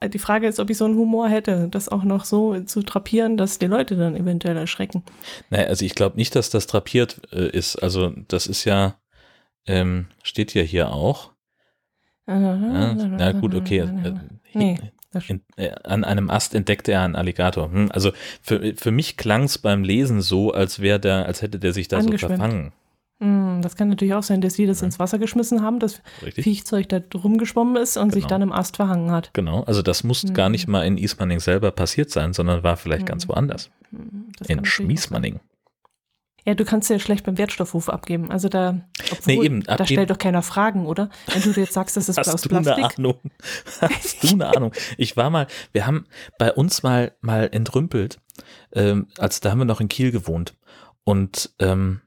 [0.00, 2.82] Äh, Die Frage ist, ob ich so einen Humor hätte, das auch noch so zu
[2.82, 5.02] trapieren, dass die Leute dann eventuell erschrecken.
[5.50, 7.76] Naja, also ich glaube nicht, dass das drapiert äh, ist.
[7.76, 8.96] Also das ist ja,
[9.66, 11.32] ähm, steht ja hier auch.
[12.26, 13.80] Ja, na gut, okay.
[13.80, 14.14] Äh,
[14.56, 14.78] Nee,
[15.28, 17.70] in, äh, an einem Ast entdeckte er einen Alligator.
[17.70, 18.12] Hm, also
[18.42, 21.88] für, für mich klang es beim Lesen so, als wäre der, als hätte der sich
[21.88, 22.72] da so verfangen.
[23.24, 26.44] Hm, das kann natürlich auch sein, dass die das ins Wasser geschmissen haben, das Richtig?
[26.44, 28.28] Viechzeug da rumgeschwommen ist und sich Genau.
[28.34, 29.30] dann im Ast verhangen hat.
[29.32, 29.62] Genau.
[29.64, 30.34] Also das muss Mhm.
[30.34, 33.28] gar nicht mal in Ismaning selber passiert sein, sondern war vielleicht ganz Mhm.
[33.30, 33.70] woanders.
[33.90, 34.64] Hm, das In.
[34.64, 35.40] Schmiesmanning.
[36.46, 38.30] Ja, du kannst ja schlecht beim Wertstoffhof abgeben.
[38.30, 41.08] Also da, obwohl, Nee, eben, da abgeben- stellt doch keiner Fragen, oder?
[41.32, 42.74] Wenn du jetzt sagst, das ist aus Hast du eine.
[42.74, 43.16] Ahnung?
[43.80, 44.72] Hast du eine Ahnung?
[44.98, 46.04] Ich war mal, wir haben
[46.38, 48.18] bei uns mal, mal entrümpelt,
[48.74, 50.54] ähm, als da haben wir noch in Kiel gewohnt.
[51.04, 52.02] Und, ähm,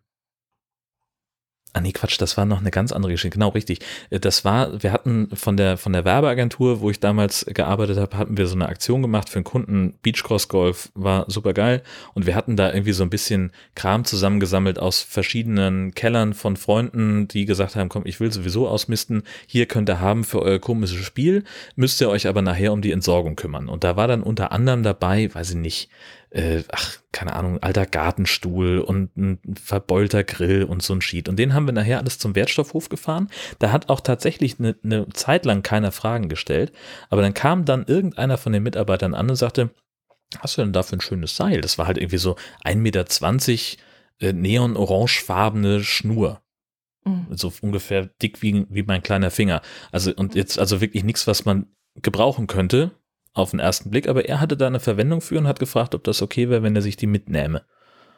[1.74, 3.36] ah nee, Quatsch, das war noch eine ganz andere Geschichte.
[3.38, 3.80] Genau, richtig.
[4.10, 8.18] Äh, Das war, wir hatten von der, von der Werbeagentur, wo ich damals gearbeitet habe,
[8.18, 9.94] hatten wir so eine Aktion gemacht für einen Kunden.
[10.02, 11.84] Beachcross Golf war super geil.
[12.14, 17.28] Und wir hatten da irgendwie so ein bisschen Kram zusammengesammelt aus verschiedenen Kellern von Freunden,
[17.28, 19.24] die gesagt haben, komm, ich will sowieso ausmisten.
[19.46, 21.44] Hier könnt ihr haben für euer komisches Spiel,
[21.76, 23.70] müsst ihr euch aber nachher um die Entsorgung kümmern.
[23.70, 25.90] Und da war dann unter anderem dabei, weiß ich nicht,
[26.38, 31.30] äh, ach, keine Ahnung, alter Gartenstuhl und ein verbeulter Grill und so ein Sheet.
[31.30, 33.30] Und den haben wir nachher alles zum Wertstoffhof gefahren.
[33.58, 36.72] Da hat auch tatsächlich eine, eine Zeit lang keiner Fragen gestellt.
[37.10, 39.72] Aber dann kam dann irgendeiner von den Mitarbeitern an und sagte,
[40.40, 41.62] hast du denn da für ein schönes Seil?
[41.62, 43.06] Das war halt irgendwie so 1,20 Meter
[44.20, 46.44] äh, neon-orangefarbene Schnur.
[47.04, 47.26] Mhm.
[47.32, 49.64] So ungefähr dick wie, wie mein kleiner Finger.
[49.92, 51.66] Also, und jetzt also wirklich nichts, was man
[52.00, 52.92] gebrauchen könnte
[53.38, 56.04] auf den ersten Blick, aber er hatte da eine Verwendung für und hat gefragt, ob
[56.04, 57.64] das okay wäre, wenn er sich die mitnähme.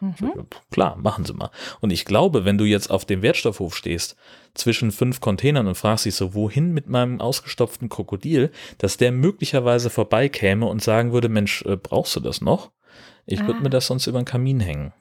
[0.02, 0.32] Mhm.
[0.72, 1.52] Klar, machen Sie mal.
[1.82, 4.16] Und ich glaube, wenn du jetzt auf dem Wertstoffhof stehst,
[4.54, 9.90] zwischen fünf Containern und fragst dich so, wohin mit meinem ausgestopften Krokodil, dass der möglicherweise
[9.90, 12.72] vorbeikäme und sagen würde, Mensch, äh, brauchst du das noch?
[13.26, 13.64] Ich würde Ah.
[13.64, 14.94] mir das sonst über den Kamin hängen.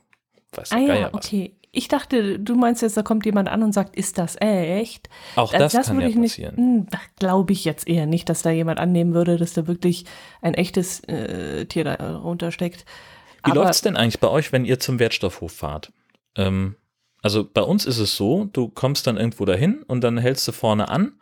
[0.53, 1.27] Weiß Ah ja, was.
[1.27, 1.55] okay.
[1.71, 5.09] Ich dachte, du meinst jetzt, da kommt jemand an und sagt, ist das echt?
[5.37, 6.57] Auch das, kann würde ja ich nicht, passieren.
[6.57, 6.87] hm,
[7.19, 10.05] glaube ich jetzt eher nicht, dass da jemand annehmen würde, dass da wirklich
[10.41, 12.85] ein echtes äh, Tier da runtersteckt.
[13.45, 15.93] Wie Aber- läuft's denn eigentlich bei euch, wenn ihr zum Wertstoffhof fahrt?
[16.37, 16.77] Ähm,
[17.23, 20.53] also bei uns ist es so, du kommst dann irgendwo dahin und dann hältst du
[20.53, 21.13] vorne an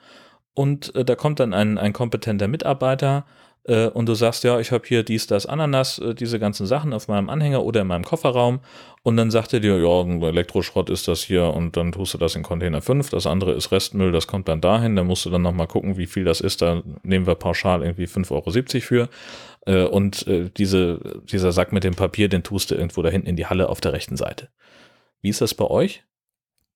[0.55, 3.27] und äh, da kommt dann ein, ein kompetenter Mitarbeiter,
[3.67, 6.93] äh, und du sagst, ja, ich habe hier dies, das, Ananas, äh, diese ganzen Sachen
[6.93, 8.61] auf meinem Anhänger oder in meinem Kofferraum
[9.03, 12.35] und dann sagt er dir, ja, Elektroschrott ist das hier und dann tust du das
[12.35, 15.43] in Container 5, das andere ist Restmüll, das kommt dann dahin, da musst du dann
[15.43, 19.09] nochmal gucken, wie viel das ist, da nehmen wir pauschal irgendwie 5,70 Euro für
[19.67, 23.29] äh, und äh, diese, dieser Sack mit dem Papier, den tust du irgendwo da hinten
[23.29, 24.49] in die Halle auf der rechten Seite.
[25.23, 26.05] Wie ist das bei euch?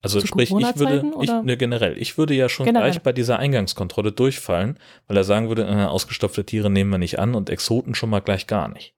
[0.03, 2.89] Also Zu sprich, ich würde, ich, ne, generell, ich würde ja schon generell.
[2.89, 7.19] gleich bei dieser Eingangskontrolle durchfallen, weil er sagen würde, äh, ausgestopfte Tiere nehmen wir nicht
[7.19, 8.95] an und Exoten schon mal gleich gar nicht.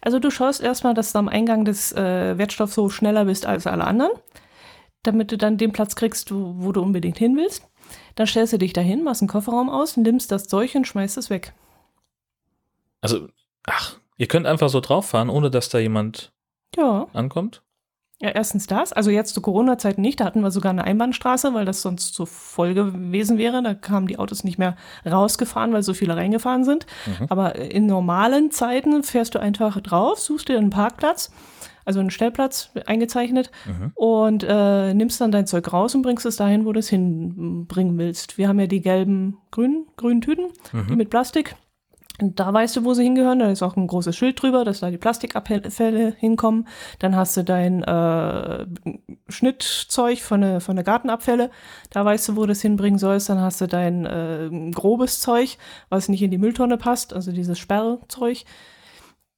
[0.00, 3.84] Also du schaust erstmal, dass du am Eingang des äh, Wertstoffs schneller bist als alle
[3.84, 4.10] anderen,
[5.04, 7.68] damit du dann den Platz kriegst, wo, wo du unbedingt hin willst.
[8.16, 11.30] Dann stellst du dich dahin, machst einen Kofferraum aus, nimmst das Zeug und schmeißt es
[11.30, 11.54] weg.
[13.00, 13.28] Also,
[13.64, 16.32] ach, ihr könnt einfach so drauf fahren, ohne dass da jemand
[16.76, 17.06] ja.
[17.12, 17.62] ankommt?
[18.22, 18.92] Ja, erstens das.
[18.92, 20.20] Also jetzt zu Corona-Zeiten nicht.
[20.20, 23.60] Da hatten wir sogar eine Einbahnstraße, weil das sonst zu voll gewesen wäre.
[23.64, 26.86] Da kamen die Autos nicht mehr rausgefahren, weil so viele reingefahren sind.
[27.06, 27.26] Mhm.
[27.30, 31.32] Aber in normalen Zeiten fährst du einfach drauf, suchst dir einen Parkplatz,
[31.84, 33.90] also einen Stellplatz eingezeichnet mhm.
[33.96, 37.98] und äh, nimmst dann dein Zeug raus und bringst es dahin, wo du es hinbringen
[37.98, 38.38] willst.
[38.38, 40.86] Wir haben ja die gelben, grünen, grünen Tüten, mhm.
[40.86, 41.56] die mit Plastik.
[42.22, 43.40] Und da weißt du, wo sie hingehören.
[43.40, 46.68] Da ist auch ein großes Schild drüber, dass da die Plastikabfälle hinkommen.
[47.00, 48.64] Dann hast du dein äh,
[49.28, 51.50] Schnittzeug von der, von der Gartenabfälle.
[51.90, 53.28] Da weißt du, wo du es hinbringen sollst.
[53.28, 55.58] Dann hast du dein äh, grobes Zeug,
[55.88, 58.44] was nicht in die Mülltonne passt, also dieses Sperrzeug.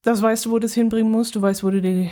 [0.02, 1.36] Das weißt du, wo du es hinbringen musst.
[1.36, 2.10] Du weißt, wo du die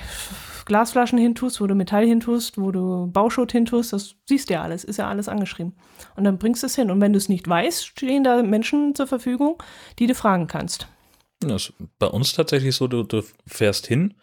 [0.64, 3.92] Glasflaschen hintust, wo du Metall hintust, wo du Bauschutt hintust.
[3.92, 5.74] Das siehst du ja alles, ist ja alles angeschrieben.
[6.16, 6.90] Und dann bringst du es hin.
[6.90, 9.62] Und wenn du es nicht weißt, stehen da Menschen zur Verfügung,
[9.98, 10.88] die du fragen kannst.
[11.40, 14.14] Das ist bei uns tatsächlich so, du, du fährst hin,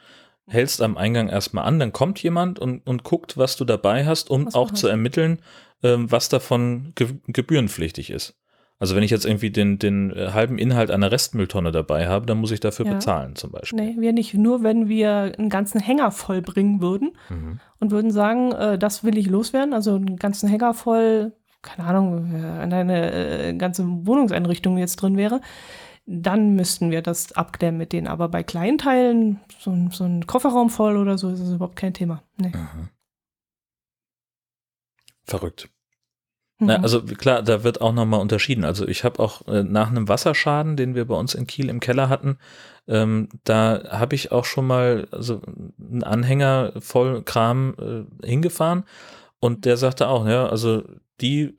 [0.47, 4.29] hältst am Eingang erstmal an, dann kommt jemand und, und guckt, was du dabei hast,
[4.29, 5.41] um was auch zu ermitteln,
[5.83, 8.38] ähm, was davon ge gebührenpflichtig ist.
[8.79, 12.37] Also wenn ich jetzt irgendwie den, den äh, halben Inhalt einer Restmülltonne dabei habe, dann
[12.37, 12.93] muss ich dafür ja.
[12.93, 13.79] bezahlen zum Beispiel.
[13.79, 14.33] Nee, wir nicht.
[14.33, 17.59] Nur wenn wir einen ganzen Hänger voll bringen würden mhm.
[17.81, 22.31] und würden sagen, äh, das will ich loswerden, also einen ganzen Hänger voll, keine Ahnung,
[22.31, 25.41] wenn eine äh, ganze Wohnungseinrichtung jetzt drin wäre,
[26.05, 28.07] dann müssten wir das abklären mit denen.
[28.07, 31.93] Aber bei kleinen Teilen, so, so ein Kofferraum voll oder so, ist es überhaupt kein
[31.93, 32.23] Thema.
[32.37, 32.53] Nee.
[32.55, 32.89] Mhm.
[35.25, 35.69] Verrückt.
[36.59, 36.83] Na, mhm.
[36.83, 38.65] also klar, da wird auch nochmal unterschieden.
[38.65, 41.79] Also ich habe auch äh, nach einem Wasserschaden, den wir bei uns in Kiel im
[41.79, 42.37] Keller hatten,
[42.87, 45.41] ähm, da habe ich auch schon mal also
[45.79, 47.75] einen Anhänger voll Kram
[48.21, 48.83] äh, hingefahren
[49.39, 50.83] und der sagte auch, ja, also
[51.21, 51.55] die,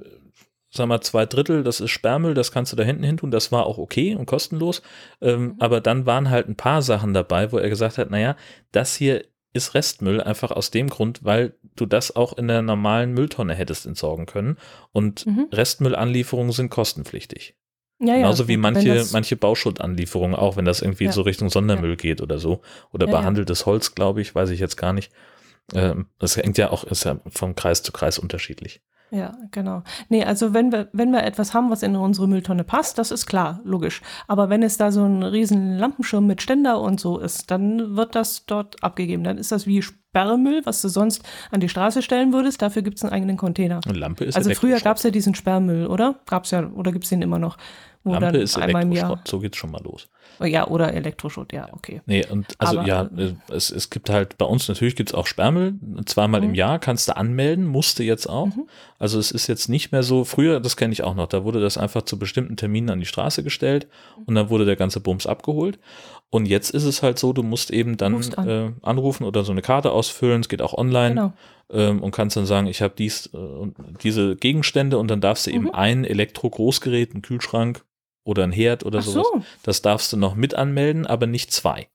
[0.70, 3.52] sag mal, zwei Drittel, das ist Sperrmüll, das kannst du da hinten hin tun, das
[3.52, 4.82] war auch okay und kostenlos.
[5.20, 5.54] Ähm, mhm.
[5.60, 8.36] Aber dann waren halt ein paar Sachen dabei, wo er gesagt hat, naja,
[8.72, 13.12] das hier ist Restmüll einfach aus dem Grund, weil du das auch in der normalen
[13.12, 14.58] Mülltonne hättest entsorgen können.
[14.92, 15.48] Und mhm.
[15.52, 17.56] Restmüllanlieferungen sind kostenpflichtig.
[17.98, 21.12] Ja, Genauso ja, wie manche, manche Bauschuttanlieferungen auch, wenn das irgendwie ja.
[21.12, 22.62] so Richtung Sondermüll geht oder so.
[22.92, 25.12] Oder behandeltes Holz, glaube ich, weiß ich jetzt gar nicht.
[25.74, 28.80] Ähm, das hängt ja auch, ist ja vom Kreis zu Kreis unterschiedlich.
[29.10, 29.82] Ja, genau.
[30.08, 33.26] Nee, also wenn wir, wenn wir etwas haben, was in unsere Mülltonne passt, das ist
[33.26, 34.02] klar, logisch.
[34.28, 38.14] Aber wenn es da so ein riesen Lampenschirm mit Ständer und so ist, dann wird
[38.14, 39.24] das dort abgegeben.
[39.24, 42.62] Dann ist das wie Sperrmüll, was du sonst an die Straße stellen würdest.
[42.62, 43.80] Dafür gibt es einen eigenen Container.
[43.84, 46.16] Eine Lampe ist Also früher gab es ja diesen Sperrmüll, oder?
[46.26, 47.56] Gab es ja, oder gibt es den immer noch?
[48.04, 50.08] Lampe ist Elektroschrott, so geht's schon mal los.
[50.42, 52.00] Ja, oder Elektroschrott, ja, okay.
[52.06, 55.14] Nee, und also Aber, ja, äh, es, es gibt halt bei uns natürlich gibt es
[55.14, 55.74] auch Sperrmüll,
[56.06, 56.48] zweimal mhm.
[56.48, 58.46] im Jahr kannst du anmelden, musste jetzt auch.
[58.46, 58.66] Mhm.
[58.98, 61.60] Also es ist jetzt nicht mehr so, früher, das kenne ich auch noch, da wurde
[61.60, 63.86] das einfach zu bestimmten Terminen an die Straße gestellt
[64.24, 65.78] und dann wurde der ganze Bums abgeholt.
[66.30, 68.48] Und jetzt ist es halt so, du musst eben dann an.
[68.48, 71.32] äh, anrufen oder so eine Karte ausfüllen, es geht auch online genau.
[71.70, 73.38] ähm, und kannst dann sagen, ich habe dies äh,
[74.02, 75.56] diese Gegenstände und dann darfst du mhm.
[75.56, 77.84] eben ein Elektro-Großgerät, einen Kühlschrank
[78.30, 79.26] oder ein Herd oder Ach sowas.
[79.32, 79.42] So.
[79.62, 81.88] Das darfst du noch mit anmelden, aber nicht zwei.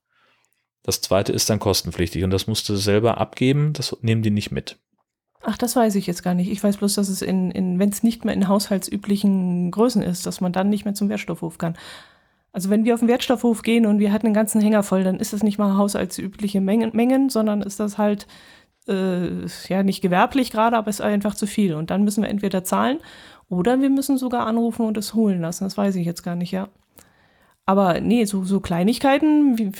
[0.82, 4.52] Das zweite ist dann kostenpflichtig und das musst du selber abgeben, das nehmen die nicht
[4.52, 4.78] mit.
[5.42, 6.50] Ach, das weiß ich jetzt gar nicht.
[6.50, 10.26] Ich weiß bloß, dass es in, in wenn es nicht mehr in haushaltsüblichen Größen ist,
[10.26, 11.76] dass man dann nicht mehr zum Wertstoffhof kann.
[12.52, 15.20] Also wenn wir auf den Wertstoffhof gehen und wir hatten einen ganzen Hänger voll, dann
[15.20, 18.26] ist das nicht mal haushaltsübliche Mengen, Mengen sondern ist das halt
[18.88, 21.74] äh, ja nicht gewerblich gerade, aber es ist einfach zu viel.
[21.74, 22.98] Und dann müssen wir entweder zahlen
[23.48, 25.64] oder wir müssen sogar anrufen und es holen lassen.
[25.64, 26.68] Das weiß ich jetzt gar nicht, ja.
[27.64, 29.72] Aber nee, so, so Kleinigkeiten wie,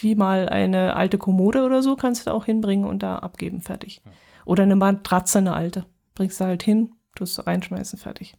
[0.00, 3.60] wie mal eine alte Kommode oder so kannst du da auch hinbringen und da abgeben,
[3.60, 4.00] fertig.
[4.44, 5.84] Oder eine Matratze, eine alte.
[6.14, 8.34] Bringst du halt hin, tust du reinschmeißen, fertig.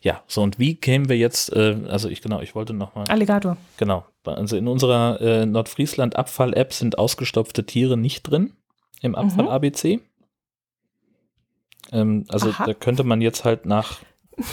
[0.00, 3.04] Ja, so und wie kämen wir jetzt, äh, also ich genau, ich wollte nochmal.
[3.08, 3.58] Alligator.
[3.76, 4.06] Genau.
[4.24, 8.54] Also in unserer äh, Nordfriesland Abfall-App sind ausgestopfte Tiere nicht drin
[9.02, 9.96] im Abfall-ABC.
[9.96, 10.02] Mhm.
[11.92, 12.66] Ähm, also Aha.
[12.66, 13.98] da könnte man jetzt halt nach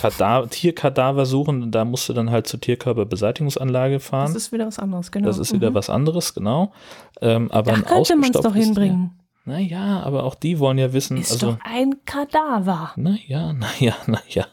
[0.01, 1.71] Kadaver, Tierkadaver suchen.
[1.71, 4.27] Da musst du dann halt zur Tierkörperbeseitigungsanlage fahren.
[4.33, 5.27] Das ist wieder was anderes, genau.
[5.27, 5.75] Das ist wieder Mhm.
[5.75, 6.73] was anderes, genau.
[7.21, 9.11] Ähm, aber Da ein könnte man es doch hinbringen.
[9.11, 9.23] Tier-
[9.53, 12.91] Naja, aber auch die wollen ja wissen, Ist also, doch ein Kadaver.
[12.97, 14.45] naja, naja, naja.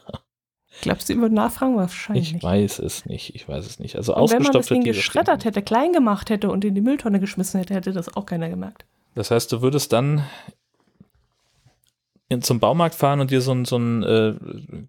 [0.81, 1.77] Glaubst du, über nachfragen?
[1.77, 3.95] Wahrscheinlich Ich weiß es nicht, ich weiß es nicht.
[3.95, 6.81] Also Und wenn man das Ding Tiere geschreddert hätte, klein gemacht hätte und in die
[6.81, 8.85] Mülltonne geschmissen hätte, hätte das auch keiner gemerkt.
[9.15, 10.23] Das heißt, du würdest dann
[12.29, 14.35] in, zum Baumarkt fahren und dir so einen so einen, äh,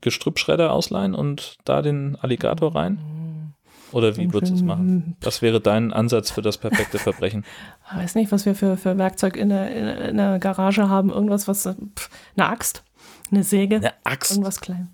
[0.01, 3.53] Gestrüppschredder ausleihen und da den Alligator rein?
[3.93, 5.17] Oder wie würdest du es machen?
[5.21, 7.45] Was wäre dein Ansatz für das perfekte Verbrechen?
[7.93, 11.11] Ich weiß nicht, was wir für, für Werkzeug in der, in, in der Garage haben.
[11.11, 12.83] Irgendwas, was, äh, pff, eine Axt,
[13.31, 14.33] eine Säge, Eine Axt.
[14.33, 14.89] irgendwas klein.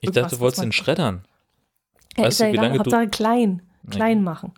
[0.00, 1.24] Ich irgendwas, dachte, du wolltest den schreddern.
[2.16, 3.62] Ja, Weißt ist du, ja wie lange du- klein.
[3.90, 4.52] Klein machen.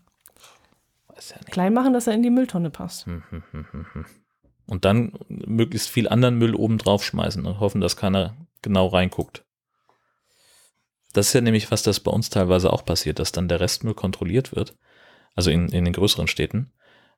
[1.08, 1.50] Weiß ja nicht.
[1.50, 3.06] Klein machen, dass er in die Mülltonne passt.
[3.06, 4.04] Hm, hm, hm, hm, hm.
[4.66, 9.44] Und dann möglichst viel anderen Müll oben drauf schmeißen und hoffen, dass keiner genau reinguckt.
[11.12, 13.94] Das ist ja nämlich, was das bei uns teilweise auch passiert, dass dann der Restmüll
[13.94, 14.74] kontrolliert wird.
[15.34, 16.72] Also in, in den größeren Städten.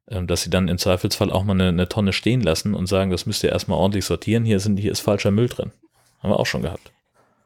[0.08, 3.10] ähm, Dass sie dann im Zweifelsfall auch mal eine, eine Tonne stehen lassen und sagen,
[3.10, 4.44] das müsst ihr erstmal ordentlich sortieren.
[4.44, 5.72] Hier, sind, hier ist falscher Müll drin.
[6.20, 6.92] Haben wir auch schon gehabt.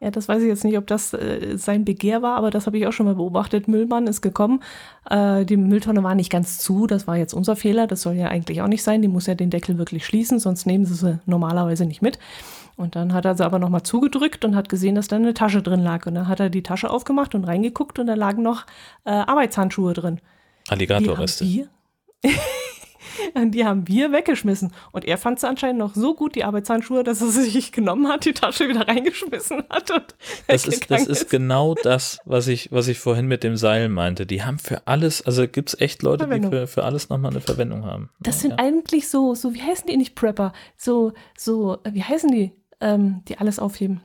[0.02, 2.76] Ja, das weiß ich jetzt nicht, ob das äh, sein Begehr war, aber das habe
[2.76, 3.68] ich auch schon mal beobachtet.
[3.68, 4.60] Müllmann ist gekommen.
[5.08, 6.88] Äh, die Mülltonne war nicht ganz zu.
[6.88, 7.86] Das war jetzt unser Fehler.
[7.86, 9.00] Das soll ja eigentlich auch nicht sein.
[9.00, 12.18] Die muss ja den Deckel wirklich schließen, sonst nehmen sie sie normalerweise nicht mit.
[12.74, 15.62] Und dann hat er sie aber nochmal zugedrückt und hat gesehen, dass da eine Tasche
[15.62, 16.04] drin lag.
[16.06, 18.66] Und dann hat er die Tasche aufgemacht und reingeguckt und da lagen noch
[19.04, 20.20] äh, Arbeitshandschuhe drin.
[20.66, 21.44] Die Alligatorreste.
[21.44, 22.32] und
[23.36, 24.72] die haben wir weggeschmissen.
[24.92, 28.08] Und er fand sie anscheinend noch so gut, die Arbeitshandschuhe, dass er sie sich genommen
[28.08, 29.90] hat, die Tasche wieder reingeschmissen hat.
[29.90, 30.14] Und
[30.46, 34.26] Das ist, das ist genau das, was ich, was ich vorhin mit dem Seil meinte.
[34.26, 36.50] Die haben für alles, also gibt es echt Leute, die Verwendung.
[36.52, 38.10] für, für alles nochmal eine Verwendung haben.
[38.20, 38.58] Das sind ja.
[38.58, 40.52] eigentlich so, so, wie heißen die nicht Prepper?
[40.76, 44.02] So, so, wie heißen die, ähm, die alles aufheben?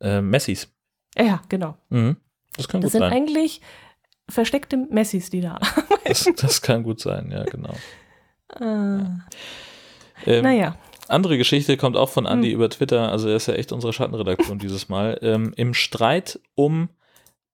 [0.00, 0.68] Äh, Messis.
[1.16, 1.76] Ja, genau.
[1.90, 2.16] Mhm.
[2.56, 3.12] Das kann Das gut sind sein.
[3.12, 3.60] eigentlich
[4.28, 5.58] versteckte Messis, die da.
[6.04, 7.74] Das, das kann gut sein, ja, genau.
[8.60, 9.04] äh,
[10.26, 10.76] Ähm, naja,
[11.08, 12.54] Andere Geschichte kommt auch von Andy Hm.
[12.54, 15.18] über Twitter, also er ist ja echt unsere Schattenredaktion dieses Mal.
[15.22, 16.88] Ähm, Im Streit um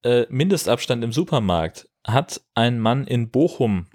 [0.04, 3.86] äh, Mindestabstand im Supermarkt hat ein Mann in Bochum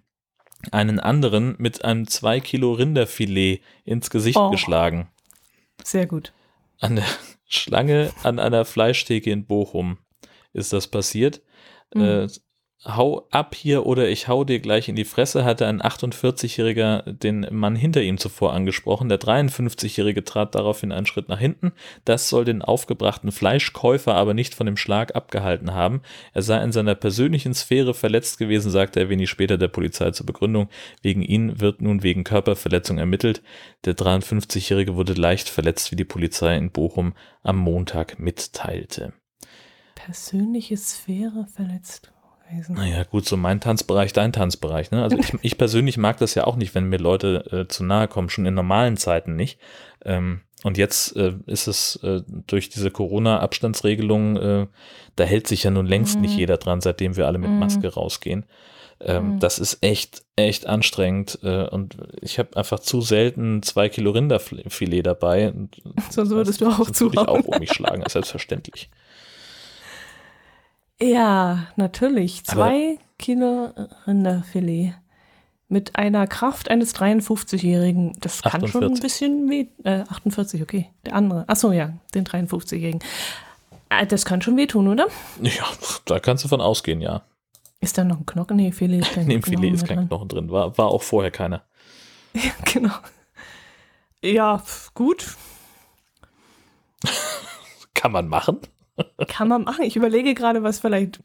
[0.72, 4.49] einen anderen mit einem 2 Kilo Rinderfilet ins Gesicht Oh.
[4.49, 5.10] geschlagen.
[5.84, 6.34] sehr gut.
[6.81, 7.06] An der
[7.47, 9.99] Schlange an einer Fleischtheke in Bochum
[10.53, 11.41] ist das passiert.
[11.93, 12.02] Mhm.
[12.02, 12.27] Äh,
[12.86, 17.48] hau ab hier oder ich hau dir gleich in die Fresse, hatte ein 48-Jähriger den
[17.52, 19.10] Mann hinter ihm zuvor angesprochen.
[19.10, 21.72] Der 53-Jährige trat daraufhin einen Schritt nach hinten.
[22.06, 26.02] Das soll den aufgebrachten Fleischkäufer aber nicht von dem Schlag abgehalten haben.
[26.34, 30.26] Er sei in seiner persönlichen Sphäre verletzt gewesen, sagte er wenig später der Polizei zur
[30.26, 30.70] Begründung.
[31.02, 33.41] Wegen ihn wird nun wegen Körperverletzung ermittelt.
[33.86, 39.14] Der 53-Jährige wurde leicht verletzt, wie die Polizei in Bochum am Montag mitteilte.
[39.95, 42.12] Persönliche Sphäre verletzt
[42.49, 42.76] gewesen.
[42.76, 44.91] Naja, gut, so mein Tanzbereich, dein Tanzbereich.
[44.91, 45.03] Ne?
[45.03, 48.07] Also ich, ich persönlich mag das ja auch nicht, wenn mir Leute äh, zu nahe
[48.07, 49.59] kommen, schon in normalen Zeiten nicht.
[50.03, 54.67] Ähm, und jetzt äh, ist es äh, durch diese Corona-Abstandsregelung, äh,
[55.15, 56.22] da hält sich ja nun längst Mhm.
[56.22, 57.59] nicht jeder dran, seitdem wir alle mit Mhm.
[57.59, 58.45] Maske rausgehen.
[59.01, 59.39] Ähm, Mhm.
[59.39, 61.39] Das ist echt, echt anstrengend.
[61.43, 65.53] Äh, und ich habe einfach zu selten zwei Kilo Rinderfilet dabei.
[66.09, 68.89] Sonst würdest du auch sonst würde ich auch um mich schlagen, ist selbstverständlich.
[71.01, 72.45] Ja, natürlich.
[72.45, 73.72] Zwei Kilo
[74.07, 74.93] Rinderfilet.
[75.67, 78.13] Mit einer Kraft eines 53-Jährigen.
[78.19, 79.01] Das kann schon ein 48.
[79.01, 79.67] bisschen weh.
[79.84, 80.91] Äh, 48, okay.
[81.05, 81.43] Der andere.
[81.49, 82.99] Achso, ja, den 53-Jährigen.
[83.89, 85.07] Äh, Das kann schon wehtun, oder?
[85.41, 85.65] Ja,
[86.05, 87.23] da kannst du von ausgehen, ja.
[87.81, 88.57] Ist da noch ein Knochen?
[88.57, 90.07] Nee, Filet ist kein In dem Knochen Filet ist kein drin.
[90.07, 90.51] Knochen drin.
[90.51, 91.63] War, war auch vorher keiner.
[92.72, 92.93] Genau.
[94.22, 94.63] Ja,
[94.93, 95.35] gut.
[97.93, 98.59] Kann man machen.
[99.27, 99.84] Kann man machen.
[99.84, 101.19] Ich überlege gerade, was vielleicht,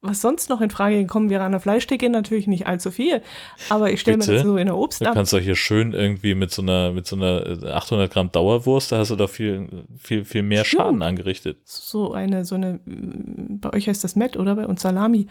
[0.00, 1.44] was sonst noch in Frage gekommen wäre.
[1.44, 3.22] An der Fleischtheke natürlich nicht allzu viel.
[3.68, 5.14] Aber ich stelle mir das so in der Obst ab.
[5.14, 8.92] kannst du hier schön irgendwie mit so einer, mit so einer äh, 800 Gramm Dauerwurst,
[8.92, 10.82] da hast du doch viel, viel, viel mehr Stimmt.
[10.82, 11.58] Schaden angerichtet.
[11.64, 14.56] So eine, so eine, bei euch heißt das Met, oder?
[14.56, 15.28] Bei uns Salami.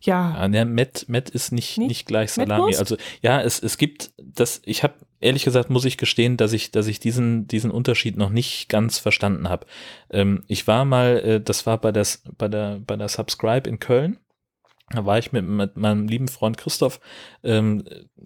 [0.00, 1.88] Ja, Ja, ne, Met, Met ist nicht, Nicht?
[1.88, 2.76] nicht gleich Salami.
[2.76, 6.70] Also ja, es, es gibt das, ich habe ehrlich gesagt, muss ich gestehen, dass ich,
[6.70, 9.66] dass ich diesen, diesen Unterschied noch nicht ganz verstanden habe.
[10.10, 12.06] Ähm, ich war mal, äh, das war bei der,
[12.38, 14.18] bei der, bei der Subscribe in Köln.
[14.90, 17.00] Da war ich mit, mit meinem lieben Freund Christoph
[17.42, 17.84] ähm,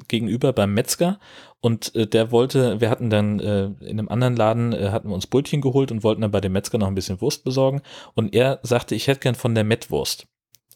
[0.08, 1.20] gegenüber beim Metzger
[1.60, 5.14] und äh, der wollte, wir hatten dann äh, in einem anderen Laden, äh, hatten wir
[5.14, 7.82] uns Brötchen geholt und wollten dann bei dem Metzger noch ein bisschen Wurst besorgen
[8.14, 10.26] und er sagte, ich hätte gern von der Mettwurst.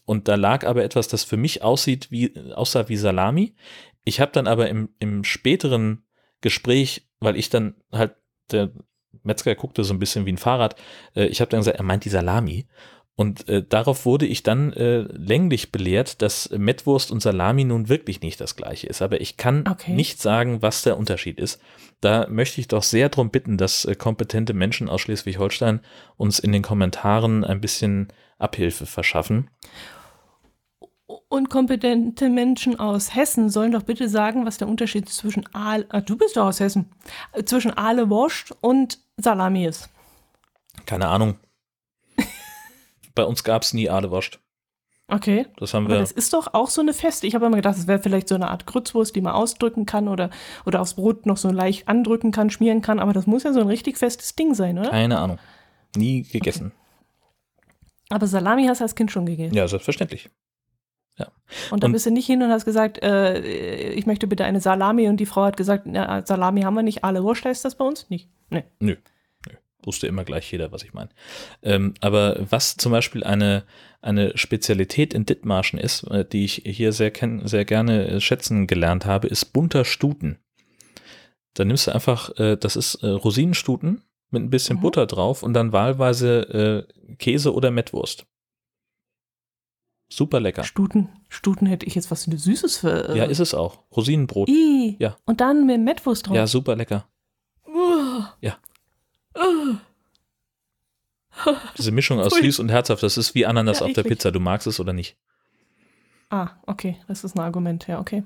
[0.05, 3.55] Und da lag aber etwas, das für mich aussieht wie, aussah wie Salami.
[4.03, 6.03] Ich habe dann aber im, im späteren
[6.41, 8.15] Gespräch, weil ich dann halt
[8.51, 8.71] der
[9.23, 10.75] Metzger guckte so ein bisschen wie ein Fahrrad.
[11.15, 12.67] Äh, ich habe dann gesagt, er meint die Salami.
[13.15, 18.21] Und äh, darauf wurde ich dann äh, länglich belehrt, dass Mettwurst und Salami nun wirklich
[18.21, 19.01] nicht das gleiche ist.
[19.01, 19.91] Aber ich kann Okay.
[19.91, 21.61] nicht sagen, was der Unterschied ist.
[21.99, 25.81] Da möchte ich doch sehr darum bitten, dass äh, kompetente Menschen aus Schleswig-Holstein
[26.17, 28.07] uns in den Kommentaren ein bisschen
[28.39, 29.49] Abhilfe verschaffen.
[31.29, 36.01] Und kompetente Menschen aus Hessen sollen doch bitte sagen, was der Unterschied zwischen Aal, ah,
[36.01, 36.89] du bist doch aus Hessen,
[37.45, 39.89] zwischen Aale Wurst und Salami ist.
[40.85, 41.37] Keine Ahnung.
[43.15, 44.39] Bei uns gab es nie Adewurst.
[45.07, 45.45] Okay.
[45.57, 45.99] Das haben Aber wir.
[45.99, 47.27] das ist doch auch so eine Feste.
[47.27, 50.07] Ich habe immer gedacht, es wäre vielleicht so eine Art Grützwurst, die man ausdrücken kann
[50.07, 50.29] oder,
[50.65, 52.99] oder aufs Brot noch so leicht andrücken kann, schmieren kann.
[52.99, 54.89] Aber das muss ja so ein richtig festes Ding sein, oder?
[54.89, 55.37] Keine Ahnung.
[55.97, 56.71] Nie gegessen.
[58.09, 59.53] Aber Salami hast du als Kind schon gegessen.
[59.53, 60.29] Ja, selbstverständlich.
[61.69, 65.07] Und da bist du nicht hin und hast gesagt, äh, ich möchte bitte eine Salami.
[65.07, 67.03] Und die Frau hat gesagt, na, Salami haben wir nicht.
[67.03, 68.09] Alle Wurst heißt das bei uns?
[68.09, 68.29] Nicht.
[68.49, 68.63] Nee.
[68.79, 68.95] Nö.
[69.47, 69.55] Nö.
[69.83, 71.09] Wusste immer gleich jeder, was ich meine.
[71.61, 73.63] Ähm, aber was zum Beispiel eine,
[74.01, 77.11] eine Spezialität in Dithmarschen ist, äh, die ich hier sehr,
[77.43, 80.39] sehr gerne äh, schätzen gelernt habe, ist bunter Stuten.
[81.53, 84.81] Da nimmst du einfach, äh, das ist Rosinenstuten mit ein bisschen Mhm.
[84.81, 88.25] Butter drauf und dann wahlweise Käse oder Mettwurst.
[90.13, 90.63] Super lecker.
[90.65, 93.09] Stuten, Stuten hätte ich jetzt was Süßes für.
[93.09, 93.79] Äh, Ja, ist es auch.
[93.95, 94.49] Rosinenbrot.
[94.49, 94.97] I.
[94.99, 95.15] Ja.
[95.25, 96.35] Und dann mit Mettwurst drauf.
[96.35, 97.05] Ja, super lecker.
[97.65, 98.33] Uah.
[98.41, 98.57] Ja.
[99.37, 99.79] Uah.
[101.77, 102.43] Diese Mischung aus Pfui.
[102.43, 104.03] süß und herzhaft, das ist wie Ananas Ja, auf der.
[104.03, 104.31] Pizza.
[104.31, 105.17] Du magst es oder nicht?
[106.29, 108.23] Ah, okay, das ist ein Argument, ja, okay.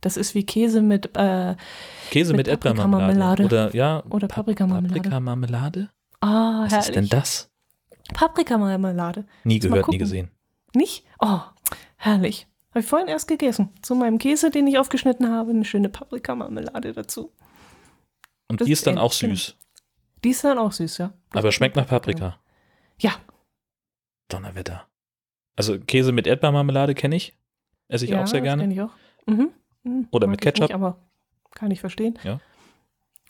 [0.00, 1.56] Das ist wie Käse mit, äh,
[2.10, 3.42] Käse mit, Mit Erdbeermarmelade.
[3.42, 3.44] Paprikamarmelade.
[3.44, 4.94] Oder ja, Oder Pa- Paprikamarmelade.
[5.00, 5.90] Paprikamarmelade?
[6.20, 6.88] ah, Was herrlich.
[6.88, 7.50] ist denn das?
[8.14, 9.24] Paprikamarmelade.
[9.44, 10.30] Nie gehört, nie gesehen.
[10.76, 11.04] Nicht?
[11.20, 11.40] Oh,
[11.96, 12.46] herrlich.
[12.70, 13.70] Habe ich vorhin erst gegessen.
[13.82, 17.32] Zu meinem Käse, den ich aufgeschnitten habe, eine schöne Paprikamarmelade dazu.
[18.48, 19.56] Und Das die ist dann auch süß.
[20.24, 21.12] Die ist dann auch süß, ja.
[21.30, 22.38] Das Aber schmeckt nach Paprika.
[22.98, 23.12] Ja,
[24.28, 24.86] Donnerwetter.
[25.56, 27.38] Also Käse mit Erdbeermarmelade kenne ich.
[27.88, 28.62] Esse ich ja, auch sehr gerne.
[28.62, 28.92] kenn ich auch.
[29.26, 29.50] Mhm.
[29.84, 30.08] Mhm.
[30.10, 30.74] Oder Mag mit ich nicht, Ketchup.
[30.74, 30.98] aber
[31.54, 32.18] kann ich verstehen.
[32.24, 32.40] Ja.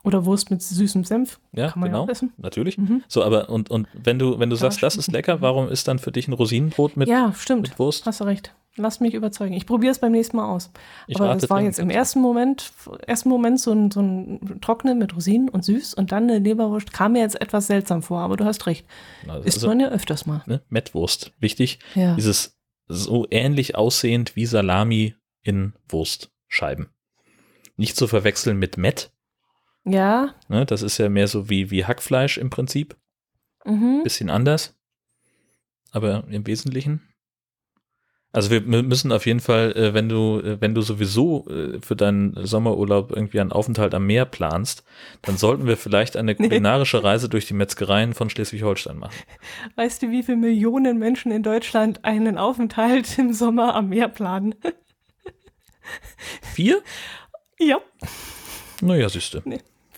[0.06, 1.40] Oder Wurst mit süßem Senf.
[1.52, 2.04] Ja, kann man ja genau.
[2.04, 2.32] auch essen.
[2.38, 2.78] Natürlich.
[2.78, 3.02] Mhm.
[3.08, 5.08] So, aber und, und wenn du, wenn du Ja, sagst, das stimmt.
[5.08, 7.62] ist lecker, warum ist dann für dich ein Rosinenbrot mit, ja, stimmt.
[7.70, 8.06] mit Wurst?
[8.06, 8.54] Hast du recht.
[8.78, 9.54] Lass mich überzeugen.
[9.54, 10.70] Ich probiere es beim nächsten Mal aus.
[11.06, 12.72] Ich Aber das war jetzt im ersten Moment,
[13.06, 16.92] ersten Moment so ein, so ein Trockene mit Rosinen und süß und dann eine Leberwurst.
[16.92, 18.86] Kam mir jetzt etwas seltsam vor, aber du hast recht.
[19.26, 20.42] Also, Isst man ja öfters mal.
[20.46, 21.32] ne, Mettwurst.
[21.40, 21.78] Wichtig.
[21.94, 22.14] Ja.
[22.16, 26.90] Dieses so ähnlich aussehend wie Salami in Wurstscheiben.
[27.78, 29.10] Nicht zu verwechseln mit Mett.
[29.86, 30.34] Ja.
[30.48, 32.96] Ne, das ist ja mehr so wie, wie Hackfleisch im Prinzip.
[33.64, 34.02] Mhm.
[34.02, 34.74] Bisschen anders.
[35.92, 37.02] Aber im Wesentlichen.
[38.32, 41.80] Also wir mü- müssen auf jeden Fall, äh, wenn du, äh, wenn du sowieso äh,
[41.80, 44.82] für deinen Sommerurlaub irgendwie einen Aufenthalt am Meer planst,
[45.22, 49.14] dann sollten wir vielleicht eine kulinarische Reise durch die Metzgereien von Schleswig-Holstein machen.
[49.76, 54.54] Weißt du, wie viele Millionen Menschen in Deutschland einen Aufenthalt im Sommer am Meer planen?
[56.42, 56.82] Vier?
[57.58, 57.78] ja.
[58.82, 59.42] Naja, siehste.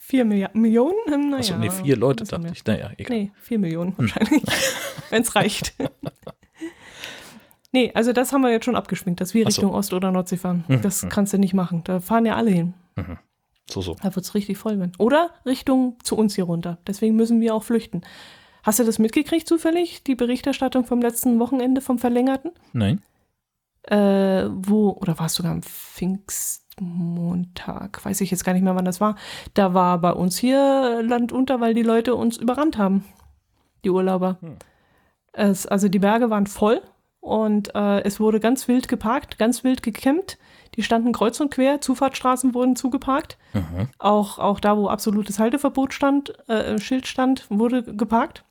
[0.09, 0.95] Vier Millia Millionen?
[1.05, 2.53] Hm, Naja, Achso, nee, vier Leute dachte mehr.
[2.53, 2.65] ich.
[2.65, 3.15] Naja, egal.
[3.15, 4.43] Nee, vier Millionen wahrscheinlich.
[5.11, 5.75] Wenn es reicht.
[7.73, 9.61] nee, also das haben wir jetzt schon abgeschminkt, dass wir Ach so.
[9.61, 10.65] Richtung Ost- oder Nordsee fahren.
[10.67, 11.11] Mhm, Das mhm.
[11.11, 11.83] kannst du nicht machen.
[11.85, 12.73] Da fahren ja alle hin.
[13.69, 13.97] So, so.
[14.03, 14.93] Da wird es richtig voll werden.
[14.99, 16.79] Oder Richtung zu uns hier runter.
[16.87, 18.01] Deswegen müssen wir auch flüchten.
[18.63, 20.03] Hast du das mitgekriegt zufällig?
[20.05, 22.53] Die Berichterstattung vom letzten Wochenende vom Verlängerten?
[22.73, 23.03] Nein?
[23.83, 25.63] Äh, wo, oder war es sogar am
[26.79, 28.05] Pfingstmontag?
[28.05, 29.17] Weiß ich jetzt gar nicht mehr, wann das war.
[29.55, 33.05] Da war bei uns hier Land unter, weil die Leute uns überrannt haben.
[33.85, 34.39] Die Urlauber.
[34.41, 34.57] Hm.
[35.33, 36.81] Es, also die Berge waren voll
[37.21, 40.39] und äh, es wurde ganz wild geparkt, ganz wild gekämmt.
[40.75, 43.37] Die standen kreuz und quer, Zufahrtsstraßen wurden zugeparkt.
[43.53, 43.89] Mhm.
[43.99, 48.45] Auch, auch da, wo absolutes Halteverbot stand, äh, Schild stand, wurde geparkt.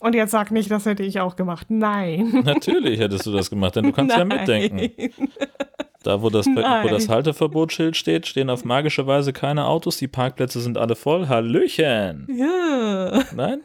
[0.00, 1.66] Und jetzt sag nicht, das hätte ich auch gemacht.
[1.70, 2.42] Nein.
[2.44, 4.38] Natürlich hättest du das gemacht, denn du kannst ja Nein.
[4.38, 5.30] mitdenken.
[6.04, 10.60] Da, wo das, wo das Halteverbotsschild steht, stehen auf magische Weise keine Autos, die Parkplätze
[10.60, 11.26] sind alle voll.
[11.28, 12.28] Hallöchen!
[12.32, 13.24] Ja.
[13.34, 13.62] Nein?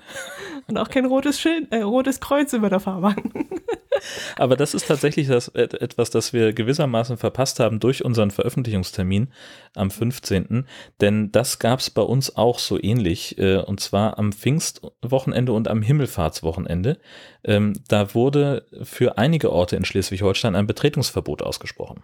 [0.68, 3.16] Und auch kein rotes Schild, äh, rotes Kreuz über der Fahrbahn.
[4.38, 9.28] Aber das ist tatsächlich das, et- etwas, das wir gewissermaßen verpasst haben durch unseren Veröffentlichungstermin
[9.76, 10.66] am 15.
[11.02, 15.68] Denn das gab es bei uns auch so ähnlich, äh, und zwar am Pfingstwochenende und
[15.68, 16.98] am Himmelfahrtswochenende.
[17.44, 22.02] Ähm, da wurde für einige Orte in Schleswig-Holstein ein Betretungsverbot ausgesprochen.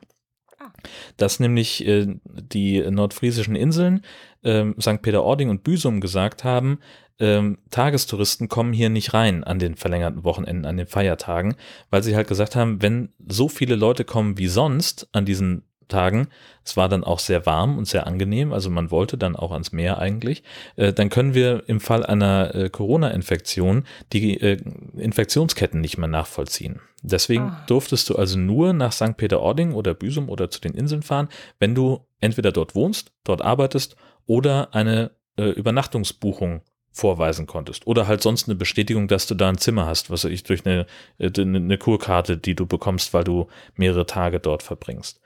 [1.18, 4.02] Dass nämlich äh, die nordfriesischen Inseln,
[4.44, 5.02] ähm, St.
[5.02, 6.80] Peter-Ording und Büsum gesagt haben,
[7.20, 11.56] ähm, Tagestouristen kommen hier nicht rein an den verlängerten Wochenenden, an den Feiertagen,
[11.90, 16.30] weil sie halt gesagt haben, wenn so viele Leute kommen wie sonst an diesen Tagen,
[16.64, 19.72] es war dann auch sehr warm und sehr angenehm, also man wollte dann auch ans
[19.72, 20.44] Meer eigentlich,
[20.78, 23.84] äh, dann können wir im Fall einer äh, Corona-Infektion
[24.14, 24.57] die äh,
[24.98, 26.80] Infektionsketten nicht mehr nachvollziehen.
[27.02, 27.64] Deswegen ah.
[27.68, 29.18] durftest du also nur nach St.
[29.18, 31.30] Peter-Ording oder Büsum oder zu den Inseln fahren,
[31.60, 33.95] wenn du entweder dort wohnst, dort arbeitest
[34.26, 36.61] oder eine äh, Übernachtungsbuchung
[36.91, 37.88] vorweisen konntest.
[37.88, 40.86] Oder halt sonst eine Bestätigung, dass du da ein Zimmer hast, was ich durch eine,
[41.18, 45.22] äh, eine Kurkarte, die du bekommst, weil du mehrere Tage dort verbringst.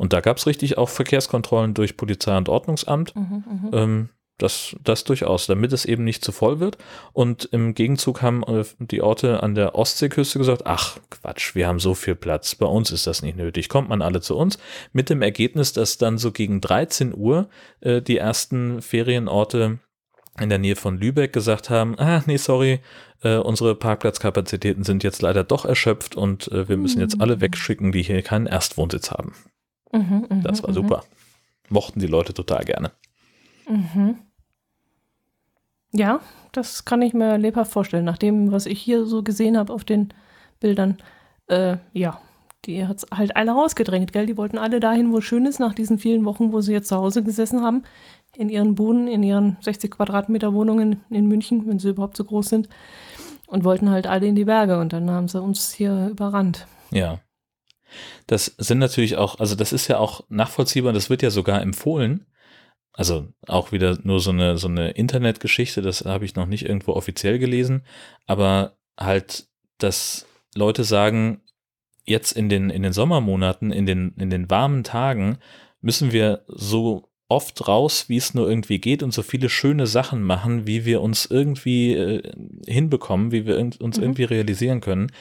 [0.00, 3.14] Und da gab es richtig auch Verkehrskontrollen durch Polizei und Ordnungsamt.
[3.14, 4.08] Mhm, mhm, ähm,
[4.38, 6.78] das, das durchaus, damit es eben nicht zu voll wird.
[7.12, 11.80] Und im Gegenzug haben äh, die Orte an der Ostseeküste gesagt, ach Quatsch, wir haben
[11.80, 14.58] so viel Platz, bei uns ist das nicht nötig, kommt man alle zu uns.
[14.94, 17.50] Mit dem Ergebnis, dass dann so gegen 13 Uhr
[17.80, 19.80] äh, die ersten Ferienorte
[20.40, 22.80] in der Nähe von Lübeck gesagt haben, ah, nee, sorry,
[23.22, 27.40] äh, unsere Parkplatzkapazitäten sind jetzt leider doch erschöpft und äh, wir müssen jetzt alle mhm.
[27.42, 29.34] wegschicken, die hier keinen Erstwohnsitz haben.
[29.92, 30.74] Mhm, mh, das war mh.
[30.74, 31.04] super.
[31.68, 32.92] Mochten die Leute total gerne.
[33.68, 34.16] Mhm.
[35.92, 36.20] Ja,
[36.52, 38.04] das kann ich mir lebhaft vorstellen.
[38.04, 40.12] Nach dem, was ich hier so gesehen habe auf den
[40.60, 40.98] Bildern,
[41.48, 42.20] äh, ja,
[42.64, 44.26] die hat halt alle rausgedrängt, gell?
[44.26, 46.88] Die wollten alle dahin, wo es schön ist, nach diesen vielen Wochen, wo sie jetzt
[46.88, 47.84] zu Hause gesessen haben
[48.36, 52.48] in ihren Buden, in ihren 60 Quadratmeter Wohnungen in München, wenn sie überhaupt so groß
[52.48, 52.68] sind,
[53.46, 56.66] und wollten halt alle in die Berge und dann haben sie uns hier überrannt.
[56.90, 57.18] Ja.
[58.26, 62.26] Das sind natürlich auch, also das ist ja auch nachvollziehbar, das wird ja sogar empfohlen.
[62.92, 66.92] Also auch wieder nur so eine, so eine Internetgeschichte, das habe ich noch nicht irgendwo
[66.92, 67.84] offiziell gelesen,
[68.26, 69.46] aber halt,
[69.78, 71.40] dass Leute sagen,
[72.04, 75.38] jetzt in den, in den Sommermonaten, in den, in den warmen Tagen
[75.80, 80.22] müssen wir so oft raus, wie es nur irgendwie geht und so viele schöne Sachen
[80.22, 82.32] machen, wie wir uns irgendwie äh,
[82.66, 84.02] hinbekommen, wie wir uns mhm.
[84.02, 85.12] irgendwie realisieren können,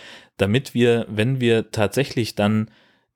[0.41, 2.71] damit wir, wenn wir tatsächlich dann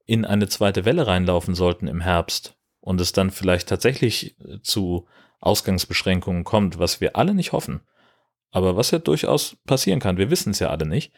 [0.06, 5.08] in eine zweite Welle reinlaufen sollten im Herbst und es dann vielleicht tatsächlich äh, zu
[5.40, 7.82] Ausgangsbeschränkungen kommt, was wir alle nicht hoffen,
[8.52, 11.12] aber was ja durchaus passieren kann, wir wissen es ja alle nicht,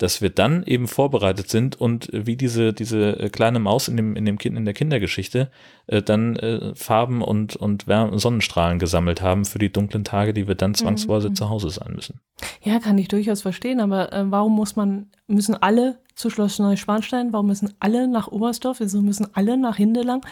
[0.00, 4.16] dass wir dann eben vorbereitet sind und wie diese, diese äh, kleine Maus in dem,
[4.16, 5.50] in dem Kind, in der Kindergeschichte,
[5.88, 10.48] äh, dann äh, Farben und, und Wärme, Sonnenstrahlen gesammelt haben für die dunklen Tage, die
[10.48, 11.34] wir dann zwangsweise mhm.
[11.34, 12.18] zu Hause sein müssen.
[12.62, 17.34] Ja, kann ich durchaus verstehen, aber äh, warum muss man, müssen alle zu Schloss Neuschwanstein,
[17.34, 20.24] warum müssen alle nach Oberstdorf, wieso müssen alle nach Hindelang?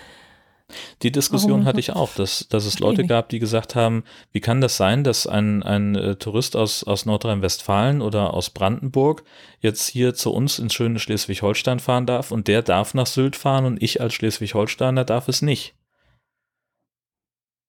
[1.03, 4.61] Die Diskussion hatte ich auch, dass, dass es Leute gab, die gesagt haben, wie kann
[4.61, 9.24] das sein, dass ein, ein äh, Tourist aus, aus Nordrhein-Westfalen oder aus Brandenburg
[9.61, 13.65] jetzt hier zu uns ins schöne Schleswig-Holstein fahren darf und der darf nach Sylt fahren
[13.65, 15.74] und ich als Schleswig-Holsteiner darf es nicht.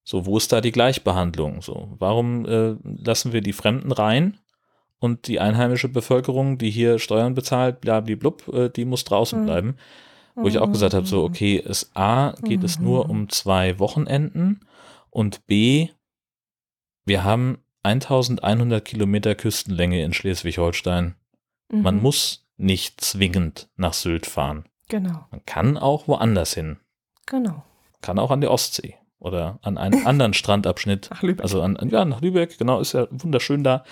[0.04, 1.62] So, wo ist da die Gleichbehandlung?
[1.62, 4.40] So, warum äh, lassen wir die Fremden rein
[5.00, 9.46] und die einheimische Bevölkerung, die hier Steuern bezahlt, blablablub, äh, die muss draußen mhm.
[9.46, 9.78] bleiben?
[10.42, 11.26] Wo ich auch gesagt habe, so, mhm.
[11.26, 13.12] okay, es A, geht es nur mhm.
[13.12, 14.62] um zwei Wochenenden
[15.10, 15.90] und B,
[17.06, 21.16] wir haben 1100 Kilometer Küstenlänge in Schleswig-Holstein.
[21.72, 21.82] Mhm.
[21.82, 24.66] Man muss nicht zwingend nach Sylt fahren.
[24.90, 25.26] Genau.
[25.32, 26.78] Man kann auch woanders hin.
[27.26, 27.64] Genau.
[28.02, 31.10] Kann auch an die Ostsee oder an einen anderen Strandabschnitt.
[31.12, 31.44] Ach, Lübeck.
[31.44, 33.84] Also an, ja, nach Lübeck, genau, ist ja wunderschön da.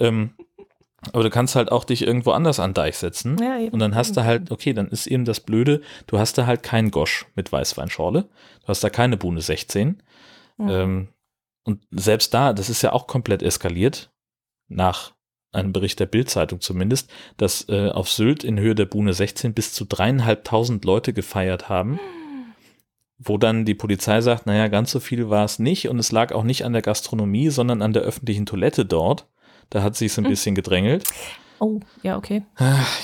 [0.00, 0.34] Ähm,
[1.12, 3.36] aber du kannst halt auch dich irgendwo anders an Deich setzen.
[3.40, 3.72] Ja, eben.
[3.72, 6.62] Und dann hast du halt, okay, dann ist eben das Blöde, du hast da halt
[6.62, 8.22] keinen Gosch mit Weißweinschorle.
[8.22, 10.02] Du hast da keine Buhne 16.
[10.56, 10.68] Mhm.
[10.68, 11.08] Ähm,
[11.64, 14.10] und selbst da, das ist ja auch komplett eskaliert,
[14.68, 15.12] nach
[15.52, 19.72] einem Bericht der Bildzeitung zumindest, dass äh, auf Sylt in Höhe der Buhne 16 bis
[19.72, 21.98] zu dreieinhalbtausend Leute gefeiert haben.
[23.18, 26.32] Wo dann die Polizei sagt, naja, ganz so viel war es nicht und es lag
[26.32, 29.26] auch nicht an der Gastronomie, sondern an der öffentlichen Toilette dort.
[29.70, 30.30] Da hat sie es ein hm.
[30.30, 31.04] bisschen gedrängelt.
[31.58, 32.42] Oh, ja, okay.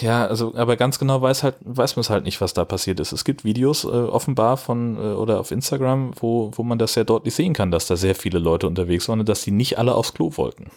[0.00, 3.00] Ja, also, aber ganz genau weiß halt, weiß man es halt nicht, was da passiert
[3.00, 3.12] ist.
[3.12, 7.04] Es gibt Videos äh, offenbar von äh, oder auf Instagram, wo, wo man das sehr
[7.04, 9.94] deutlich sehen kann, dass da sehr viele Leute unterwegs waren und dass die nicht alle
[9.94, 10.70] aufs Klo wollten.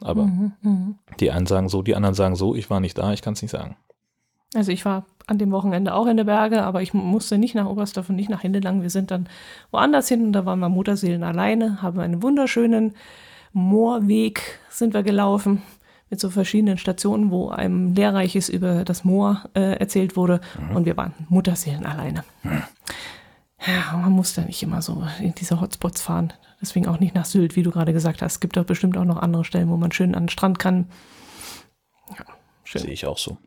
[0.00, 0.94] Aber mhm, mh.
[1.18, 3.42] die einen sagen so, die anderen sagen so, ich war nicht da, ich kann es
[3.42, 3.76] nicht sagen.
[4.54, 7.66] Also ich war an dem Wochenende auch in der Berge, aber ich musste nicht nach
[7.66, 8.82] Oberstdorf und nicht nach Hindelang.
[8.82, 9.28] Wir sind dann
[9.70, 12.94] woanders hin und da waren wir Mutterseelen alleine, haben einen wunderschönen
[13.52, 15.62] Moorweg sind wir gelaufen
[16.08, 20.76] mit so verschiedenen Stationen, wo einem Lehrreiches über das Moor äh, erzählt wurde mhm.
[20.76, 22.24] und wir waren Mutterseelen alleine.
[22.42, 22.62] Mhm.
[23.66, 26.32] Ja, man muss da nicht immer so in diese Hotspots fahren.
[26.62, 28.32] Deswegen auch nicht nach Sylt, wie du gerade gesagt hast.
[28.34, 30.88] Es gibt doch bestimmt auch noch andere Stellen, wo man schön an den Strand kann.
[32.10, 32.24] Ja,
[32.64, 32.82] schön.
[32.82, 33.38] Sehe ich auch so.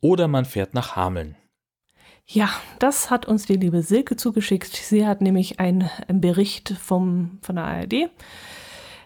[0.00, 1.36] Oder man fährt nach Hameln.
[2.26, 2.48] Ja,
[2.78, 4.74] das hat uns die liebe Silke zugeschickt.
[4.74, 8.10] Sie hat nämlich einen Bericht vom, von der ARD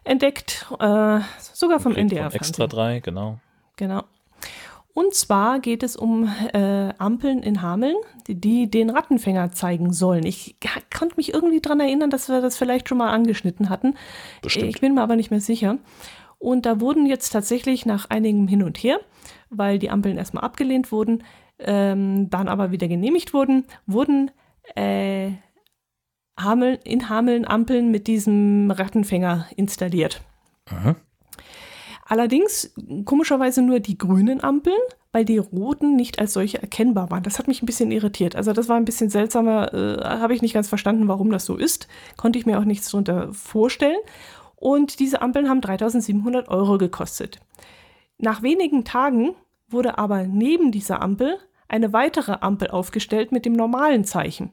[0.05, 1.21] entdeckt, äh,
[1.53, 2.31] sogar vom NDR.
[2.31, 3.39] Von Extra 3, genau.
[3.77, 4.05] Genau.
[4.95, 7.95] Und zwar geht es um äh, Ampeln in Hameln,
[8.27, 10.27] die, die, den Rattenfänger zeigen sollen.
[10.27, 10.57] Ich
[10.97, 13.95] konnte mich irgendwie daran erinnern, dass wir das vielleicht schon mal angeschnitten hatten.
[14.43, 14.71] Bestimmt.
[14.71, 15.79] Ich bin mir aber nicht mehr sicher.
[16.39, 18.99] Und da wurden jetzt tatsächlich nach einigem Hin und Her,
[19.51, 21.23] weil die Ampeln erstmal abgelehnt wurden,
[21.59, 24.31] ähm, dann aber wieder genehmigt wurden, wurden
[24.75, 25.33] äh,
[26.39, 30.23] Hameln, in Hameln Ampeln mit diesem Rattenfänger installiert.
[30.67, 30.97] Aha.
[32.05, 32.73] Allerdings
[33.05, 34.79] komischerweise nur die grünen Ampeln,
[35.13, 37.23] weil die roten nicht als solche erkennbar waren.
[37.23, 38.35] Das hat mich ein bisschen irritiert.
[38.35, 41.57] Also das war ein bisschen seltsamer, äh, habe ich nicht ganz verstanden, warum das so
[41.57, 41.87] ist.
[42.17, 43.99] Konnte ich mir auch nichts darunter vorstellen.
[44.57, 47.41] Und diese Ampeln haben 3700 Euro gekostet.
[48.17, 49.35] Nach wenigen Tagen
[49.69, 51.39] wurde aber neben dieser Ampel
[51.69, 54.53] eine weitere Ampel aufgestellt mit dem normalen Zeichen.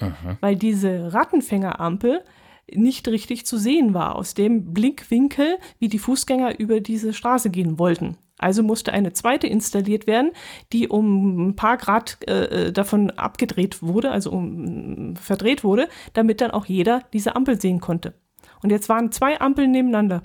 [0.00, 0.38] Aha.
[0.40, 2.24] Weil diese Rattenfängerampel
[2.72, 7.78] nicht richtig zu sehen war, aus dem Blickwinkel, wie die Fußgänger über diese Straße gehen
[7.78, 8.16] wollten.
[8.38, 10.32] Also musste eine zweite installiert werden,
[10.72, 16.50] die um ein paar Grad äh, davon abgedreht wurde, also um, verdreht wurde, damit dann
[16.50, 18.14] auch jeder diese Ampel sehen konnte.
[18.62, 20.22] Und jetzt waren zwei Ampeln nebeneinander.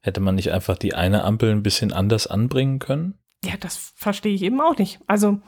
[0.00, 3.18] Hätte man nicht einfach die eine Ampel ein bisschen anders anbringen können?
[3.44, 5.00] Ja, das verstehe ich eben auch nicht.
[5.06, 5.40] Also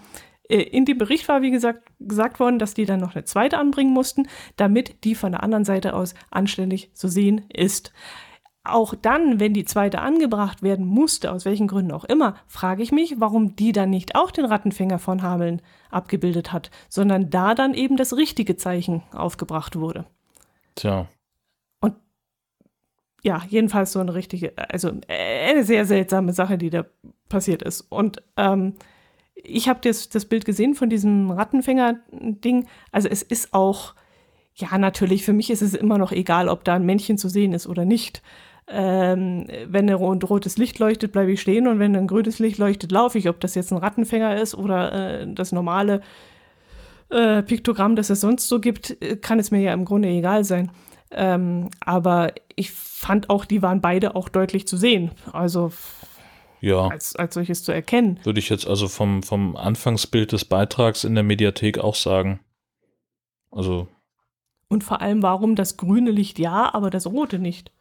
[0.48, 3.58] äh, in dem Bericht war, wie gesagt, gesagt worden, dass die dann noch eine zweite
[3.58, 7.92] anbringen mussten, damit die von der anderen Seite aus anständig zu sehen ist.
[8.62, 12.92] Auch dann, wenn die zweite angebracht werden musste, aus welchen Gründen auch immer, frage ich
[12.92, 17.72] mich, warum die dann nicht auch den Rattenfänger von Hameln abgebildet hat, sondern da dann
[17.72, 20.04] eben das richtige Zeichen aufgebracht wurde.
[20.74, 21.08] Tja.
[23.22, 26.86] Ja, jedenfalls so eine richtige, also eine sehr seltsame Sache, die da
[27.28, 27.82] passiert ist.
[27.82, 28.74] Und ähm,
[29.34, 32.66] ich habe das, das Bild gesehen von diesem Rattenfänger-Ding.
[32.92, 33.94] Also es ist auch,
[34.54, 37.52] ja, natürlich, für mich ist es immer noch egal, ob da ein Männchen zu sehen
[37.52, 38.22] ist oder nicht.
[38.68, 42.92] Ähm, wenn ein rotes Licht leuchtet, bleibe ich stehen und wenn ein grünes Licht leuchtet,
[42.92, 43.28] laufe ich.
[43.28, 46.02] Ob das jetzt ein Rattenfänger ist oder äh, das normale
[47.10, 50.44] äh, Piktogramm, das es sonst so gibt, äh, kann es mir ja im Grunde egal
[50.44, 50.70] sein.
[51.12, 55.10] Ähm, aber ich fand auch, die waren beide auch deutlich zu sehen.
[55.32, 55.72] Also
[56.60, 56.88] Ja.
[56.88, 58.20] als, als solches zu erkennen.
[58.22, 62.40] Würde ich jetzt also vom, vom Anfangsbild des Beitrags in der Mediathek auch sagen.
[63.50, 63.88] Also,
[64.68, 67.72] Und vor allem, warum das grüne Licht ja, aber das rote nicht.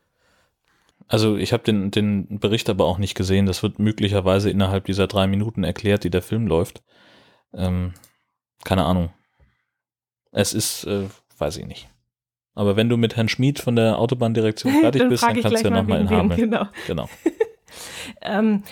[1.07, 3.45] also ich habe den, den Bericht aber auch nicht gesehen.
[3.45, 6.81] Das wird möglicherweise innerhalb dieser drei Minuten erklärt, die der Film läuft.
[7.53, 7.93] Ähm,
[8.64, 9.11] keine Ahnung.
[10.31, 11.07] Es ist, äh,
[11.38, 11.89] weiß ich nicht.
[12.60, 15.64] Aber wenn du mit Herrn Schmid von der Autobahndirektion fertig bist, dann frage ich kannst
[15.64, 16.38] du ja nochmal in Hameln.
[16.38, 16.65] Genau.
[16.88, 17.10] Genau.
[18.22, 18.64] Ähm,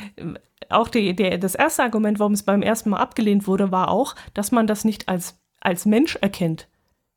[0.69, 4.15] auch die, der, das erste Argument, warum es beim ersten Mal abgelehnt wurde, war auch,
[4.33, 6.67] dass man das nicht als, als Mensch erkennt.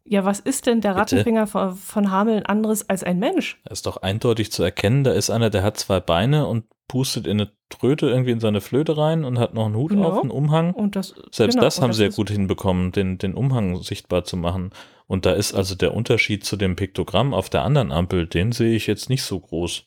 [0.04, 1.00] Ja, was ist denn der Bitte?
[1.00, 3.58] Rattenfänger von, von Hameln anderes als ein Mensch?
[3.64, 7.26] Da ist doch eindeutig zu erkennen, da ist einer, der hat zwei Beine und pustet
[7.26, 10.10] in eine Tröte irgendwie in seine Flöte rein und hat noch einen Hut Genau.
[10.10, 10.74] auf, einen Umhang.
[10.74, 14.36] Und das, Selbst genau, das haben sie ja gut hinbekommen, den, den Umhang sichtbar zu
[14.36, 14.70] machen.
[15.10, 18.76] Und da ist also der Unterschied zu dem Piktogramm auf der anderen Ampel, den sehe
[18.76, 19.82] ich jetzt nicht so groß.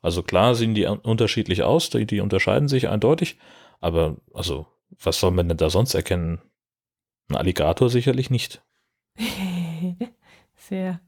[0.00, 3.36] Also klar sehen die unterschiedlich aus, die, die unterscheiden sich eindeutig,
[3.80, 4.68] aber also,
[5.02, 6.40] was soll man denn da sonst erkennen?
[7.30, 8.62] Ein Alligator sicherlich nicht.
[10.54, 11.00] Sehr.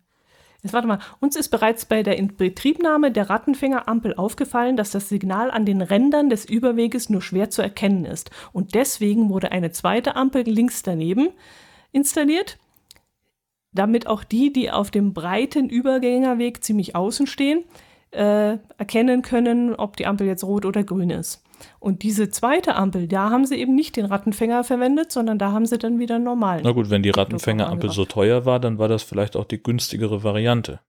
[0.65, 0.99] Jetzt warte mal.
[1.21, 6.31] Uns ist bereits bei der Inbetriebnahme der Rattenfängerampel aufgefallen, dass das Signal an den Rändern
[6.31, 8.33] des Überweges nur schwer zu erkennen ist.
[8.53, 11.29] Und deswegen wurde eine zweite Ampel links daneben
[11.93, 12.59] installiert,
[13.73, 17.65] damit auch die, die auf dem breiten Übergängerweg ziemlich außen stehen,
[18.11, 21.43] äh, erkennen können, ob die Ampel jetzt rot oder grün ist.
[21.79, 25.67] Und diese zweite Ampel, da haben sie eben nicht den Rattenfänger verwendet, sondern da haben
[25.67, 26.63] sie dann wieder normalen.
[26.65, 30.25] Na gut, wenn die Rattenfängerampel so teuer war, dann war das vielleicht auch die günstigere
[30.25, 30.81] Variante.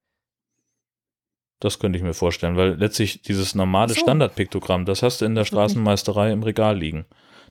[1.60, 4.00] Das könnte ich mir vorstellen, weil letztlich dieses normale so.
[4.00, 7.06] Standardpiktogramm, das hast du in der Straßenmeisterei im Regal liegen.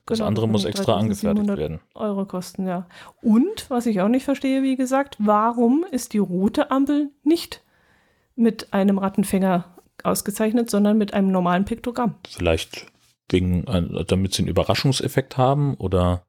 [0.06, 1.80] Das Genau, andere muss extra angefertigt 3700 werden.
[1.94, 2.86] Euro kosten, ja.
[3.22, 7.62] Und, was ich auch nicht verstehe, wie gesagt, warum ist die rote Ampel nicht
[8.36, 9.64] mit einem Rattenfänger
[10.02, 12.16] ausgezeichnet, sondern mit einem normalen Piktogramm?
[12.28, 12.86] Vielleicht
[13.30, 13.64] wegen,
[14.06, 16.26] damit sie einen Überraschungseffekt haben oder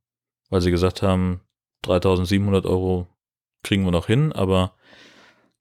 [0.50, 1.42] weil sie gesagt haben,
[1.82, 3.08] 3700 Euro
[3.64, 4.74] kriegen wir noch hin, aber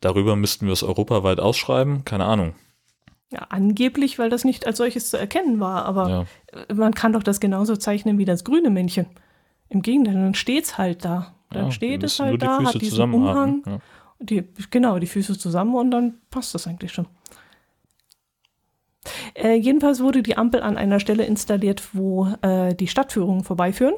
[0.01, 2.05] darüber müssten wir es europaweit ausschreiben.
[2.05, 2.55] Keine Ahnung.
[3.35, 6.74] Ja, angeblich, weil das nicht als solches zu erkennen war, aber Ja.
[6.74, 9.06] man kann doch das genauso zeichnen wie das grüne Männchen.
[9.69, 11.35] Im Gegenteil, dann steht es halt da.
[11.51, 13.62] Dann Ja, steht es halt die da, hat diesen Umhang.
[13.66, 13.78] Ja.
[14.20, 17.06] Die, genau, die Füße zusammen und dann passt das eigentlich schon.
[19.35, 23.94] Äh, jedenfalls wurde die Ampel an einer Stelle installiert, wo äh, die Stadtführungen vorbeiführen,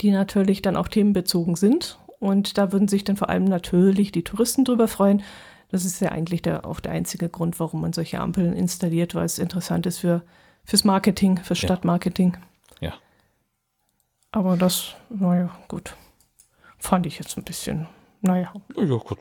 [0.00, 1.98] die natürlich dann auch themenbezogen sind.
[2.18, 5.22] Und da würden sich dann vor allem natürlich die Touristen drüber freuen.
[5.68, 9.24] Das ist ja eigentlich der, auch der einzige Grund, warum man solche Ampeln installiert, weil
[9.24, 10.22] es interessant ist für,
[10.64, 11.68] Fürs Marketing, fürs Ja.
[11.68, 12.36] Stadtmarketing.
[12.80, 12.94] Ja.
[14.32, 15.94] Aber das, naja, gut.
[16.78, 17.86] Fand ich jetzt ein bisschen,
[18.20, 18.52] naja.
[18.76, 19.18] Ja, gut.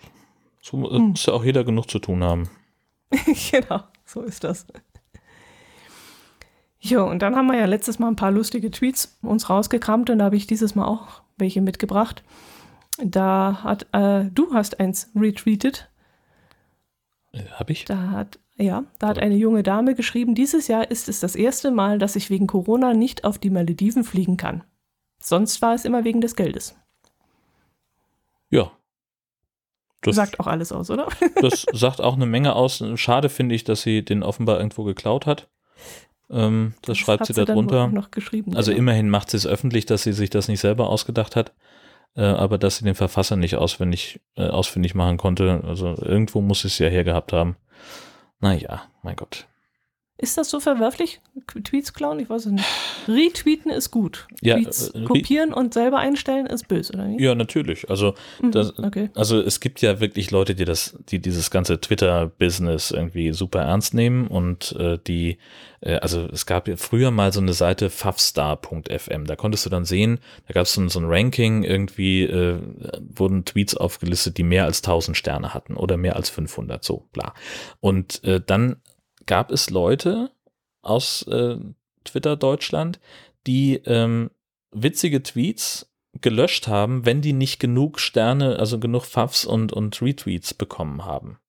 [0.61, 1.09] So äh, Hm.
[1.09, 2.49] muss ja auch jeder genug zu tun haben.
[3.51, 4.65] genau, so ist das.
[6.79, 10.19] Jo, und dann haben wir ja letztes Mal ein paar lustige Tweets uns rausgekramt und
[10.19, 12.23] da habe ich dieses Mal auch welche mitgebracht.
[13.03, 15.89] Da hat, äh, du hast eins retweetet.
[17.35, 17.85] Äh, hab ich?
[17.85, 21.71] Da hat, ja, da hat eine junge Dame geschrieben, dieses Jahr ist es das erste
[21.71, 24.63] Mal, dass ich wegen Corona nicht auf die Malediven fliegen kann.
[25.19, 26.75] Sonst war es immer wegen des Geldes.
[28.49, 28.71] Ja.
[30.01, 31.07] Das Sagt auch alles aus, oder?
[31.41, 32.83] Das sagt auch eine Menge aus.
[32.95, 35.49] Schade finde ich, dass sie den offenbar irgendwo geklaut hat.
[36.29, 37.85] Ähm, das, schreibt hat sie da drunter.
[37.85, 38.55] auch noch geschrieben.
[38.55, 38.79] Also genau.
[38.79, 41.53] immerhin macht sie es öffentlich, dass sie sich das nicht selber ausgedacht hat,
[42.15, 45.61] äh, aber dass sie den Verfasser nicht auswendig, äh, ausfindig machen konnte.
[45.65, 47.57] Also irgendwo muss sie es ja hergehabt haben.
[48.39, 49.47] Naja, mein Gott.
[50.17, 51.19] Ist das so verwerflich?
[51.65, 52.19] Tweets klauen?
[52.19, 52.65] Ich weiß es nicht.
[53.05, 54.27] Retweeten ist gut.
[54.41, 57.19] Ja, Tweets äh, re- kopieren und selber einstellen ist böse, oder nicht?
[57.19, 57.89] Ja, natürlich.
[57.89, 59.09] Also Mhm, das- okay.
[59.13, 63.93] Also es gibt ja wirklich Leute, die das, die dieses ganze Twitter-Business irgendwie super ernst
[63.93, 65.37] nehmen und äh, die,
[65.81, 69.85] äh, also es gab ja früher mal so eine Seite fafstar.fm, da konntest du dann
[69.85, 72.59] sehen, da gab es so, ein- so ein Ranking, irgendwie äh,
[73.15, 77.33] wurden Tweets aufgelistet, die mehr als 1000 Sterne hatten oder mehr als 500, so bla.
[77.81, 78.77] Und äh, dann
[79.25, 80.31] gab es Leute
[80.81, 81.57] aus äh,
[82.03, 82.99] Twitter Deutschland,
[83.47, 84.31] die ähm,
[84.71, 85.91] witzige Tweets
[86.21, 91.39] gelöscht haben, wenn die nicht genug Sterne, also genug Favs und, und Retweets bekommen haben.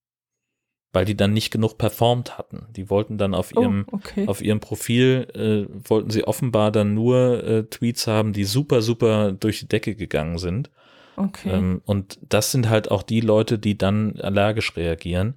[0.92, 2.66] Weil die dann nicht genug performt hatten.
[2.70, 4.26] Die wollten dann auf Oh, ihrem, okay.
[4.26, 9.32] auf ihrem Profil, äh, wollten sie offenbar dann nur äh, Tweets haben, die super, super
[9.32, 10.70] durch die Decke gegangen sind.
[11.16, 11.50] okay.
[11.50, 15.34] Ähm, und das sind halt auch die Leute, die dann allergisch reagieren.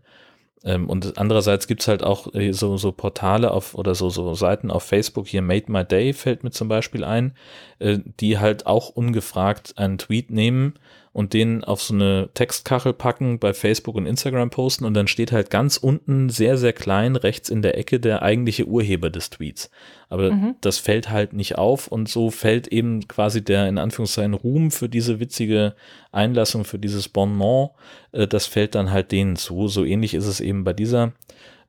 [0.64, 4.72] Ähm, und andererseits gibt's halt auch äh, so, so Portale auf oder so, so Seiten
[4.72, 7.34] auf Facebook, hier Made My Day fällt mir zum Beispiel ein,
[7.80, 10.74] äh, die halt auch ungefragt einen Tweet nehmen
[11.12, 15.32] und den auf so eine Textkachel packen, bei Facebook und Instagram posten und dann steht
[15.32, 19.70] halt ganz unten sehr, sehr klein rechts in der Ecke der eigentliche Urheber des Tweets.
[20.10, 20.56] Aber Mhm.
[20.62, 24.90] das fällt halt nicht auf und so fällt eben quasi der in Anführungszeichen Ruhm für
[24.90, 25.76] diese witzige
[26.12, 27.70] Einlassung, für dieses Bonbon,
[28.12, 29.68] äh, das fällt dann halt denen zu.
[29.68, 31.14] So ähnlich ist es eben bei dieser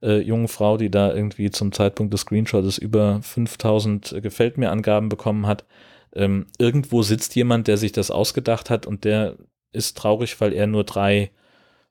[0.03, 4.71] äh, jungen Frau, die da irgendwie zum Zeitpunkt des Screenshots über 5000 äh, Gefällt mir
[4.71, 5.65] Angaben bekommen hat.
[6.15, 9.37] Ähm, irgendwo sitzt jemand, der sich das ausgedacht hat und der
[9.73, 11.31] ist traurig, weil er nur drei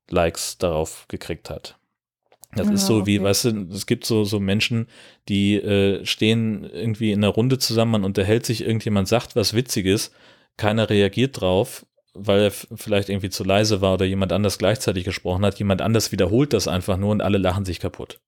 [0.09, 1.77] Likes darauf gekriegt hat.
[2.55, 3.23] Das Ja, ist so wie, okay.
[3.25, 4.87] weißt du, es gibt so, so Menschen,
[5.29, 10.11] die äh, stehen irgendwie in einer Runde zusammen, man unterhält sich, irgendjemand sagt was Witziges,
[10.57, 15.45] keiner reagiert drauf, weil er vielleicht irgendwie zu leise war oder jemand anders gleichzeitig gesprochen
[15.45, 18.19] hat, jemand anders wiederholt das einfach nur und alle lachen sich kaputt.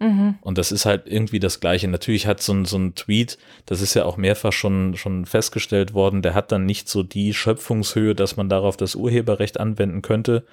[0.00, 0.38] Mhm.
[0.40, 1.86] Und das ist halt irgendwie das Gleiche.
[1.86, 3.36] Natürlich hat so ein, so ein Tweet,
[3.66, 7.34] das ist ja auch mehrfach schon, schon festgestellt worden, der hat dann nicht so die
[7.34, 10.46] Schöpfungshöhe, dass man darauf das Urheberrecht anwenden könnte.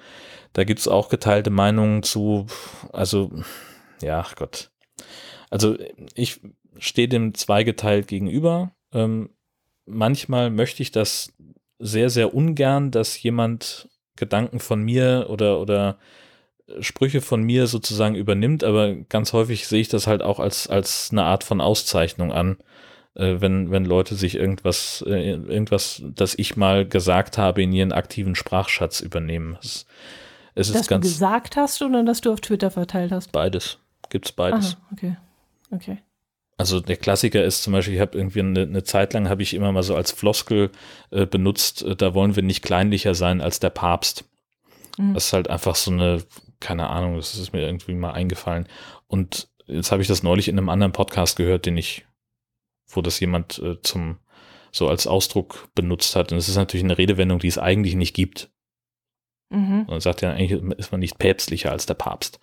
[0.52, 2.46] Da gibt es auch geteilte Meinungen zu,
[2.92, 3.32] also,
[4.02, 4.70] ja, ach Gott.
[5.50, 5.76] Also
[6.14, 6.40] ich
[6.78, 8.72] stehe dem zweigeteilt gegenüber.
[8.92, 9.30] Ähm,
[9.86, 11.32] manchmal möchte ich das
[11.78, 15.98] sehr, sehr ungern, dass jemand Gedanken von mir oder, oder
[16.80, 21.08] Sprüche von mir sozusagen übernimmt, aber ganz häufig sehe ich das halt auch als, als
[21.10, 22.58] eine Art von Auszeichnung an,
[23.14, 27.92] äh, wenn, wenn Leute sich irgendwas, äh, irgendwas, das ich mal gesagt habe, in ihren
[27.92, 29.56] aktiven Sprachschatz übernehmen.
[29.60, 29.86] Es,
[30.54, 33.32] es Dass ist du ganz gesagt hast oder dass du auf Twitter verteilt hast?
[33.32, 33.78] beides.
[34.10, 34.76] Gibt's beides.
[34.76, 35.16] Aha, okay.
[35.70, 35.98] Okay.
[36.56, 39.54] Also der Klassiker ist zum Beispiel, ich habe irgendwie eine, eine Zeit lang habe ich
[39.54, 40.70] immer mal so als Floskel
[41.10, 44.24] äh, benutzt, äh, da wollen wir nicht kleinlicher sein als der Papst.
[44.98, 45.14] Mhm.
[45.14, 46.24] Das ist halt einfach so eine,
[46.60, 48.66] keine Ahnung, das ist mir irgendwie mal eingefallen.
[49.06, 52.06] Und jetzt habe ich das neulich in einem anderen Podcast gehört, den ich,
[52.88, 54.18] wo das jemand äh, zum
[54.70, 56.32] so als Ausdruck benutzt hat.
[56.32, 58.50] Und es ist natürlich eine Redewendung, die es eigentlich nicht gibt.
[59.50, 59.80] Mhm.
[59.80, 62.38] Und man sagt ja, eigentlich ist man nicht päpstlicher als der Papst.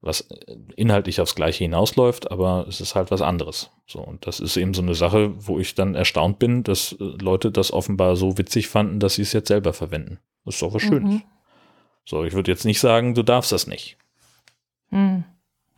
[0.00, 3.70] Was äh, inhaltlich aufs Gleiche hinausläuft, aber es ist halt was anderes.
[3.86, 7.04] So, und das ist eben so eine Sache, wo ich dann erstaunt bin, dass äh,
[7.20, 10.20] Leute das offenbar so witzig fanden, dass sie es jetzt selber verwenden.
[10.44, 11.14] Das ist doch was Schönes.
[11.14, 11.22] Mhm.
[12.04, 13.96] So, ich würde jetzt nicht sagen, du darfst das nicht.
[14.90, 15.24] Hm.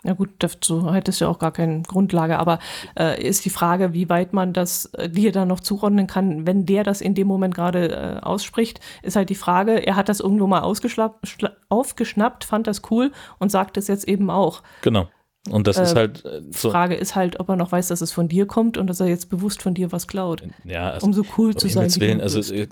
[0.05, 2.61] Ja gut, dazu hättest du ja auch gar keine Grundlage, aber
[2.97, 6.65] äh, ist die Frage, wie weit man das äh, dir dann noch zuordnen kann, wenn
[6.65, 10.21] der das in dem Moment gerade äh, ausspricht, ist halt die Frage, er hat das
[10.21, 14.63] irgendwo mal aufgeschnappt, fand das cool und sagt es jetzt eben auch.
[14.83, 15.09] Genau.
[15.49, 16.71] Und das ist Äh, halt äh, so.
[16.71, 19.07] Frage ist halt, ob er noch weiß, dass es von dir kommt und dass er
[19.07, 21.95] jetzt bewusst von dir was klaut, Ja, also, um so cool zu sein.
[22.01, 22.53] Willen, also bist.
[22.53, 22.67] äh,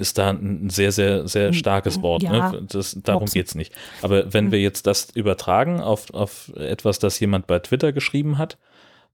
[0.00, 2.22] ist da ein sehr, sehr, sehr starkes Wort.
[2.22, 2.66] ja, ne?
[2.68, 3.34] das, darum Mopsen.
[3.34, 3.72] geht's nicht.
[4.02, 8.58] Aber wenn wir jetzt das übertragen auf, auf etwas, das jemand bei Twitter geschrieben hat,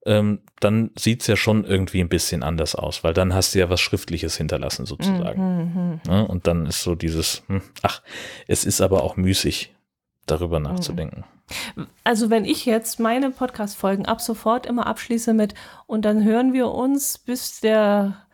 [0.04, 3.68] ähm, dann sieht's ja schon irgendwie ein bisschen anders aus, weil dann hast du ja
[3.70, 5.40] was Schriftliches hinterlassen sozusagen.
[5.72, 6.00] Mhm.
[6.08, 8.02] Ja, und dann ist so dieses, hm, ach,
[8.46, 9.74] es ist aber auch müßig,
[10.26, 11.24] darüber nachzudenken.
[12.04, 15.54] Also wenn ich jetzt meine Podcast-Folgen ab sofort immer abschließe mit
[15.86, 18.26] und dann hören wir uns, bis der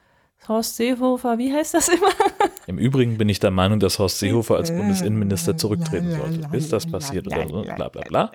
[0.49, 2.11] Horst Seehofer, wie heißt das immer?
[2.67, 6.91] Im Übrigen bin ich der Meinung, dass Horst Seehofer als Bundesinnenminister zurücktreten sollte, bis das
[6.91, 8.33] passiert oder so, bla bla bla.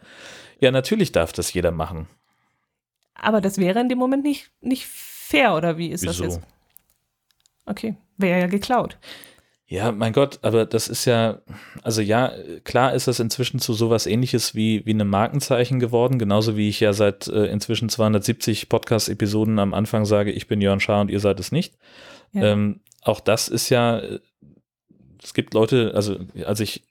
[0.59, 2.07] Ja, natürlich darf das jeder machen.
[3.15, 6.23] Aber das wäre in dem Moment nicht, nicht fair, oder wie ist Wieso?
[6.23, 6.47] das jetzt?
[7.65, 8.97] Okay, wäre ja geklaut.
[9.69, 11.39] Ja, mein Gott, aber das ist ja,
[11.83, 12.31] also ja,
[12.63, 16.79] klar ist das inzwischen zu sowas ähnliches wie, wie einem Markenzeichen geworden, genauso wie ich
[16.79, 21.19] ja seit äh, inzwischen 270 Podcast-Episoden am Anfang sage, ich bin Jörn Schaar und ihr
[21.19, 21.75] seid es nicht.
[22.31, 22.53] Ja.
[22.53, 24.01] Ähm, auch das ist ja,
[25.21, 26.83] es gibt Leute, also als ich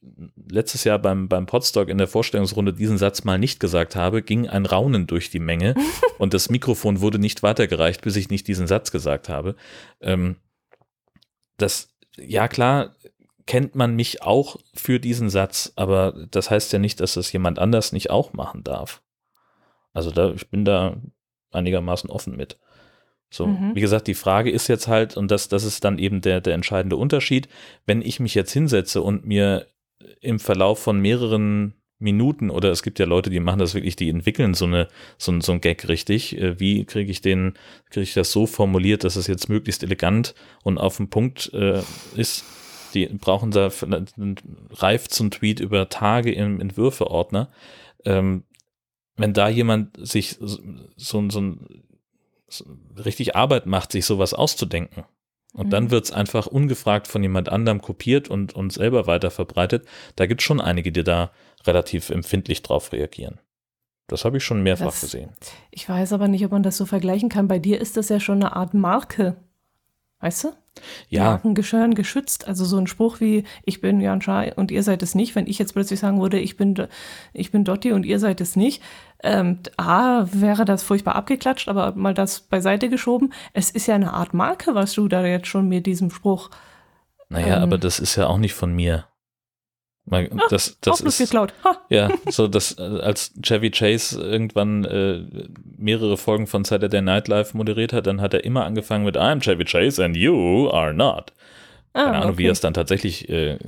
[0.47, 4.48] letztes Jahr beim, beim Podstock in der Vorstellungsrunde diesen Satz mal nicht gesagt habe, ging
[4.48, 5.74] ein Raunen durch die Menge
[6.19, 9.57] und das Mikrofon wurde nicht weitergereicht, bis ich nicht diesen Satz gesagt habe.
[10.03, 10.36] Ähm,
[11.57, 12.95] das, ja klar,
[13.47, 17.59] kennt man mich auch für diesen Satz, aber das heißt ja nicht, dass das jemand
[17.59, 19.03] anders nicht auch machen darf.
[19.93, 20.97] Also da, ich bin da
[21.53, 22.59] einigermaßen offen mit.
[23.31, 23.75] So, Mhm.
[23.75, 26.55] wie gesagt, die Frage ist jetzt halt, und das, das ist dann eben der, der
[26.55, 27.49] entscheidende Unterschied,
[27.87, 29.67] wenn ich mich jetzt hinsetze und mir
[30.21, 34.10] im Verlauf von mehreren Minuten, oder es gibt ja Leute, die machen das wirklich, die
[34.10, 37.55] entwickeln so eine, so, ein- so ein Gag richtig, äh, wie kriege ich den,
[37.90, 41.82] kriege ich das so formuliert, dass es jetzt möglichst elegant und auf den Punkt äh,
[42.14, 42.44] ist.
[42.94, 43.70] Die brauchen da
[44.70, 47.51] reift ein Tweet über Tage im Entwürfeordner.
[48.05, 48.44] Ähm,
[49.16, 50.60] wenn da jemand sich so,
[50.97, 51.56] so, so,
[53.05, 55.05] richtig Arbeit macht, sich sowas auszudenken.
[55.52, 55.90] Und dann Mhm.
[55.90, 59.86] wird's einfach ungefragt von jemand anderem kopiert und, und selber weiter verbreitet.
[60.14, 61.32] Da gibt's schon einige, die da
[61.67, 63.41] relativ empfindlich drauf reagieren.
[64.09, 65.31] Das habe ich schon mehrfach Das- gesehen.
[65.71, 67.49] Ich weiß aber nicht, ob man das so vergleichen kann.
[67.49, 69.37] Bei dir ist das ja schon eine Art Marke.
[70.21, 70.53] Weißt du?
[71.09, 72.47] Ja, Marken gehören geschützt.
[72.49, 75.35] Also so ein Spruch wie, ich bin Jan Schai und ihr seid es nicht.
[75.35, 76.87] Wenn ich jetzt plötzlich sagen würde, ich bin,
[77.33, 78.83] ich bin Dotti und ihr seid es nicht,
[79.23, 83.33] ähm, A, wäre das furchtbar abgeklatscht, aber mal das beiseite geschoben.
[83.53, 86.51] Es ist ja eine Art Marke, was du da jetzt schon mit diesem Spruch
[87.29, 89.07] naja, ähm, aber das ist ja auch nicht von mir.
[90.07, 91.53] Mal- Ah, Das, das ist, geklaut.
[91.65, 95.24] Ha, ja, so dass als Chevy Chase irgendwann äh,
[95.77, 99.41] mehrere Folgen von Saturday Night Live moderiert hat, dann hat er immer angefangen mit I'm
[99.43, 101.33] Chevy Chase and you are not.
[101.93, 102.49] ah, Keine Ahnung, wie okay.
[102.49, 103.59] er es dann tatsächlich äh,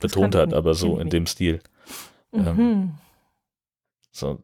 [0.00, 1.60] betont hat, aber so in dem Stil.
[2.32, 2.90] ähm, Mhm.
[4.10, 4.40] So,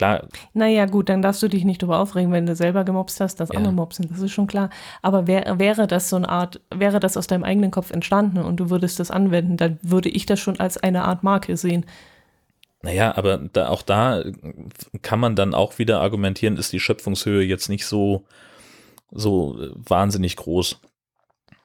[0.00, 3.36] klar, Naja, gut, dann darfst du dich nicht drüber aufregen, wenn du selber gemobst hast,
[3.40, 3.56] dass Ja.
[3.56, 4.70] andere mobsen, das ist schon klar.
[5.02, 8.56] Aber wär, wäre das so eine Art, wäre das aus deinem eigenen Kopf entstanden und
[8.58, 11.84] du würdest das anwenden, dann würde ich das schon als eine Art Marke sehen.
[12.82, 14.24] Naja, aber da, auch da
[15.02, 18.24] kann man dann auch wieder argumentieren, ist die Schöpfungshöhe jetzt nicht so,
[19.10, 20.80] so wahnsinnig groß.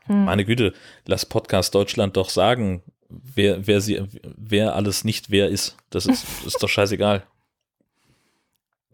[0.08, 0.26] Hm.
[0.26, 0.74] Meine Güte,
[1.08, 4.04] lass Podcast Deutschland doch sagen, wer, wer sie,
[4.36, 5.78] wer alles nicht wer ist.
[5.90, 7.24] Das ist, ist doch scheißegal.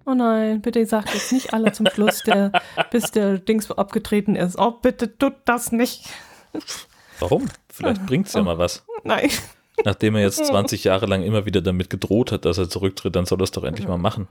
[0.06, 2.52] Oh nein, bitte sag jetzt nicht alle zum Schluss, der,
[2.90, 4.57] bis der Dings abgetreten ist.
[4.57, 6.10] Oh, bitte tut das nicht.
[7.19, 7.48] Warum?
[7.69, 8.86] Vielleicht bringt's ja mal was.
[9.03, 9.30] Nein.
[9.86, 13.26] Nachdem er jetzt 20 Jahre lang immer wieder damit gedroht hat, dass er zurücktritt, dann
[13.26, 14.28] soll er es doch endlich mal machen.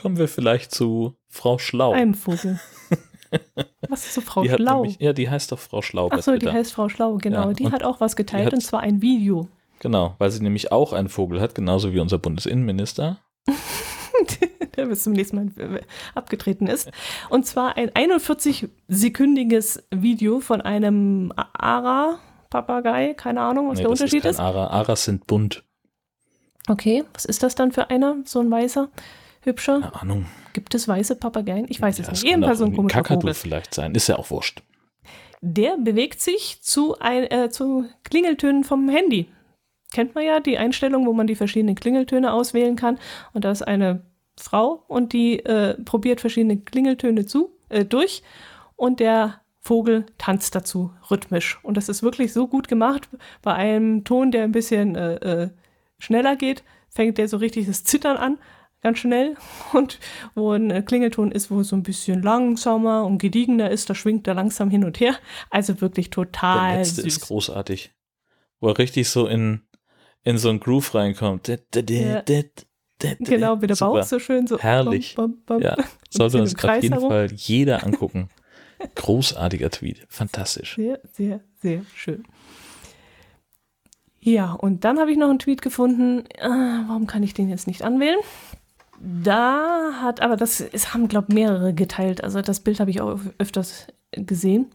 [0.00, 1.92] Kommen wir vielleicht zu Frau Schlau.
[1.92, 2.58] Einem Vogel.
[3.88, 4.82] Was ist so Frau die Schlau?
[4.82, 7.48] Nämlich, ja, die heißt doch Frau Schlau Achso, die heißt Frau Schlau, genau.
[7.48, 9.48] Ja, die und hat auch was geteilt hat- und zwar ein Video.
[9.82, 13.18] Genau, weil sie nämlich auch einen Vogel hat, genauso wie unser Bundesinnenminister.
[14.76, 15.80] der bis zum nächsten Mal äh,
[16.14, 16.88] abgetreten ist.
[17.30, 24.38] Und zwar ein 41-sekündiges Video von einem Ara-Papagei, keine Ahnung, was Nee, der Unterschied ist.
[24.38, 24.68] Ara.
[24.68, 25.64] Aras sind bunt.
[26.68, 28.18] Okay, was ist das dann für einer?
[28.24, 28.88] So ein weißer,
[29.40, 29.80] hübscher?
[29.80, 30.26] Keine Ahnung.
[30.52, 31.66] Gibt es weiße Papageien?
[31.68, 32.22] Ich weiß es Ja, nicht.
[32.22, 33.34] kann Jedenfalls so ein komischer Kakadu Vogel.
[33.34, 33.94] vielleicht sein.
[33.96, 34.62] Ist ja auch wurscht.
[35.40, 39.28] Der bewegt sich zu, ein, äh, zu Klingeltönen vom Handy.
[39.92, 42.98] Kennt man ja die Einstellung, wo man die verschiedenen Klingeltöne auswählen kann.
[43.32, 44.02] Und da ist eine
[44.36, 48.22] Frau und die äh, probiert verschiedene Klingeltöne zu, äh, durch.
[48.76, 51.60] Und der Vogel tanzt dazu rhythmisch.
[51.62, 53.08] Und das ist wirklich so gut gemacht.
[53.42, 55.50] Bei einem Ton, der ein bisschen äh, äh,
[55.98, 58.38] schneller geht, fängt der so richtig das Zittern an,
[58.80, 59.36] ganz schnell.
[59.72, 60.00] Und
[60.34, 63.94] wo ein äh, Klingelton ist, wo es so ein bisschen langsamer und gediegener ist, da
[63.94, 65.14] schwingt er langsam hin und her.
[65.50, 67.06] Also wirklich Der total letzte süß.
[67.06, 67.92] ist großartig.
[68.60, 69.62] Wo er richtig so in,
[70.24, 71.48] in so ein Groove reinkommt.
[71.48, 72.22] Ja.
[73.18, 73.92] Genau, wie der Super.
[73.92, 74.58] Bauch so schön so.
[74.58, 75.16] Herrlich.
[75.60, 75.76] Ja,
[76.08, 77.10] sollte uns auf jeden herum.
[77.10, 78.28] Fall jeder angucken.
[78.94, 80.06] Großartiger Tweet.
[80.08, 80.76] Fantastisch.
[80.76, 82.24] Sehr, sehr, sehr schön.
[84.20, 86.26] Ja, und dann habe ich noch einen Tweet gefunden.
[86.36, 88.20] Äh, warum kann ich den jetzt nicht anwählen?
[89.00, 92.22] Da hat, aber das es haben, glaube ich, mehrere geteilt.
[92.22, 94.70] Also das Bild habe ich auch öfters gesehen.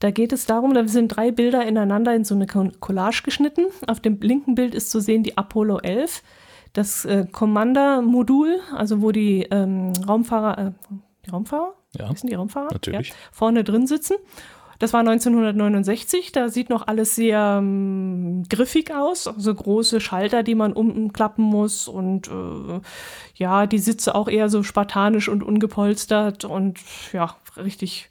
[0.00, 3.66] Da geht es darum, da sind drei Bilder ineinander in so eine Collage geschnitten.
[3.86, 6.22] Auf dem linken Bild ist zu sehen die Apollo 11,
[6.72, 10.70] das äh, Commander-Modul, also wo die ähm, Raumfahrer, äh,
[11.24, 11.74] die Raumfahrer?
[11.96, 12.10] Ja.
[12.10, 12.72] Wissen die Raumfahrer?
[12.72, 13.08] Natürlich.
[13.08, 14.16] Ja, vorne drin sitzen.
[14.80, 20.56] Das war 1969, da sieht noch alles sehr ähm, griffig aus, also große Schalter, die
[20.56, 22.80] man umklappen muss und äh,
[23.36, 26.80] ja, die Sitze auch eher so spartanisch und ungepolstert und
[27.12, 28.10] ja, richtig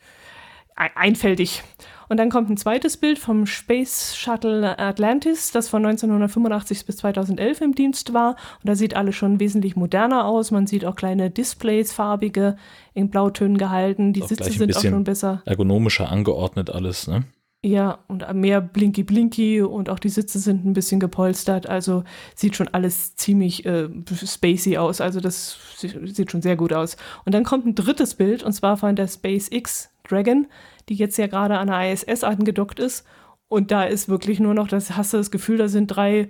[0.75, 1.63] einfältig.
[2.09, 7.61] Und dann kommt ein zweites Bild vom Space Shuttle Atlantis, das von 1985 bis 2011
[7.61, 8.31] im Dienst war.
[8.61, 10.51] Und da sieht alles schon wesentlich moderner aus.
[10.51, 12.55] Man sieht auch kleine Displays, farbige,
[12.93, 14.13] in Blautönen gehalten.
[14.13, 15.41] Die Sitze sind auch schon besser.
[15.45, 17.23] Ergonomischer angeordnet alles, ne?
[17.65, 21.65] Ja, und mehr blinky blinky und auch die Sitze sind ein bisschen gepolstert.
[21.69, 22.03] Also
[22.35, 23.87] sieht schon alles ziemlich äh,
[24.25, 24.99] spacey aus.
[24.99, 26.97] Also das sieht schon sehr gut aus.
[27.23, 30.47] Und dann kommt ein drittes Bild und zwar von der SpaceX Dragon,
[30.89, 33.05] die jetzt ja gerade an der ISS angedockt ist.
[33.47, 36.29] Und da ist wirklich nur noch, das hast du das Gefühl, da sind drei,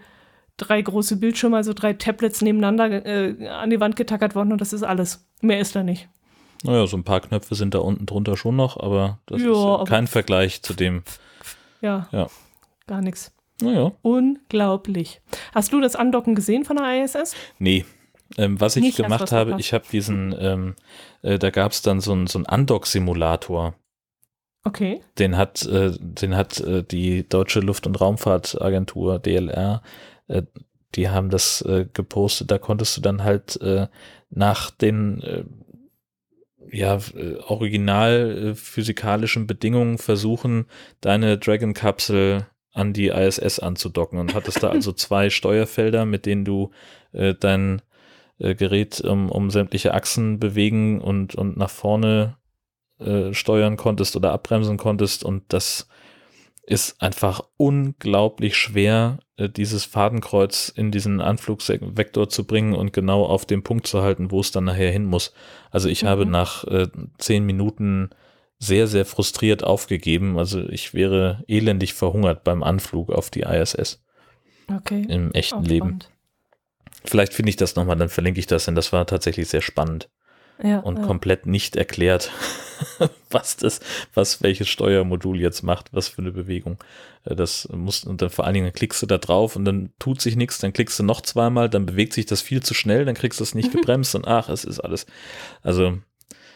[0.57, 4.73] drei große Bildschirme, also drei Tablets nebeneinander äh, an die Wand getackert worden und das
[4.73, 5.25] ist alles.
[5.41, 6.09] Mehr ist da nicht.
[6.63, 9.57] Naja, so ein paar Knöpfe sind da unten drunter schon noch, aber das Ja, ist
[9.79, 11.03] ja kein Vergleich zu dem.
[11.81, 12.27] Ja, Ja.
[12.87, 13.33] gar nichts.
[13.61, 15.21] Naja, Unglaublich.
[15.53, 17.35] Hast du das Andocken gesehen von der ISS?
[17.59, 17.85] nee.
[18.38, 20.76] Ähm, was ich Nicht, gemacht was habe, ich habe diesen, ähm,
[21.22, 23.76] äh, da gab es dann so einen so Undock-Simulator.
[24.64, 25.01] Okay.
[25.19, 29.81] Den hat, äh, den hat äh, die Deutsche Luft- und Raumfahrtagentur, DLR,
[30.27, 30.43] äh,
[30.95, 32.49] die haben das äh, gepostet.
[32.51, 33.88] Da konntest du dann halt äh,
[34.30, 35.47] nach den
[36.72, 36.97] ja,
[37.47, 40.65] original physikalischen Bedingungen versuchen,
[41.01, 46.72] deine Dragon-Kapsel an die ISS anzudocken und hattest da also zwei Steuerfelder, mit denen du
[47.11, 47.81] äh, dein
[48.39, 52.38] äh, Gerät um, um sämtliche Achsen bewegen und, und nach vorne
[52.99, 55.88] äh, steuern konntest oder abbremsen konntest und das
[56.65, 63.45] ist einfach unglaublich schwer, äh, dieses Fadenkreuz in diesen Anflugsvektor zu bringen und genau auf
[63.45, 65.34] den Punkt zu halten, wo es dann nachher hin muss.
[65.72, 66.31] Also ich habe Mhm.
[66.31, 66.88] nach äh,
[67.18, 68.11] zehn Minuten
[68.60, 70.38] sehr, sehr frustriert aufgegeben.
[70.38, 74.01] Also ich wäre elendig verhungert beim Anflug auf die ISS
[74.73, 75.05] Okay.
[75.10, 75.99] im echten Auch Leben.
[77.05, 80.09] Vielleicht finde ich das nochmal, dann verlinke ich das, denn das war tatsächlich sehr spannend
[80.63, 81.01] Ja, und ja.
[81.01, 82.31] komplett nicht erklärt,
[83.30, 83.80] was das,
[84.13, 86.77] was welches Steuermodul jetzt macht, was für eine Bewegung.
[87.25, 90.21] Äh, Das muss, und dann vor allen Dingen klickst du da drauf und dann tut
[90.21, 93.15] sich nichts, dann klickst du noch zweimal, dann bewegt sich das viel zu schnell, dann
[93.15, 93.73] kriegst du es nicht Mhm.
[93.73, 95.05] gebremst und ach, es ist alles.
[95.61, 95.99] Also,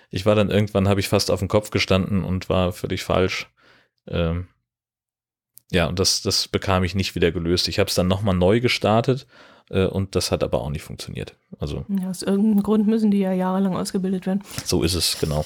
[0.09, 3.49] ich war dann irgendwann, habe ich fast auf dem Kopf gestanden und war völlig falsch.
[4.07, 4.47] Ähm,
[5.71, 7.67] ja, und das, das bekam ich nicht wieder gelöst.
[7.67, 9.27] Ich habe es dann nochmal neu gestartet
[9.69, 11.35] und das hat aber auch nicht funktioniert.
[11.59, 14.41] Also, Ja, aus irgendeinem Grund müssen die ja jahrelang ausgebildet werden.
[14.65, 15.45] so ist es, genau.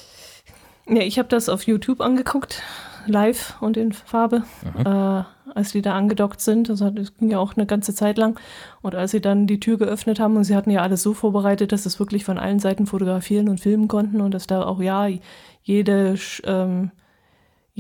[0.88, 2.61] Ja, ich habe das auf YouTube angeguckt,
[3.07, 4.85] live und in Farbe, Mhm.
[4.85, 5.23] äh,
[5.53, 6.69] als die da angedockt sind.
[6.69, 8.39] Also das ging ja auch eine ganze Zeit lang.
[8.81, 11.72] Und als sie dann die Tür geöffnet haben und sie hatten ja alles so vorbereitet,
[11.72, 15.07] dass es wirklich von allen Seiten fotografieren und filmen konnten und dass da auch ja
[15.64, 16.15] jede,
[16.45, 16.91] ähm,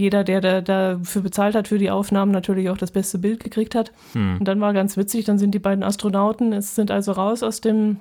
[0.01, 3.75] jeder, der da dafür bezahlt hat für die Aufnahmen, natürlich auch das beste Bild gekriegt
[3.75, 3.91] hat.
[4.13, 4.37] Hm.
[4.39, 7.61] Und dann war ganz witzig, dann sind die beiden Astronauten, es sind also raus aus
[7.61, 7.99] dem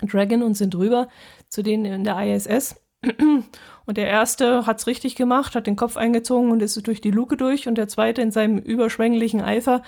[0.00, 1.08] Dragon und sind rüber
[1.48, 2.76] zu denen in der ISS.
[3.84, 7.10] Und der erste hat es richtig gemacht, hat den Kopf eingezogen und ist durch die
[7.10, 7.66] Luke durch.
[7.66, 9.82] Und der zweite in seinem überschwänglichen Eifer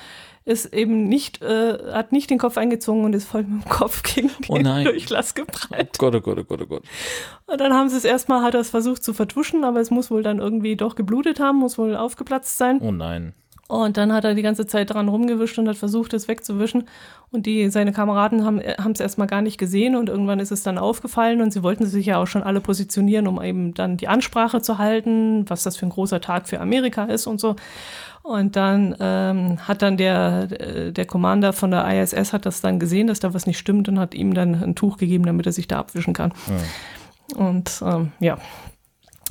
[0.44, 4.02] ist eben nicht, äh, hat nicht den Kopf eingezogen und ist voll mit dem Kopf
[4.02, 4.84] gegen Oh den nein.
[4.84, 5.98] Durchlass Oh geprallt.
[5.98, 6.82] Gott, oh Gott, oh Gott, oh Gott.
[7.46, 10.10] Und dann haben sie es erstmal, hat er es versucht zu vertuschen, aber es muss
[10.10, 12.78] wohl dann irgendwie doch geblutet haben, muss wohl aufgeplatzt sein.
[12.82, 13.34] Oh nein.
[13.66, 16.86] Und dann hat er die ganze Zeit dran rumgewischt und hat versucht, es wegzuwischen.
[17.30, 18.60] Und die, seine Kameraden haben
[18.92, 22.04] es erstmal gar nicht gesehen und irgendwann ist es dann aufgefallen und sie wollten sich
[22.06, 25.86] ja auch schon alle positionieren, um eben dann die Ansprache zu halten, was das für
[25.86, 27.56] ein großer Tag für Amerika ist und so.
[28.24, 32.78] Und dann ähm, hat dann der, äh, der Commander von der ISS hat das dann
[32.78, 35.52] gesehen, dass da was nicht stimmt und hat ihm dann ein Tuch gegeben, damit er
[35.52, 36.32] sich da abwischen kann.
[37.36, 38.38] Und ähm, ja,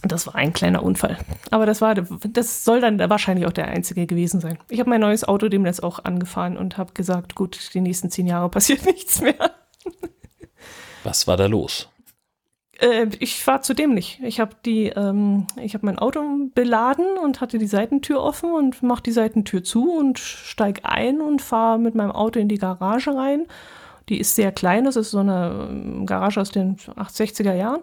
[0.03, 1.17] das war ein kleiner Unfall.
[1.49, 4.59] Aber das war, das soll dann wahrscheinlich auch der einzige gewesen sein.
[4.69, 8.27] Ich habe mein neues Auto demnächst auch angefahren und habe gesagt, gut, die nächsten zehn
[8.27, 9.55] Jahre passiert nichts mehr.
[11.03, 11.89] Was war da los?
[12.79, 14.19] Äh, ich war zu dämlich.
[14.23, 16.21] Ich habe die, ähm, ich habe mein Auto
[16.55, 21.41] beladen und hatte die Seitentür offen und mache die Seitentür zu und steig ein und
[21.41, 23.45] fahre mit meinem Auto in die Garage rein.
[24.09, 27.81] Die ist sehr klein, das ist so eine ähm, Garage aus den 60er Jahren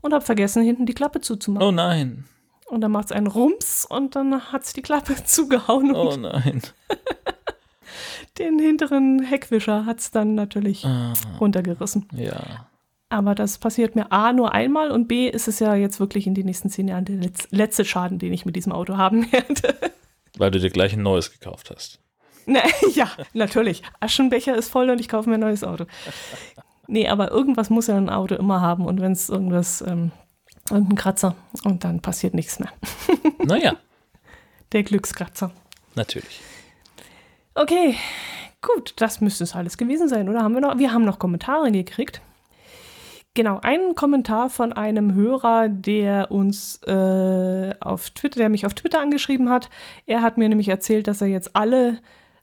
[0.00, 1.66] und habe vergessen, hinten die Klappe zuzumachen.
[1.66, 2.24] Oh nein.
[2.66, 5.94] Und dann macht es einen Rums und dann hat es die Klappe zugehauen.
[5.94, 6.62] Oh nein.
[8.38, 12.08] Den hinteren Heckwischer hat es dann natürlich Ah, runtergerissen.
[12.14, 12.66] ja.
[13.10, 16.34] Aber das passiert mir A nur einmal und B ist es ja jetzt wirklich in
[16.34, 19.76] den nächsten zehn Jahren der letz letzte Schaden, den ich mit diesem Auto haben werde.
[20.38, 21.98] Weil du dir gleich ein neues gekauft hast.
[22.46, 22.60] Na,
[22.94, 23.82] ja, natürlich.
[23.98, 25.86] Aschenbecher ist voll und ich kaufe mir ein neues Auto.
[26.86, 30.12] Nee, aber irgendwas muss ja ein Auto immer haben und wenn es irgendwas, ähm,
[30.70, 31.34] irgendein Kratzer
[31.64, 32.70] und dann passiert nichts mehr.
[33.44, 33.74] Naja,
[34.72, 35.50] Der Glückskratzer.
[35.96, 36.40] natürlich.
[37.54, 37.96] Okay,
[38.60, 40.78] gut, das müsste es alles gewesen sein, oder haben wir noch?
[40.78, 42.20] Wir haben noch Kommentare gekriegt.
[43.34, 49.00] Genau, einen Kommentar von einem Hörer, der uns äh, auf Twitter, der mich auf Twitter
[49.00, 49.70] angeschrieben hat.
[50.06, 52.00] Er hat mir nämlich erzählt, dass er jetzt alle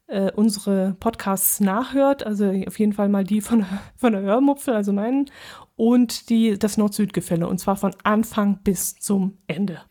[0.07, 3.65] äh, unsere Podcasts nachhört, also auf jeden Fall mal die von,
[3.97, 5.29] von der Hörmupfel, also meinen,
[5.75, 9.81] und die, das Nord-Süd-Gefälle, und zwar von Anfang bis zum Ende.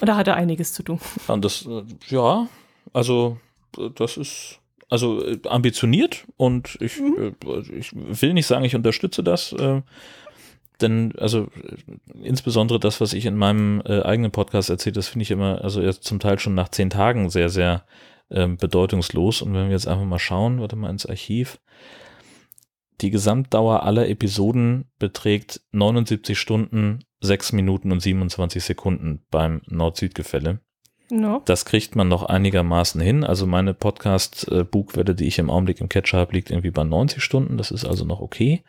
[0.00, 1.00] Und da hat er einiges zu tun.
[1.26, 2.46] Und das, äh, ja,
[2.92, 3.38] also
[3.96, 7.32] das ist also äh, ambitioniert und ich, äh,
[7.76, 9.54] ich will nicht sagen, ich unterstütze das,
[10.80, 15.22] denn also äh, insbesondere das, was ich in meinem äh, eigenen Podcast erzähle, das finde
[15.24, 17.84] ich immer, also jetzt zum Teil schon nach zehn Tagen sehr, sehr
[18.30, 19.42] ähm, bedeutungslos.
[19.42, 21.58] Und wenn wir jetzt einfach mal schauen, warte mal ins Archiv.
[23.00, 30.60] Die Gesamtdauer aller Episoden beträgt 79 Stunden, 6 Minuten und 27 Sekunden beim Nord-Süd-Gefälle.
[31.10, 31.42] No.
[31.44, 33.24] Das kriegt man noch einigermaßen hin.
[33.24, 37.56] Also meine Podcast-Bugwelle, die ich im Augenblick im Catcher habe, liegt irgendwie bei 90 Stunden.
[37.56, 38.62] Das ist also noch okay.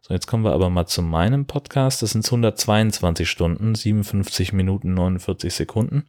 [0.00, 2.02] So, jetzt kommen wir aber mal zu meinem Podcast.
[2.02, 6.04] Das sind 122 Stunden, 57 Minuten, 49 Sekunden.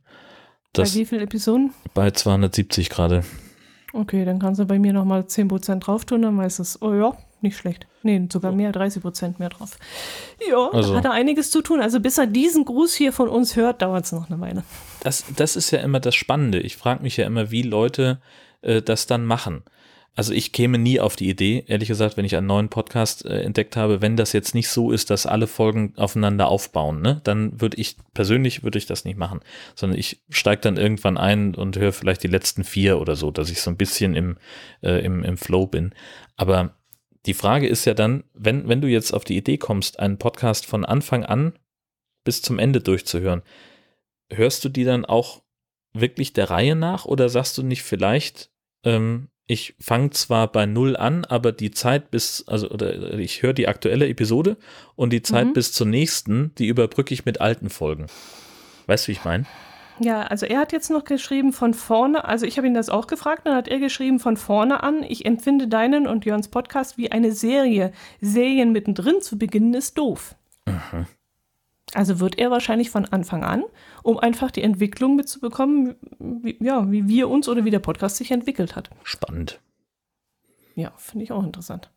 [0.73, 1.73] Das Bei wie vielen Episoden?
[1.93, 3.23] bei 270 gerade.
[3.91, 7.17] Okay, dann kannst du bei mir nochmal 10% drauf tun, dann weiß es, oh ja,
[7.41, 7.87] nicht schlecht.
[8.03, 9.77] Nee, sogar mehr, 30% mehr drauf.
[10.47, 11.81] Ja, Also- da hat er einiges zu tun.
[11.81, 14.63] Also bis er diesen Gruß hier von uns hört, dauert es noch eine Weile.
[15.01, 16.59] Das, das ist ja immer das Spannende.
[16.59, 18.21] Ich frage mich ja immer, wie Leute
[18.61, 19.63] äh, das dann machen.
[20.15, 23.41] Also ich käme nie auf die Idee, ehrlich gesagt, wenn ich einen neuen Podcast äh,
[23.41, 27.61] entdeckt habe, wenn das jetzt nicht so ist, dass alle Folgen aufeinander aufbauen, ne, dann
[27.61, 29.39] würde ich persönlich würde ich das nicht machen,
[29.75, 33.49] sondern ich steige dann irgendwann ein und höre vielleicht die letzten vier oder so, dass
[33.49, 34.37] ich so ein bisschen im,
[34.81, 35.93] äh, im, im Flow bin.
[36.35, 36.75] Aber
[37.25, 40.65] die Frage ist ja dann, wenn, wenn du jetzt auf die Idee kommst, einen Podcast
[40.65, 41.53] von Anfang an
[42.23, 43.41] bis zum Ende durchzuhören,
[44.31, 45.41] hörst du die dann auch
[45.93, 48.51] wirklich der Reihe nach oder sagst du nicht vielleicht,
[48.83, 53.53] ähm, ich fange zwar bei null an, aber die Zeit bis, also oder ich höre
[53.53, 54.57] die aktuelle Episode
[54.95, 55.53] und die Zeit Mhm.
[55.53, 58.05] bis zur nächsten, die überbrücke ich mit alten Folgen.
[58.85, 59.45] Weißt du, wie ich meine?
[59.99, 63.07] Ja, also er hat jetzt noch geschrieben von vorne, also ich habe ihn das auch
[63.07, 67.11] gefragt, dann hat er geschrieben von vorne an, ich empfinde deinen und Jörns Podcast wie
[67.11, 67.91] eine Serie.
[68.21, 70.35] Serien mittendrin zu beginnen ist doof.
[71.95, 73.63] Also wird er wahrscheinlich von Anfang an,
[74.03, 78.31] um einfach die Entwicklung mitzubekommen, wie, ja, wie wir uns oder wie der Podcast sich
[78.31, 78.89] entwickelt hat.
[79.03, 79.59] Spannend.
[80.75, 81.91] Ja, finde ich auch interessant.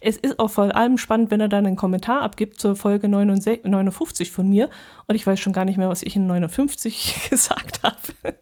[0.00, 3.64] Es ist auch vor allem spannend, wenn er dann einen Kommentar abgibt zur Folge 69
[3.64, 4.70] 59 von mir.
[5.06, 8.38] Und ich weiß schon gar nicht mehr, was ich in 59 gesagt habe.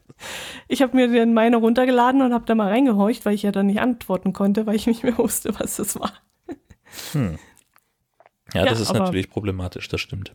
[0.69, 3.66] Ich habe mir den meine runtergeladen und habe da mal reingehorcht, weil ich ja dann
[3.66, 6.12] nicht antworten konnte, weil ich nicht mehr wusste, was das war.
[7.14, 7.35] Ja,
[8.55, 10.35] Ja, das ist natürlich problematisch, das stimmt.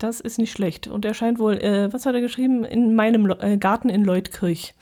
[0.00, 0.86] Das ist nicht schlecht.
[0.88, 2.64] Und er scheint wohl, äh, was hat er geschrieben?
[2.64, 4.74] In meinem Lo äh, Garten in Leutkirch.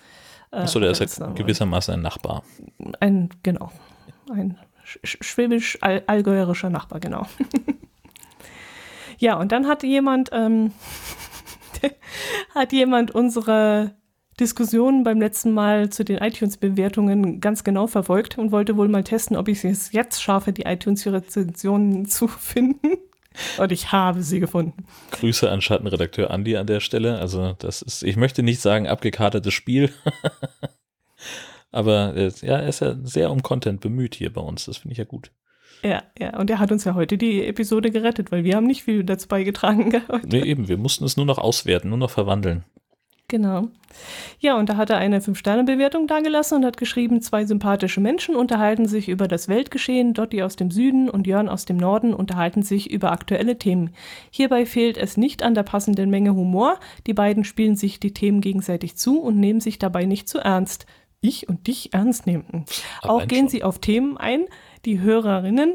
[0.53, 1.35] Äh, Achso, der ist ja wohl.
[1.35, 2.45] gewissermaßen ein Nachbar.
[3.01, 3.71] Ein, genau.
[4.33, 7.27] Ein sch- sch- schwäbisch-allgäuerischer Nachbar, genau.
[9.19, 10.73] ja, und dann hat jemand, ähm,
[12.55, 13.95] hat jemand unsere
[14.39, 19.37] Diskussionen beim letzten Mal zu den iTunes-Bewertungen ganz genau verfolgt und wollte wohl mal testen,
[19.37, 22.99] ob ich es jetzt schaffe, die iTunes-Rezensionen zu finden.
[23.59, 24.85] Und ich habe sie gefunden.
[25.13, 27.19] Grüße an Schattenredakteur Andi an der Stelle.
[27.19, 29.93] Also, das ist, ich möchte nicht sagen, abgekartetes Spiel.
[31.71, 34.65] Aber äh, ja, er ist ja sehr um Content bemüht hier bei uns.
[34.65, 35.31] Das finde ich ja gut.
[35.83, 38.83] Ja, ja, und er hat uns ja heute die Episode gerettet, weil wir haben nicht
[38.83, 40.27] viel dazu beigetragen gehabt.
[40.27, 42.65] Nee, eben, wir mussten es nur noch auswerten, nur noch verwandeln.
[43.29, 43.69] Genau.
[44.41, 48.87] Ja, und da hat er eine Fünf-Sterne-Bewertung dagelassen und hat geschrieben, zwei sympathische Menschen unterhalten
[48.87, 52.91] sich über das Weltgeschehen, Dotti aus dem Süden und Jörn aus dem Norden unterhalten sich
[52.91, 53.91] über aktuelle Themen.
[54.31, 58.41] Hierbei fehlt es nicht an der passenden Menge Humor, die beiden spielen sich die Themen
[58.41, 60.87] gegenseitig zu und nehmen sich dabei nicht zu ernst.
[61.21, 62.65] Ich und dich ernst nehmen.
[63.03, 63.49] Auch gehen schon.
[63.49, 64.45] sie auf Themen ein,
[64.87, 65.75] die Hörerinnen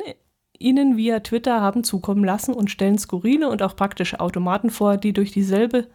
[0.58, 5.14] ihnen via Twitter haben zukommen lassen und stellen skurrile und auch praktische Automaten vor, die
[5.14, 5.88] durch dieselbe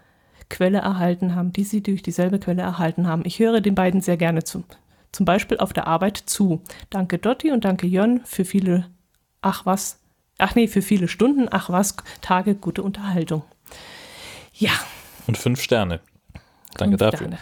[0.49, 3.23] Quelle erhalten haben, die sie durch dieselbe Quelle erhalten haben.
[3.25, 4.65] Ich höre den beiden sehr gerne zu.
[5.13, 6.63] Zum Beispiel auf der Arbeit zu.
[6.91, 8.87] Danke Dotti und danke Jörn für viele,
[9.41, 10.01] ach was,
[10.39, 13.43] ach nee, für viele Stunden, ach was, Tage gute Unterhaltung.
[14.55, 14.73] Ja,
[15.27, 16.01] Und fünf Sterne.
[16.77, 17.27] Danke fünf dafür.
[17.29, 17.39] Sterne.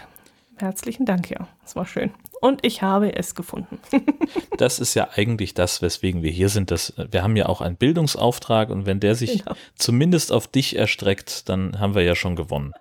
[0.59, 1.49] Herzlichen Dank, ja.
[1.63, 2.13] Das war schön.
[2.41, 3.79] Und ich habe es gefunden.
[4.57, 6.71] das ist ja eigentlich das, weswegen wir hier sind.
[6.71, 9.55] Das, wir haben ja auch einen Bildungsauftrag und wenn der sich genau.
[9.75, 12.73] zumindest auf dich erstreckt, dann haben wir ja schon gewonnen.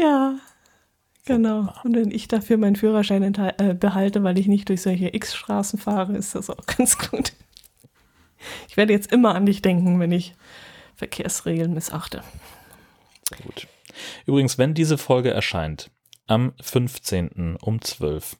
[0.00, 0.38] Ja,
[1.24, 1.72] genau.
[1.84, 6.16] Und wenn ich dafür meinen Führerschein äh, behalte, weil ich nicht durch solche X-Straßen fahre,
[6.16, 7.32] ist das auch ganz gut.
[8.68, 10.34] Ich werde jetzt immer an dich denken, wenn ich
[10.96, 12.22] Verkehrsregeln missachte.
[13.44, 13.66] Gut.
[14.26, 15.90] Übrigens, wenn diese Folge erscheint,
[16.26, 17.56] am 15.
[17.60, 18.36] um 12,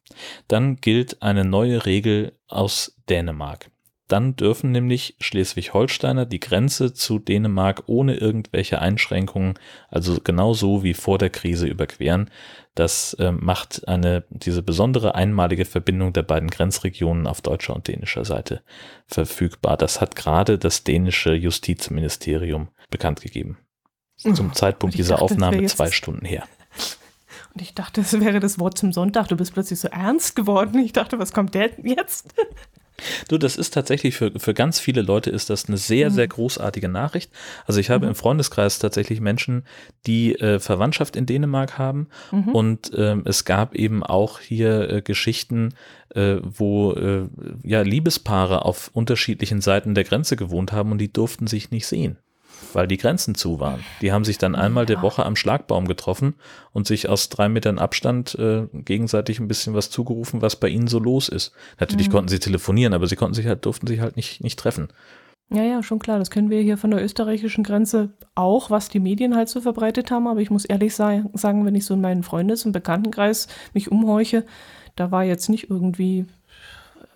[0.48, 3.72] dann gilt eine neue Regel aus Dänemark.
[4.12, 9.55] Dann dürfen nämlich Schleswig-Holsteiner die Grenze zu Dänemark ohne irgendwelche Einschränkungen,
[9.89, 12.28] also genauso wie vor der Krise überqueren.
[12.74, 18.26] Das äh, macht eine, diese besondere einmalige Verbindung der beiden Grenzregionen auf deutscher und dänischer
[18.26, 18.60] Seite
[19.06, 19.78] verfügbar.
[19.78, 23.56] Das hat gerade das dänische Justizministerium bekannt gegeben
[24.18, 26.44] zum Zeitpunkt dieser dachte, Aufnahme zwei Stunden her.
[27.55, 29.28] Und ich dachte, das wäre das Wort zum Sonntag.
[29.28, 30.78] Du bist plötzlich so ernst geworden.
[30.78, 32.34] Ich dachte, was kommt der jetzt?
[33.28, 36.14] Du, das ist tatsächlich für, für ganz viele Leute ist das eine sehr, mhm.
[36.14, 37.31] sehr großartige Nachricht.
[37.66, 38.10] Also ich habe mhm.
[38.10, 39.64] im Freundeskreis tatsächlich Menschen,
[40.06, 42.48] die äh, Verwandtschaft in Dänemark haben mhm.
[42.48, 45.74] und ähm, es gab eben auch hier äh, Geschichten,
[46.14, 47.28] äh, wo äh,
[47.62, 52.19] ja Liebespaare auf unterschiedlichen Seiten der Grenze gewohnt haben und die durften sich nicht sehen
[52.72, 53.84] weil die Grenzen zu waren.
[54.01, 54.94] Die haben sich dann einmal ja.
[54.94, 56.34] der Woche am Schlagbaum getroffen
[56.72, 60.89] und sich aus drei Metern Abstand äh, gegenseitig ein bisschen was zugerufen, was bei ihnen
[60.89, 61.52] so los ist.
[61.80, 62.12] Natürlich mhm.
[62.12, 64.89] konnten sie telefonieren, aber sie konnten sich halt, durften sich halt nicht, nicht treffen.
[65.51, 66.18] Ja, ja, schon klar.
[66.18, 70.10] Das können wir hier von der österreichischen Grenze auch, was die Medien halt so verbreitet
[70.10, 70.26] haben.
[70.26, 74.47] Aber ich muss ehrlich sagen, wenn ich so in meinen Freundes- und Bekanntenkreis mich umhorche,
[74.97, 76.26] da war jetzt nicht irgendwie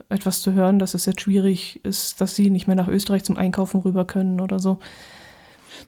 [0.09, 3.36] etwas zu hören, dass es jetzt schwierig ist, dass sie nicht mehr nach Österreich zum
[3.36, 4.78] Einkaufen rüber können oder so.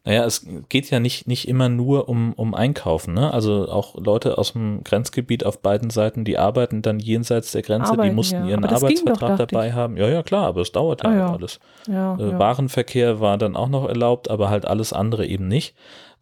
[0.05, 3.15] Naja, es geht ja nicht, nicht immer nur um, um Einkaufen.
[3.15, 3.33] Ne?
[3.33, 7.93] Also auch Leute aus dem Grenzgebiet auf beiden Seiten, die arbeiten dann jenseits der Grenze,
[7.93, 8.51] arbeiten, die mussten ja.
[8.51, 9.75] ihren Arbeitsvertrag doch, dabei ich.
[9.75, 9.97] haben.
[9.97, 11.33] Ja, ja, klar, aber es dauert ja, ah, ja.
[11.33, 11.61] alles.
[11.87, 15.75] Ja, äh, Warenverkehr war dann auch noch erlaubt, aber halt alles andere eben nicht.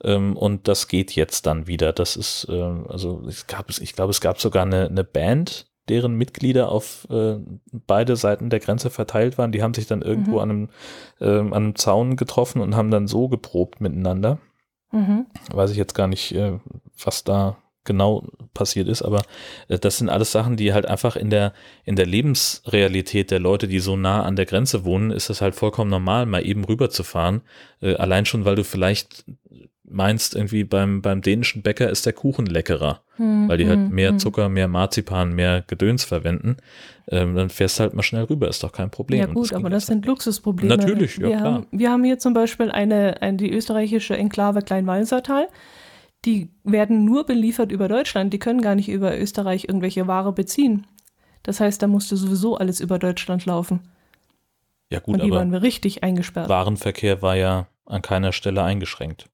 [0.03, 1.93] Ähm, und das geht jetzt dann wieder.
[1.93, 6.15] Das ist, äh, also es gab, ich glaube, es gab sogar eine, eine Band, deren
[6.15, 7.37] Mitglieder auf äh,
[7.73, 9.53] beide Seiten der Grenze verteilt waren.
[9.53, 10.39] Die haben sich dann irgendwo mhm.
[10.39, 10.69] an, einem,
[11.21, 14.39] äh, an einem Zaun getroffen und haben dann so geprobt miteinander.
[14.93, 15.27] Mhm.
[15.51, 16.59] Weiß ich jetzt gar nicht, äh,
[17.03, 19.23] was da genau passiert ist, aber
[19.69, 21.55] äh, das sind alles Sachen, die halt einfach in der,
[21.85, 25.55] in der Lebensrealität der Leute, die so nah an der Grenze wohnen, ist das halt
[25.55, 27.43] vollkommen normal, mal eben rüberzufahren.
[27.81, 29.25] Äh, allein schon, weil du vielleicht
[29.89, 33.91] meinst, irgendwie beim, beim dänischen Bäcker ist der Kuchen leckerer, hm, weil die halt hm,
[33.91, 34.19] mehr hm.
[34.19, 36.57] Zucker, mehr Marzipan, mehr Gedöns verwenden,
[37.09, 39.21] ähm, dann fährst du halt mal schnell rüber, ist doch kein Problem.
[39.21, 40.77] Ja gut, das aber das sind halt Luxusprobleme.
[40.77, 41.55] Natürlich, ja wir klar.
[41.55, 45.49] Haben, wir haben hier zum Beispiel eine, eine die österreichische Enklave Kleinwalsertal,
[46.25, 50.87] die werden nur beliefert über Deutschland, die können gar nicht über Österreich irgendwelche Ware beziehen.
[51.43, 53.81] Das heißt, da musste sowieso alles über Deutschland laufen.
[54.91, 56.49] Ja gut, Und die aber waren wir richtig eingesperrt.
[56.49, 59.29] Warenverkehr war ja an keiner Stelle eingeschränkt.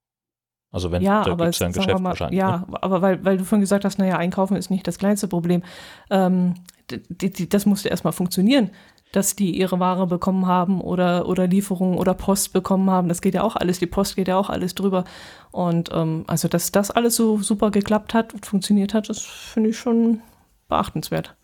[0.72, 2.40] Also wenn ja, da aber es, ja ein Geschäft mal, wahrscheinlich.
[2.40, 2.66] Ja, ne?
[2.80, 5.62] aber weil, weil du vorhin gesagt hast, naja, Einkaufen ist nicht das kleinste Problem.
[6.10, 6.54] Ähm,
[6.90, 8.70] die, die, das musste erstmal funktionieren,
[9.12, 13.08] dass die ihre Ware bekommen haben oder, oder Lieferungen oder Post bekommen haben.
[13.08, 15.04] Das geht ja auch alles, die Post geht ja auch alles drüber.
[15.50, 19.70] Und ähm, also, dass das alles so super geklappt hat und funktioniert hat, das finde
[19.70, 20.22] ich schon
[20.68, 21.36] beachtenswert.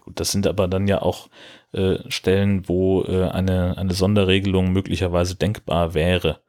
[0.00, 1.28] Gut, das sind aber dann ja auch
[1.72, 6.40] äh, Stellen, wo äh, eine, eine Sonderregelung möglicherweise denkbar wäre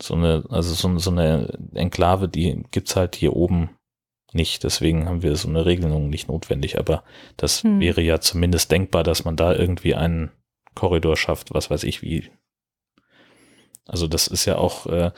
[0.00, 3.70] so eine, also so, so eine Enklave, die gibt's halt hier oben
[4.32, 4.64] nicht.
[4.64, 6.78] Deswegen haben wir so eine Regelung nicht notwendig.
[6.78, 7.02] Aber
[7.36, 7.80] das hm.
[7.80, 10.30] wäre ja zumindest denkbar, dass man da irgendwie einen
[10.74, 12.30] Korridor schafft, was weiß ich wie.
[13.86, 15.12] Also das ist ja auch, äh,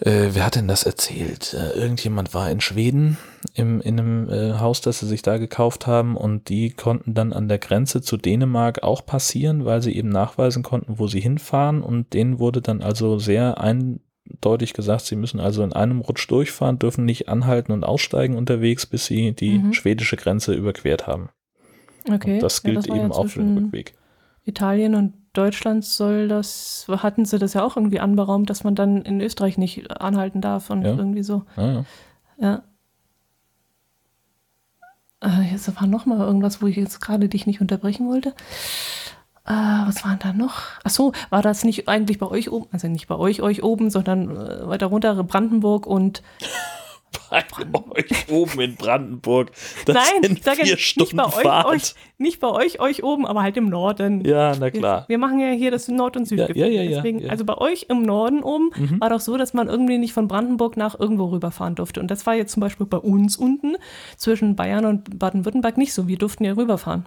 [0.00, 1.54] äh, wer hat denn das erzählt?
[1.54, 3.16] Äh, irgendjemand war in Schweden
[3.54, 7.32] im, in einem äh, Haus, das sie sich da gekauft haben und die konnten dann
[7.32, 11.82] an der Grenze zu Dänemark auch passieren, weil sie eben nachweisen konnten, wo sie hinfahren
[11.82, 16.80] und denen wurde dann also sehr eindeutig gesagt, sie müssen also in einem Rutsch durchfahren,
[16.80, 19.72] dürfen nicht anhalten und aussteigen unterwegs, bis sie die mhm.
[19.74, 21.28] schwedische Grenze überquert haben.
[22.12, 22.34] Okay.
[22.34, 23.94] Und das gilt ja, das eben ja auch für den Rückweg.
[24.44, 29.02] Italien und Deutschland soll das, hatten sie das ja auch irgendwie anberaumt, dass man dann
[29.02, 30.94] in Österreich nicht anhalten darf und ja.
[30.94, 31.42] irgendwie so.
[31.56, 31.84] Ah, ja.
[32.38, 32.62] ja.
[35.20, 38.30] Äh, jetzt war noch mal irgendwas, wo ich jetzt gerade dich nicht unterbrechen wollte.
[39.46, 40.62] Äh, was waren da noch?
[40.84, 43.90] Ach so, war das nicht eigentlich bei euch oben, also nicht bei euch, euch oben,
[43.90, 46.22] sondern äh, weiter runter Brandenburg und
[47.70, 49.50] bei euch oben in Brandenburg.
[49.86, 51.66] Das Nein, sind ich sage ja vier nicht Stunden bei euch, Fahrt.
[51.66, 54.24] euch, nicht bei euch, euch oben, aber halt im Norden.
[54.24, 55.02] Ja, na klar.
[55.08, 56.58] Wir, wir machen ja hier das Nord- und Südgefälle.
[56.58, 57.30] Ja, ja, ja, ja, Deswegen, ja.
[57.30, 59.00] Also bei euch im Norden oben Mhm.
[59.00, 62.00] war doch so, dass man irgendwie nicht von Brandenburg nach irgendwo rüberfahren durfte.
[62.00, 63.76] Und das war jetzt zum Beispiel bei uns unten
[64.16, 66.08] zwischen Bayern und Baden-Württemberg nicht so.
[66.08, 67.06] Wir durften ja rüberfahren.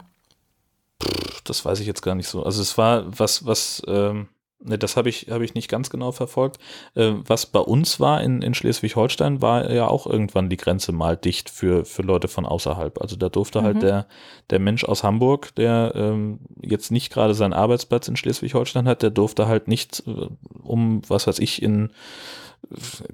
[1.43, 2.43] Das weiß ich jetzt gar nicht so.
[2.43, 4.27] Also es war was, was, ähm,
[4.59, 6.57] das habe ich, habe ich nicht ganz genau verfolgt.
[6.95, 11.15] Äh, was bei uns war in, in Schleswig-Holstein, war ja auch irgendwann die Grenze mal
[11.15, 12.99] dicht für, für Leute von außerhalb.
[12.99, 13.81] Also da durfte halt Mhm.
[13.81, 14.07] der,
[14.49, 19.11] der Mensch aus Hamburg, der ähm, jetzt nicht gerade seinen Arbeitsplatz in Schleswig-Holstein hat, der
[19.11, 20.27] durfte halt nicht, äh,
[20.63, 21.91] um, was weiß ich, in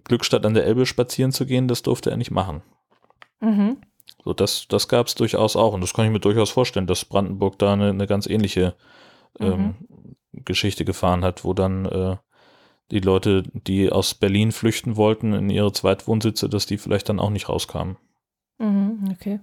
[0.06, 2.61] Glückstadt an der Elbe spazieren zu gehen, das durfte er nicht machen.
[3.41, 3.78] Mhm.
[4.24, 5.74] So, das, das gab es durchaus auch.
[5.74, 8.76] Und das kann ich mir durchaus vorstellen, dass Brandenburg da eine, eine ganz ähnliche
[9.40, 9.76] ähm,
[10.34, 12.18] Geschichte gefahren hat, wo dann äh,
[12.91, 17.30] die Leute, die aus Berlin flüchten wollten in ihre Zweitwohnsitze, dass die vielleicht dann auch
[17.30, 17.97] nicht rauskamen.
[18.60, 19.39] Mhm, okay.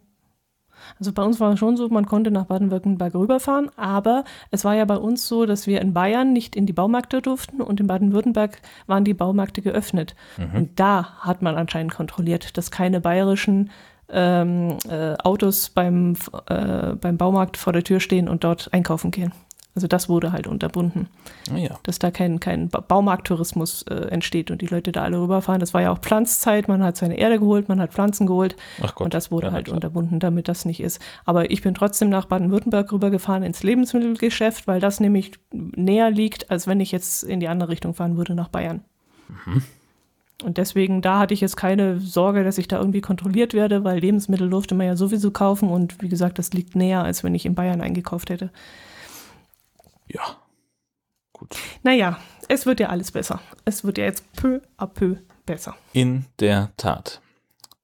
[0.98, 4.74] Also bei uns war es schon so, man konnte nach Baden-Württemberg rüberfahren, aber es war
[4.74, 7.86] ja bei uns so, dass wir in Bayern nicht in die Baumärkte durften und in
[7.86, 10.14] Baden-Württemberg waren die Baumärkte geöffnet.
[10.38, 10.56] Mhm.
[10.56, 13.70] Und da hat man anscheinend kontrolliert, dass keine bayerischen
[14.08, 19.32] ähm, äh, Autos beim, äh, beim Baumarkt vor der Tür stehen und dort einkaufen gehen.
[19.76, 21.06] Also das wurde halt unterbunden,
[21.50, 25.60] Naja, dass da kein, kein Ba- Baumarkttourismus äh, entsteht und die Leute da alle rüberfahren.
[25.60, 28.56] Das war ja auch Pflanzzeit, man hat seine Erde geholt, man hat Pflanzen geholt.
[28.80, 29.00] Gott.
[29.00, 29.76] Und das wurde Ja, halt klar.
[29.76, 31.00] unterbunden, damit das nicht ist.
[31.24, 36.66] Aber ich bin trotzdem nach Baden-Württemberg rübergefahren ins Lebensmittelgeschäft, weil das nämlich näher liegt, als
[36.66, 38.82] wenn ich jetzt in die andere Richtung fahren würde, nach Bayern.
[39.46, 39.62] Mhm.
[40.42, 43.98] Und deswegen, da hatte ich jetzt keine Sorge, dass ich da irgendwie kontrolliert werde, weil
[44.00, 47.44] Lebensmittel durfte man ja sowieso kaufen und wie gesagt, das liegt näher, als wenn ich
[47.46, 48.50] in Bayern eingekauft hätte.
[50.12, 50.36] Ja.
[51.32, 51.56] Gut.
[51.82, 52.18] Naja,
[52.48, 53.40] es wird ja alles besser.
[53.64, 55.16] Es wird ja jetzt peu à peu
[55.46, 55.76] besser.
[55.92, 57.20] In der Tat.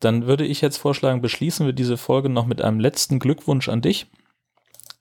[0.00, 3.80] Dann würde ich jetzt vorschlagen, beschließen wir diese Folge noch mit einem letzten Glückwunsch an
[3.80, 4.06] dich.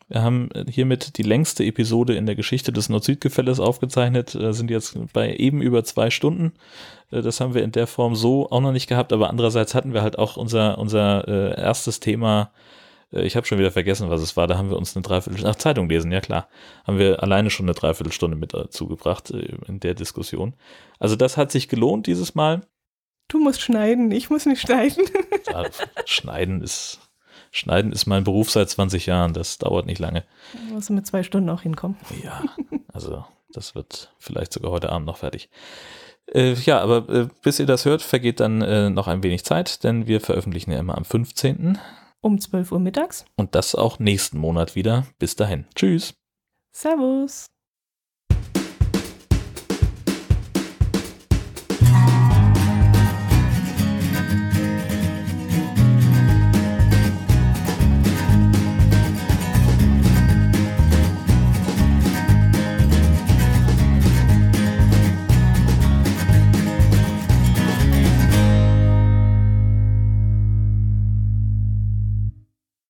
[0.07, 4.69] Wir haben äh, hiermit die längste Episode in der Geschichte des Nord-Süd-Gefälles aufgezeichnet, äh, sind
[4.69, 6.53] jetzt bei eben über zwei Stunden.
[7.11, 9.93] Äh, Das haben wir in der Form so auch noch nicht gehabt, aber andererseits hatten
[9.93, 12.51] wir halt auch unser, unser erstes Thema,
[13.23, 15.59] ich habe schon wieder vergessen, was es war, da haben wir uns eine Dreiviertelstunde, ach,
[15.59, 16.47] Zeitung lesen, ja klar,
[16.85, 20.53] haben wir alleine schon eine Dreiviertelstunde mit dazu gebracht äh, in der Diskussion.
[20.99, 22.61] Also das hat sich gelohnt dieses Mal.
[23.27, 25.05] Du musst schneiden, ich muss nicht schneiden.
[25.47, 25.63] Ja,
[26.05, 26.99] Schneiden ist,
[27.51, 29.33] Schneiden ist mein Beruf seit 20 Jahren.
[29.33, 30.25] Das dauert nicht lange.
[30.53, 31.97] Du musst mit zwei Stunden auch hinkommen.
[32.23, 32.43] Ja,
[32.91, 35.49] also das wird vielleicht sogar heute Abend noch fertig.
[36.33, 39.83] Äh, ja, aber äh, bis ihr das hört, vergeht dann äh, noch ein wenig Zeit,
[39.83, 41.77] denn wir veröffentlichen ja immer am 15.
[42.25, 43.23] Um 12 Uhr mittags.
[43.35, 45.05] und das auch nächsten Monat wieder.
[45.19, 45.67] Bis dahin.
[45.75, 46.15] Tschüss.
[46.71, 47.45] Servus.